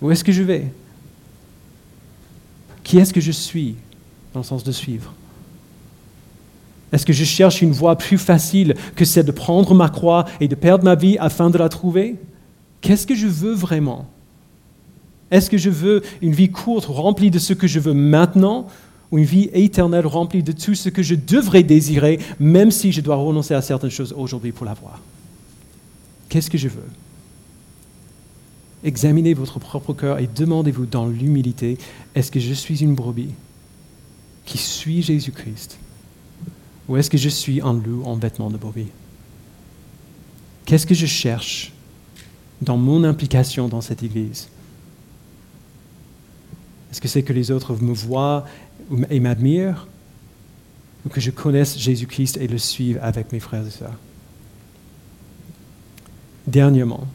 Où 0.00 0.10
est-ce 0.10 0.24
que 0.24 0.32
je 0.32 0.42
vais? 0.42 0.66
Qui 2.84 2.98
est-ce 2.98 3.12
que 3.12 3.20
je 3.20 3.32
suis 3.32 3.76
dans 4.32 4.40
le 4.40 4.44
sens 4.44 4.64
de 4.64 4.72
suivre? 4.72 5.12
Est-ce 6.92 7.04
que 7.04 7.12
je 7.12 7.24
cherche 7.24 7.60
une 7.60 7.72
voie 7.72 7.96
plus 7.96 8.16
facile 8.16 8.74
que 8.96 9.04
celle 9.04 9.26
de 9.26 9.32
prendre 9.32 9.74
ma 9.74 9.88
croix 9.88 10.24
et 10.40 10.48
de 10.48 10.54
perdre 10.54 10.84
ma 10.84 10.94
vie 10.94 11.18
afin 11.18 11.50
de 11.50 11.58
la 11.58 11.68
trouver? 11.68 12.16
Qu'est-ce 12.80 13.06
que 13.06 13.14
je 13.14 13.26
veux 13.26 13.52
vraiment? 13.52 14.08
Est-ce 15.30 15.50
que 15.50 15.58
je 15.58 15.68
veux 15.68 16.02
une 16.22 16.32
vie 16.32 16.50
courte 16.50 16.86
remplie 16.86 17.30
de 17.30 17.38
ce 17.38 17.52
que 17.52 17.66
je 17.66 17.80
veux 17.80 17.92
maintenant 17.92 18.68
ou 19.10 19.18
une 19.18 19.24
vie 19.24 19.50
éternelle 19.52 20.06
remplie 20.06 20.42
de 20.42 20.52
tout 20.52 20.74
ce 20.74 20.88
que 20.88 21.02
je 21.02 21.14
devrais 21.14 21.62
désirer, 21.62 22.20
même 22.38 22.70
si 22.70 22.92
je 22.92 23.00
dois 23.00 23.16
renoncer 23.16 23.52
à 23.52 23.60
certaines 23.60 23.90
choses 23.90 24.14
aujourd'hui 24.16 24.52
pour 24.52 24.64
l'avoir? 24.64 25.00
Qu'est-ce 26.28 26.50
que 26.50 26.58
je 26.58 26.68
veux? 26.68 26.88
Examinez 28.84 29.34
votre 29.34 29.58
propre 29.58 29.92
cœur 29.92 30.18
et 30.18 30.26
demandez-vous 30.26 30.86
dans 30.86 31.06
l'humilité, 31.06 31.78
est-ce 32.14 32.30
que 32.30 32.38
je 32.38 32.52
suis 32.54 32.82
une 32.82 32.94
brebis 32.94 33.34
qui 34.44 34.58
suis 34.58 35.02
Jésus-Christ 35.02 35.78
Ou 36.88 36.96
est-ce 36.96 37.10
que 37.10 37.18
je 37.18 37.28
suis 37.28 37.60
un 37.60 37.74
loup 37.74 38.04
en 38.04 38.14
vêtements 38.14 38.50
de 38.50 38.56
brebis? 38.56 38.88
Qu'est-ce 40.64 40.86
que 40.86 40.94
je 40.94 41.06
cherche 41.06 41.72
dans 42.62 42.76
mon 42.76 43.04
implication 43.04 43.68
dans 43.68 43.80
cette 43.80 44.02
Église? 44.02 44.48
Est-ce 46.90 47.00
que 47.00 47.08
c'est 47.08 47.22
que 47.22 47.32
les 47.32 47.50
autres 47.50 47.74
me 47.74 47.92
voient 47.92 48.44
et 49.10 49.20
m'admirent 49.20 49.88
Ou 51.04 51.08
que 51.08 51.20
je 51.20 51.30
connaisse 51.30 51.78
Jésus-Christ 51.78 52.36
et 52.36 52.46
le 52.46 52.58
suive 52.58 52.98
avec 53.02 53.32
mes 53.32 53.40
frères 53.40 53.66
et 53.66 53.70
sœurs? 53.70 53.98
Dernièrement, 56.48 57.06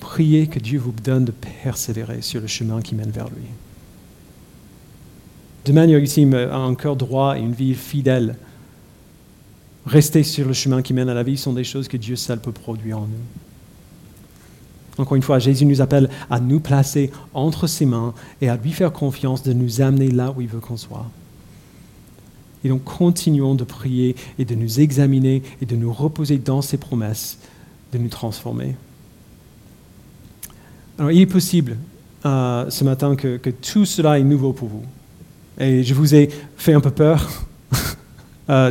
priez 0.00 0.46
que 0.46 0.58
Dieu 0.58 0.78
vous 0.78 0.92
donne 0.92 1.24
de 1.24 1.32
persévérer 1.62 2.20
sur 2.20 2.40
le 2.40 2.46
chemin 2.46 2.82
qui 2.82 2.94
mène 2.94 3.10
vers 3.10 3.28
lui 3.30 3.46
de 5.64 5.72
manière 5.72 5.98
ultime, 5.98 6.34
un 6.34 6.74
cœur 6.74 6.96
droit 6.96 7.38
et 7.38 7.40
une 7.40 7.52
vie 7.52 7.74
fidèle, 7.74 8.36
rester 9.86 10.22
sur 10.22 10.46
le 10.46 10.52
chemin 10.52 10.82
qui 10.82 10.92
mène 10.92 11.08
à 11.08 11.14
la 11.14 11.22
vie 11.22 11.36
sont 11.36 11.52
des 11.52 11.64
choses 11.64 11.88
que 11.88 11.96
Dieu 11.96 12.16
seul 12.16 12.40
peut 12.40 12.52
produire 12.52 12.98
en 12.98 13.02
nous. 13.02 14.98
Encore 14.98 15.16
une 15.16 15.22
fois, 15.22 15.38
Jésus 15.38 15.64
nous 15.64 15.80
appelle 15.80 16.10
à 16.30 16.38
nous 16.40 16.60
placer 16.60 17.10
entre 17.32 17.66
ses 17.66 17.86
mains 17.86 18.12
et 18.40 18.48
à 18.48 18.56
lui 18.56 18.72
faire 18.72 18.92
confiance 18.92 19.42
de 19.42 19.52
nous 19.52 19.80
amener 19.80 20.10
là 20.10 20.34
où 20.36 20.40
il 20.40 20.48
veut 20.48 20.60
qu'on 20.60 20.76
soit. 20.76 21.06
Et 22.64 22.68
donc 22.68 22.84
continuons 22.84 23.54
de 23.54 23.64
prier 23.64 24.14
et 24.38 24.44
de 24.44 24.54
nous 24.54 24.80
examiner 24.80 25.42
et 25.60 25.66
de 25.66 25.76
nous 25.76 25.92
reposer 25.92 26.38
dans 26.38 26.62
ses 26.62 26.76
promesses, 26.76 27.38
de 27.92 27.98
nous 27.98 28.08
transformer. 28.08 28.74
Alors 30.98 31.10
il 31.10 31.20
est 31.20 31.26
possible 31.26 31.76
euh, 32.24 32.70
ce 32.70 32.84
matin 32.84 33.16
que 33.16 33.50
tout 33.50 33.84
cela 33.84 34.18
est 34.18 34.24
nouveau 34.24 34.52
pour 34.52 34.68
vous. 34.68 34.84
Et 35.58 35.82
je 35.82 35.94
vous 35.94 36.14
ai 36.14 36.28
fait 36.56 36.72
un 36.72 36.80
peu 36.80 36.90
peur 36.90 37.28
euh, 38.50 38.70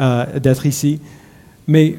euh, 0.00 0.38
d'être 0.38 0.66
ici. 0.66 1.00
Mais 1.66 1.98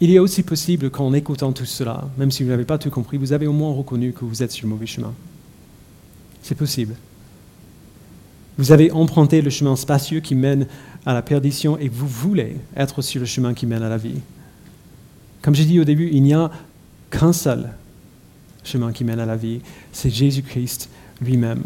il 0.00 0.12
est 0.12 0.18
aussi 0.18 0.42
possible 0.42 0.90
qu'en 0.90 1.12
écoutant 1.12 1.52
tout 1.52 1.64
cela, 1.64 2.08
même 2.18 2.30
si 2.30 2.42
vous 2.42 2.50
n'avez 2.50 2.64
pas 2.64 2.78
tout 2.78 2.90
compris, 2.90 3.16
vous 3.16 3.32
avez 3.32 3.46
au 3.46 3.52
moins 3.52 3.72
reconnu 3.72 4.12
que 4.12 4.24
vous 4.24 4.42
êtes 4.42 4.52
sur 4.52 4.66
le 4.66 4.70
mauvais 4.70 4.86
chemin. 4.86 5.12
C'est 6.42 6.56
possible. 6.56 6.94
Vous 8.58 8.72
avez 8.72 8.90
emprunté 8.90 9.40
le 9.40 9.50
chemin 9.50 9.76
spacieux 9.76 10.20
qui 10.20 10.34
mène 10.34 10.66
à 11.06 11.14
la 11.14 11.22
perdition 11.22 11.78
et 11.78 11.88
vous 11.88 12.06
voulez 12.06 12.56
être 12.76 13.00
sur 13.00 13.20
le 13.20 13.26
chemin 13.26 13.54
qui 13.54 13.66
mène 13.66 13.82
à 13.82 13.88
la 13.88 13.96
vie. 13.96 14.20
Comme 15.42 15.54
j'ai 15.54 15.64
dit 15.64 15.80
au 15.80 15.84
début, 15.84 16.08
il 16.12 16.22
n'y 16.22 16.34
a 16.34 16.50
qu'un 17.10 17.32
seul 17.32 17.70
chemin 18.64 18.92
qui 18.92 19.04
mène 19.04 19.20
à 19.20 19.26
la 19.26 19.36
vie, 19.36 19.60
c'est 19.92 20.10
Jésus-Christ 20.10 20.88
lui-même. 21.20 21.62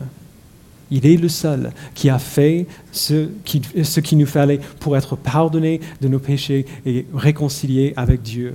Il 0.91 1.05
est 1.05 1.17
le 1.17 1.29
seul 1.29 1.73
qui 1.95 2.09
a 2.09 2.19
fait 2.19 2.67
ce 2.93 3.29
qui, 3.45 3.61
qu'il 3.61 4.19
nous 4.19 4.27
fallait 4.27 4.61
pour 4.81 4.97
être 4.97 5.17
pardonné 5.17 5.81
de 6.01 6.09
nos 6.09 6.19
péchés 6.19 6.65
et 6.85 7.07
réconcilié 7.13 7.93
avec 7.97 8.23
Dieu. 8.23 8.55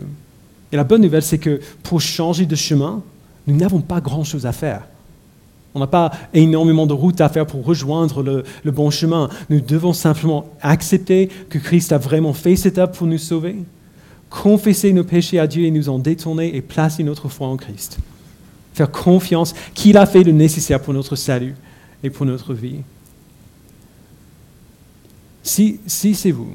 Et 0.72 0.78
la 0.78 0.86
bonne 0.86 1.02
nouvelle, 1.02 1.24
c'est 1.24 1.38
que 1.38 1.60
pour 1.84 2.00
changer 2.00 2.46
de 2.46 2.56
chemin, 2.56 3.04
nous 3.48 3.56
n'avons 3.56 3.82
pas 3.82 4.00
grand-chose 4.00 4.46
à 4.46 4.54
faire. 4.54 4.84
On 5.74 5.80
n'a 5.80 5.88
pas 5.88 6.12
énormément 6.34 6.86
de 6.86 6.94
route 6.94 7.20
à 7.22 7.30
faire 7.30 7.46
pour 7.46 7.66
rejoindre 7.66 8.24
le, 8.24 8.44
le, 8.64 8.72
bon 8.72 8.90
chemin. 8.90 9.30
Nous 9.50 9.62
devons 9.62 9.94
simplement 9.94 10.46
accepter 10.62 11.30
que 11.50 11.58
Christ 11.58 11.92
a 11.92 11.98
vraiment 11.98 12.34
fait 12.34 12.56
cette 12.56 12.78
œuvre 12.78 12.92
pour 12.92 13.08
nous 13.08 13.18
sauver, 13.18 13.58
confesser 14.32 14.94
nos 14.94 15.04
péchés 15.04 15.38
à 15.38 15.46
Dieu 15.46 15.66
et 15.66 15.72
nous 15.72 15.90
en 15.90 16.00
détourner 16.00 16.56
et 16.56 16.62
placer 16.62 17.04
notre 17.04 17.30
foi 17.30 17.48
en 17.48 17.58
Christ. 17.58 18.00
Faire 18.74 18.90
confiance 18.90 19.54
qu'il 19.76 19.98
a 19.98 20.08
fait 20.08 20.24
le 20.24 20.32
nécessaire 20.32 20.82
pour 20.82 20.94
notre 20.94 21.16
salut 21.16 21.54
et 22.02 22.10
pour 22.10 22.26
notre 22.26 22.56
vie. 22.56 22.78
Si, 25.44 25.80
si 25.86 26.16
c'est 26.16 26.32
vous, 26.32 26.52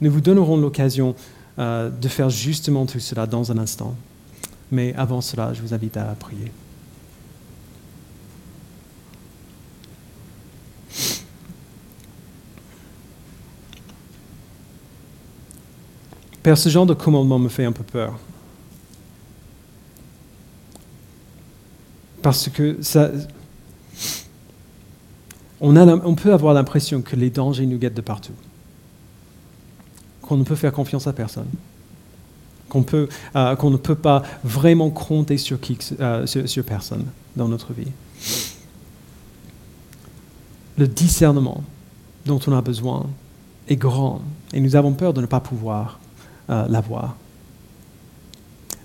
nous 0.00 0.10
vous 0.10 0.22
donnerons 0.22 0.56
l'occasion 0.56 1.14
euh, 1.58 1.90
de 1.90 2.08
faire 2.08 2.30
justement 2.30 2.86
tout 2.86 3.00
cela 3.00 3.26
dans 3.26 3.52
un 3.52 3.58
instant. 3.58 3.94
Mais 4.72 4.94
avant 4.96 5.20
cela, 5.20 5.52
je 5.52 5.60
vous 5.60 5.74
invite 5.74 5.96
à 5.98 6.04
prier. 6.18 6.50
Père, 16.44 16.58
ce 16.58 16.68
genre 16.68 16.84
de 16.84 16.92
commandement 16.92 17.38
me 17.38 17.48
fait 17.48 17.64
un 17.64 17.72
peu 17.72 17.82
peur. 17.82 18.18
Parce 22.20 22.50
que 22.50 22.82
ça, 22.82 23.10
on, 25.58 26.14
peut 26.14 26.34
avoir 26.34 26.52
l'impression 26.52 27.00
que 27.00 27.16
les 27.16 27.30
dangers 27.30 27.64
nous 27.64 27.78
guettent 27.78 27.96
de 27.96 28.02
partout, 28.02 28.34
qu'on 30.20 30.36
ne 30.36 30.44
peut 30.44 30.54
faire 30.54 30.72
confiance 30.72 31.06
à 31.06 31.14
personne, 31.14 31.48
qu'on 32.68 32.84
euh, 32.92 33.06
ne 33.70 33.76
peut 33.78 33.94
pas 33.94 34.22
vraiment 34.44 34.90
compter 34.90 35.38
sur, 35.38 35.58
qui, 35.58 35.78
euh, 35.98 36.26
sur 36.26 36.64
personne 36.64 37.06
dans 37.36 37.48
notre 37.48 37.72
vie. 37.72 37.90
Le 40.76 40.88
discernement 40.88 41.64
dont 42.26 42.40
on 42.46 42.52
a 42.52 42.60
besoin 42.60 43.06
est 43.66 43.76
grand 43.76 44.20
et 44.52 44.60
nous 44.60 44.76
avons 44.76 44.92
peur 44.92 45.14
de 45.14 45.22
ne 45.22 45.26
pas 45.26 45.40
pouvoir 45.40 46.00
euh, 46.50 46.66
l'avoir. 46.68 47.16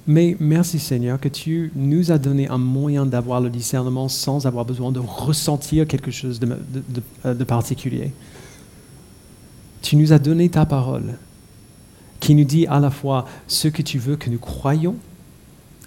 Mais 0.10 0.36
merci 0.40 0.80
Seigneur 0.80 1.20
que 1.20 1.30
tu 1.30 1.72
nous 1.76 2.12
as 2.12 2.18
donné 2.18 2.48
un 2.48 2.58
moyen 2.58 3.06
d'avoir 3.06 3.42
le 3.42 3.52
discernement 3.52 4.08
sans 4.08 4.48
avoir 4.48 4.66
besoin 4.66 4.92
de 4.92 4.98
ressentir 5.00 5.86
quelque 5.86 6.10
chose 6.10 6.40
de, 6.40 7.44
particulier. 7.44 8.12
Tu 9.84 9.96
nous 9.98 10.12
as 10.12 10.18
donné 10.18 10.50
ta 10.50 10.66
parole 10.66 11.14
qui 12.20 12.34
nous 12.34 12.44
dit 12.44 12.66
à 12.66 12.80
la 12.80 12.90
fois 12.90 13.26
ce 13.48 13.68
que 13.68 13.84
tu 13.84 14.00
veux 14.00 14.16
que 14.16 14.32
nous 14.32 14.40
croyions 14.40 14.96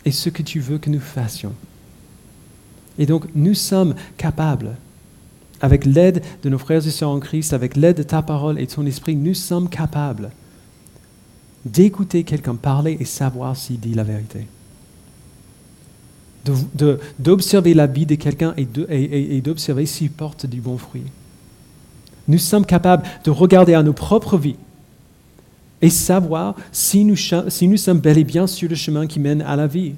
et 0.04 0.12
ce 0.12 0.28
que 0.28 0.42
tu 0.42 0.60
veux 0.60 0.78
que 0.78 0.88
nous 0.88 1.00
fassions. 1.00 1.54
Et 2.98 3.06
donc 3.06 3.26
nous 3.34 3.54
sommes 3.54 3.96
capables, 4.18 4.76
avec 5.60 5.84
l'aide 5.84 6.22
de 6.44 6.48
nos 6.48 6.58
frères 6.58 6.86
et 6.86 6.90
sœurs 6.90 7.10
en 7.10 7.18
Christ, 7.18 7.54
avec 7.54 7.76
l'aide 7.76 7.96
de 7.96 8.02
ta 8.04 8.22
parole 8.22 8.60
et 8.60 8.66
de 8.66 8.72
ton 8.72 8.86
esprit, 8.86 9.16
nous 9.16 9.34
sommes 9.34 9.68
capables 9.68 10.30
d'écouter 11.64 12.24
quelqu'un 12.24 12.54
parler 12.54 12.96
et 12.98 13.04
savoir 13.04 13.56
s'il 13.56 13.80
dit 13.80 13.94
la 13.94 14.04
vérité. 14.04 14.46
D'observer 17.18 17.72
la 17.72 17.86
vie 17.86 18.06
de 18.06 18.16
quelqu'un 18.16 18.54
et 18.56 19.40
d'observer 19.40 19.86
s'il 19.86 20.10
porte 20.10 20.46
du 20.46 20.60
bon 20.60 20.76
fruit. 20.76 21.04
Nous 22.28 22.38
sommes 22.38 22.66
capables 22.66 23.04
de 23.24 23.30
regarder 23.30 23.74
à 23.74 23.82
nos 23.82 23.92
propres 23.92 24.38
vies 24.38 24.56
et 25.80 25.90
savoir 25.90 26.54
si 26.70 27.04
nous, 27.04 27.16
si 27.16 27.68
nous 27.68 27.76
sommes 27.76 27.98
bel 27.98 28.16
et 28.18 28.24
bien 28.24 28.46
sur 28.46 28.68
le 28.68 28.76
chemin 28.76 29.06
qui 29.06 29.18
mène 29.18 29.42
à 29.42 29.56
la 29.56 29.66
vie. 29.66 29.94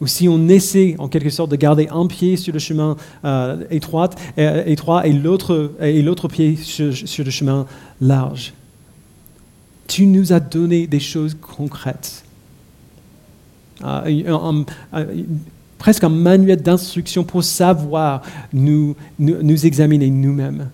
Ou 0.00 0.06
si 0.06 0.28
on 0.28 0.48
essaie 0.48 0.94
en 0.98 1.08
quelque 1.08 1.30
sorte 1.30 1.50
de 1.50 1.56
garder 1.56 1.88
un 1.90 2.06
pied 2.06 2.36
sur 2.36 2.52
le 2.52 2.58
chemin 2.58 2.96
euh, 3.24 3.56
euh, 4.38 4.62
étroit 4.66 5.06
et 5.06 5.12
l'autre 5.14 6.28
pied 6.28 6.56
sur 6.56 7.24
le 7.24 7.30
chemin 7.30 7.64
large. 8.02 8.52
Tu 9.86 10.06
nous 10.06 10.32
as 10.32 10.40
donné 10.40 10.86
des 10.86 11.00
choses 11.00 11.36
concrètes. 11.40 12.24
Euh, 13.84 14.64
presque 15.78 16.04
un 16.04 16.08
manuel 16.08 16.62
d'instruction 16.62 17.24
pour 17.24 17.44
savoir 17.44 18.22
nous, 18.52 18.96
nous, 19.18 19.66
examiner 19.66 20.10
nous-mêmes. 20.10 20.70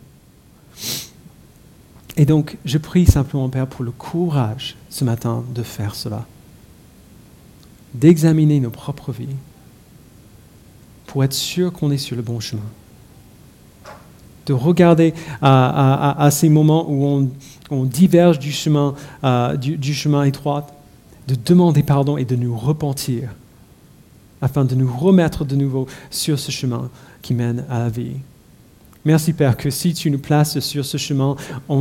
Et 2.16 2.24
donc, 2.24 2.58
je 2.64 2.78
prie 2.78 3.06
simplement, 3.06 3.48
Père, 3.48 3.66
pour 3.66 3.84
le 3.84 3.90
courage 3.90 4.76
ce 4.90 5.04
matin 5.04 5.44
de 5.54 5.62
faire 5.62 5.94
cela, 5.94 6.26
d'examiner 7.94 8.60
nos 8.60 8.70
propres 8.70 9.12
vies, 9.12 9.36
pour 11.06 11.24
être 11.24 11.32
sûr 11.32 11.72
qu'on 11.72 11.90
est 11.90 11.98
sur 11.98 12.16
le 12.16 12.22
bon 12.22 12.40
chemin, 12.40 12.62
de 14.46 14.52
regarder 14.52 15.14
à 15.40 16.28
ces 16.30 16.48
moments 16.48 16.86
où 16.88 17.28
on, 17.70 17.84
diverge 17.84 18.38
du 18.38 18.52
chemin, 18.52 18.94
euh, 19.24 19.56
du, 19.56 19.94
chemin 19.94 20.24
étroit, 20.24 20.66
de 21.26 21.34
demander 21.34 21.82
pardon 21.82 22.16
et 22.18 22.24
de 22.24 22.36
nous 22.36 22.56
repentir, 22.56 23.30
afin 24.42 24.64
de 24.64 24.74
nous 24.74 24.92
remettre 24.92 25.44
de 25.44 25.56
nouveau 25.56 25.86
sur 26.10 26.38
ce 26.38 26.50
chemin 26.50 26.90
qui 27.22 27.32
mène 27.32 27.64
à 27.70 27.78
la 27.78 27.88
vie. 27.88 28.16
Merci 29.04 29.32
Père 29.32 29.56
que 29.56 29.70
si 29.70 29.94
tu 29.94 30.10
nous 30.10 30.18
places 30.18 30.60
sur 30.60 30.84
ce 30.84 30.96
chemin, 30.96 31.36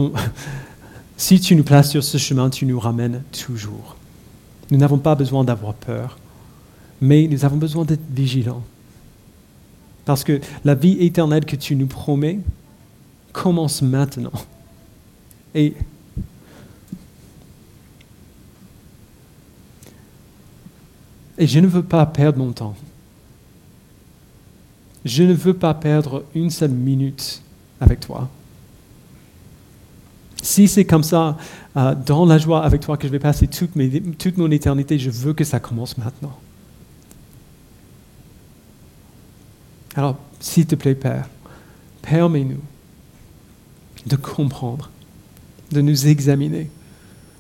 si 1.18 1.40
tu 1.40 1.56
nous 1.56 1.64
places 1.64 1.92
sur 1.92 2.04
ce 2.04 2.18
chemin, 2.18 2.50
tu 2.50 2.66
nous 2.66 2.80
ramènes 2.80 3.24
toujours. 3.32 3.96
Nous 4.72 4.78
n'avons 4.78 4.98
pas 4.98 5.16
besoin 5.16 5.44
d'avoir 5.44 5.74
peur, 5.74 6.18
mais 7.02 7.28
nous 7.28 7.44
avons 7.44 7.58
besoin 7.58 7.84
d'être 7.84 8.04
vigilants. 8.10 8.64
Parce 10.06 10.24
que 10.24 10.40
la 10.66 10.76
vie 10.76 10.98
éternelle 11.00 11.46
que 11.46 11.56
tu 11.56 11.76
nous 11.76 11.88
promets 11.88 12.40
commence 13.32 13.82
maintenant. 13.82 14.32
Et 15.54 15.76
je 21.38 21.60
ne 21.60 21.68
veux 21.68 21.84
pas 21.84 22.06
perdre 22.06 22.40
mon 22.40 22.52
temps. 22.52 22.76
Je 25.04 25.24
ne 25.24 25.34
veux 25.34 25.54
pas 25.54 25.74
perdre 25.74 26.24
une 26.36 26.50
seule 26.50 26.72
minute 26.72 27.42
avec 27.80 28.00
toi. 28.00 28.30
Si 30.42 30.68
c'est 30.68 30.86
comme 30.86 31.04
ça, 31.04 31.38
euh, 31.78 31.96
dans 31.96 32.26
la 32.26 32.38
joie 32.38 32.64
avec 32.64 32.82
toi 32.82 32.98
que 32.98 33.08
je 33.08 33.12
vais 33.12 33.20
passer 33.20 33.48
toute 33.48 33.76
mon 34.38 34.52
éternité, 34.52 34.98
je 34.98 35.10
veux 35.10 35.34
que 35.34 35.44
ça 35.44 35.60
commence 35.60 35.98
maintenant. 35.98 36.38
Alors, 39.96 40.18
s'il 40.40 40.66
te 40.66 40.76
plaît, 40.76 40.96
Père, 40.96 41.28
permets-nous 42.02 42.62
de 44.06 44.16
comprendre 44.16 44.90
de 45.72 45.82
nous 45.82 46.08
examiner, 46.08 46.70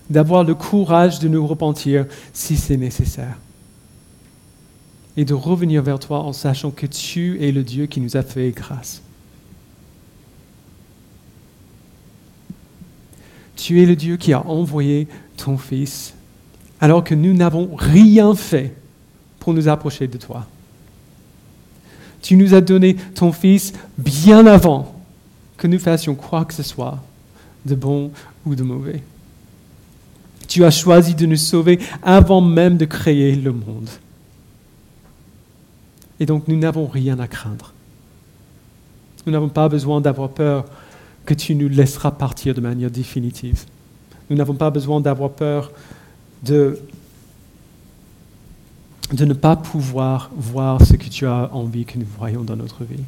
d'avoir 0.10 0.43
le 0.43 0.56
courage 0.56 1.20
de 1.20 1.28
nous 1.28 1.45
repentir 1.45 2.06
si 2.34 2.58
c'est 2.58 2.78
nécessaire. 2.78 3.38
Et 5.18 5.26
de 5.26 5.34
revenir 5.34 5.84
vers 5.84 5.99
toi 5.99 6.22
en 6.22 6.32
sachant 6.32 6.72
que 6.72 6.86
tu 6.86 7.43
es 7.43 7.52
le 7.52 7.64
Dieu 7.64 7.86
qui 7.86 7.99
nous 7.99 8.16
a 8.16 8.24
fait 8.24 8.52
grâce. 8.52 9.02
Tu 13.58 13.84
es 13.84 13.86
le 13.86 13.95
Dieu 13.95 14.16
qui 14.16 14.32
a 14.32 14.45
envoyé 14.47 15.08
ton 15.36 15.58
Fils 15.58 16.14
alors 16.80 17.04
que 17.04 17.14
nous 17.14 17.34
n'avons 17.34 17.76
rien 17.76 18.34
fait 18.34 18.74
pour 19.39 19.54
nous 19.54 19.68
approcher 19.68 20.08
de 20.08 20.18
toi. 20.18 20.47
Tu 22.22 22.36
nous 22.36 22.53
as 22.53 22.61
donné 22.61 22.95
ton 22.95 23.32
Fils 23.32 23.74
bien 23.97 24.45
avant 24.45 24.95
que 25.57 25.67
nous 25.67 25.80
fassions 25.80 26.15
quoi 26.15 26.45
que 26.45 26.53
ce 26.53 26.63
soit 26.63 26.99
de 27.65 27.76
bon 27.76 28.11
ou 28.45 28.55
de 28.55 28.63
mauvais. 28.63 29.01
Tu 30.47 30.65
as 30.65 30.72
choisi 30.72 31.15
de 31.15 31.26
nous 31.26 31.38
sauver 31.38 31.80
avant 32.03 32.41
même 32.41 32.78
de 32.78 32.86
créer 32.86 33.36
le 33.36 33.51
monde. 33.51 33.89
Et 36.19 36.26
donc 36.26 36.47
nous 36.47 36.57
n'avons 36.57 36.88
rien 36.88 37.19
à 37.19 37.28
craindre. 37.28 37.74
Nous 39.26 39.32
n'avons 39.32 39.49
pas 39.49 39.69
besoin 39.69 40.01
d'avoir 40.01 40.30
peur 40.30 40.65
que 41.26 41.34
tu 41.34 41.55
nous 41.55 41.69
laisseras 41.69 42.11
partir 42.11 42.53
de 42.53 42.61
manière 42.61 42.91
définitive. 42.91 43.65
Nous 44.30 44.36
n'avons 44.36 44.55
pas 44.55 44.69
besoin 44.69 44.99
d'avoir 44.99 45.32
peur 45.32 45.72
de, 46.43 46.80
de 49.12 49.26
ne 49.26 49.34
pas 49.34 49.55
pouvoir 49.55 50.32
voir 50.36 50.86
ce 50.86 50.93
que 50.93 51.09
tu 51.09 51.26
as 51.26 51.53
envie 51.53 51.86
que 51.86 51.97
nous 51.97 52.07
voyons 52.18 52.43
dans 52.43 52.55
notre 52.55 52.84
vie. 52.84 53.03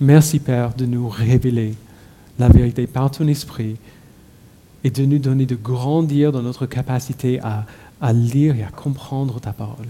Merci 0.00 0.38
Père 0.38 0.74
de 0.74 0.84
nous 0.84 1.08
révéler 1.08 1.74
la 2.38 2.48
vérité 2.48 2.86
par 2.86 3.10
ton 3.10 3.26
esprit 3.28 3.76
et 4.84 4.90
de 4.90 5.04
nous 5.04 5.18
donner 5.18 5.46
de 5.46 5.54
grandir 5.54 6.32
dans 6.32 6.42
notre 6.42 6.66
capacité 6.66 7.40
à, 7.40 7.66
à 8.00 8.12
lire 8.12 8.56
et 8.56 8.64
à 8.64 8.70
comprendre 8.70 9.40
ta 9.40 9.52
parole, 9.52 9.86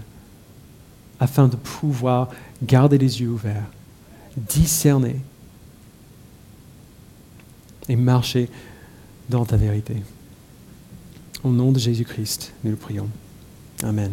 afin 1.19 1.47
de 1.47 1.55
pouvoir 1.55 2.29
garder 2.61 2.97
les 2.97 3.21
yeux 3.21 3.29
ouverts, 3.29 3.69
discerner 4.37 5.17
et 7.89 7.95
marcher 7.95 8.49
dans 9.29 9.45
ta 9.45 9.57
vérité. 9.57 9.95
Au 11.43 11.49
nom 11.49 11.71
de 11.71 11.79
Jésus-Christ, 11.79 12.53
nous 12.63 12.71
le 12.71 12.77
prions. 12.77 13.09
Amen. 13.81 14.11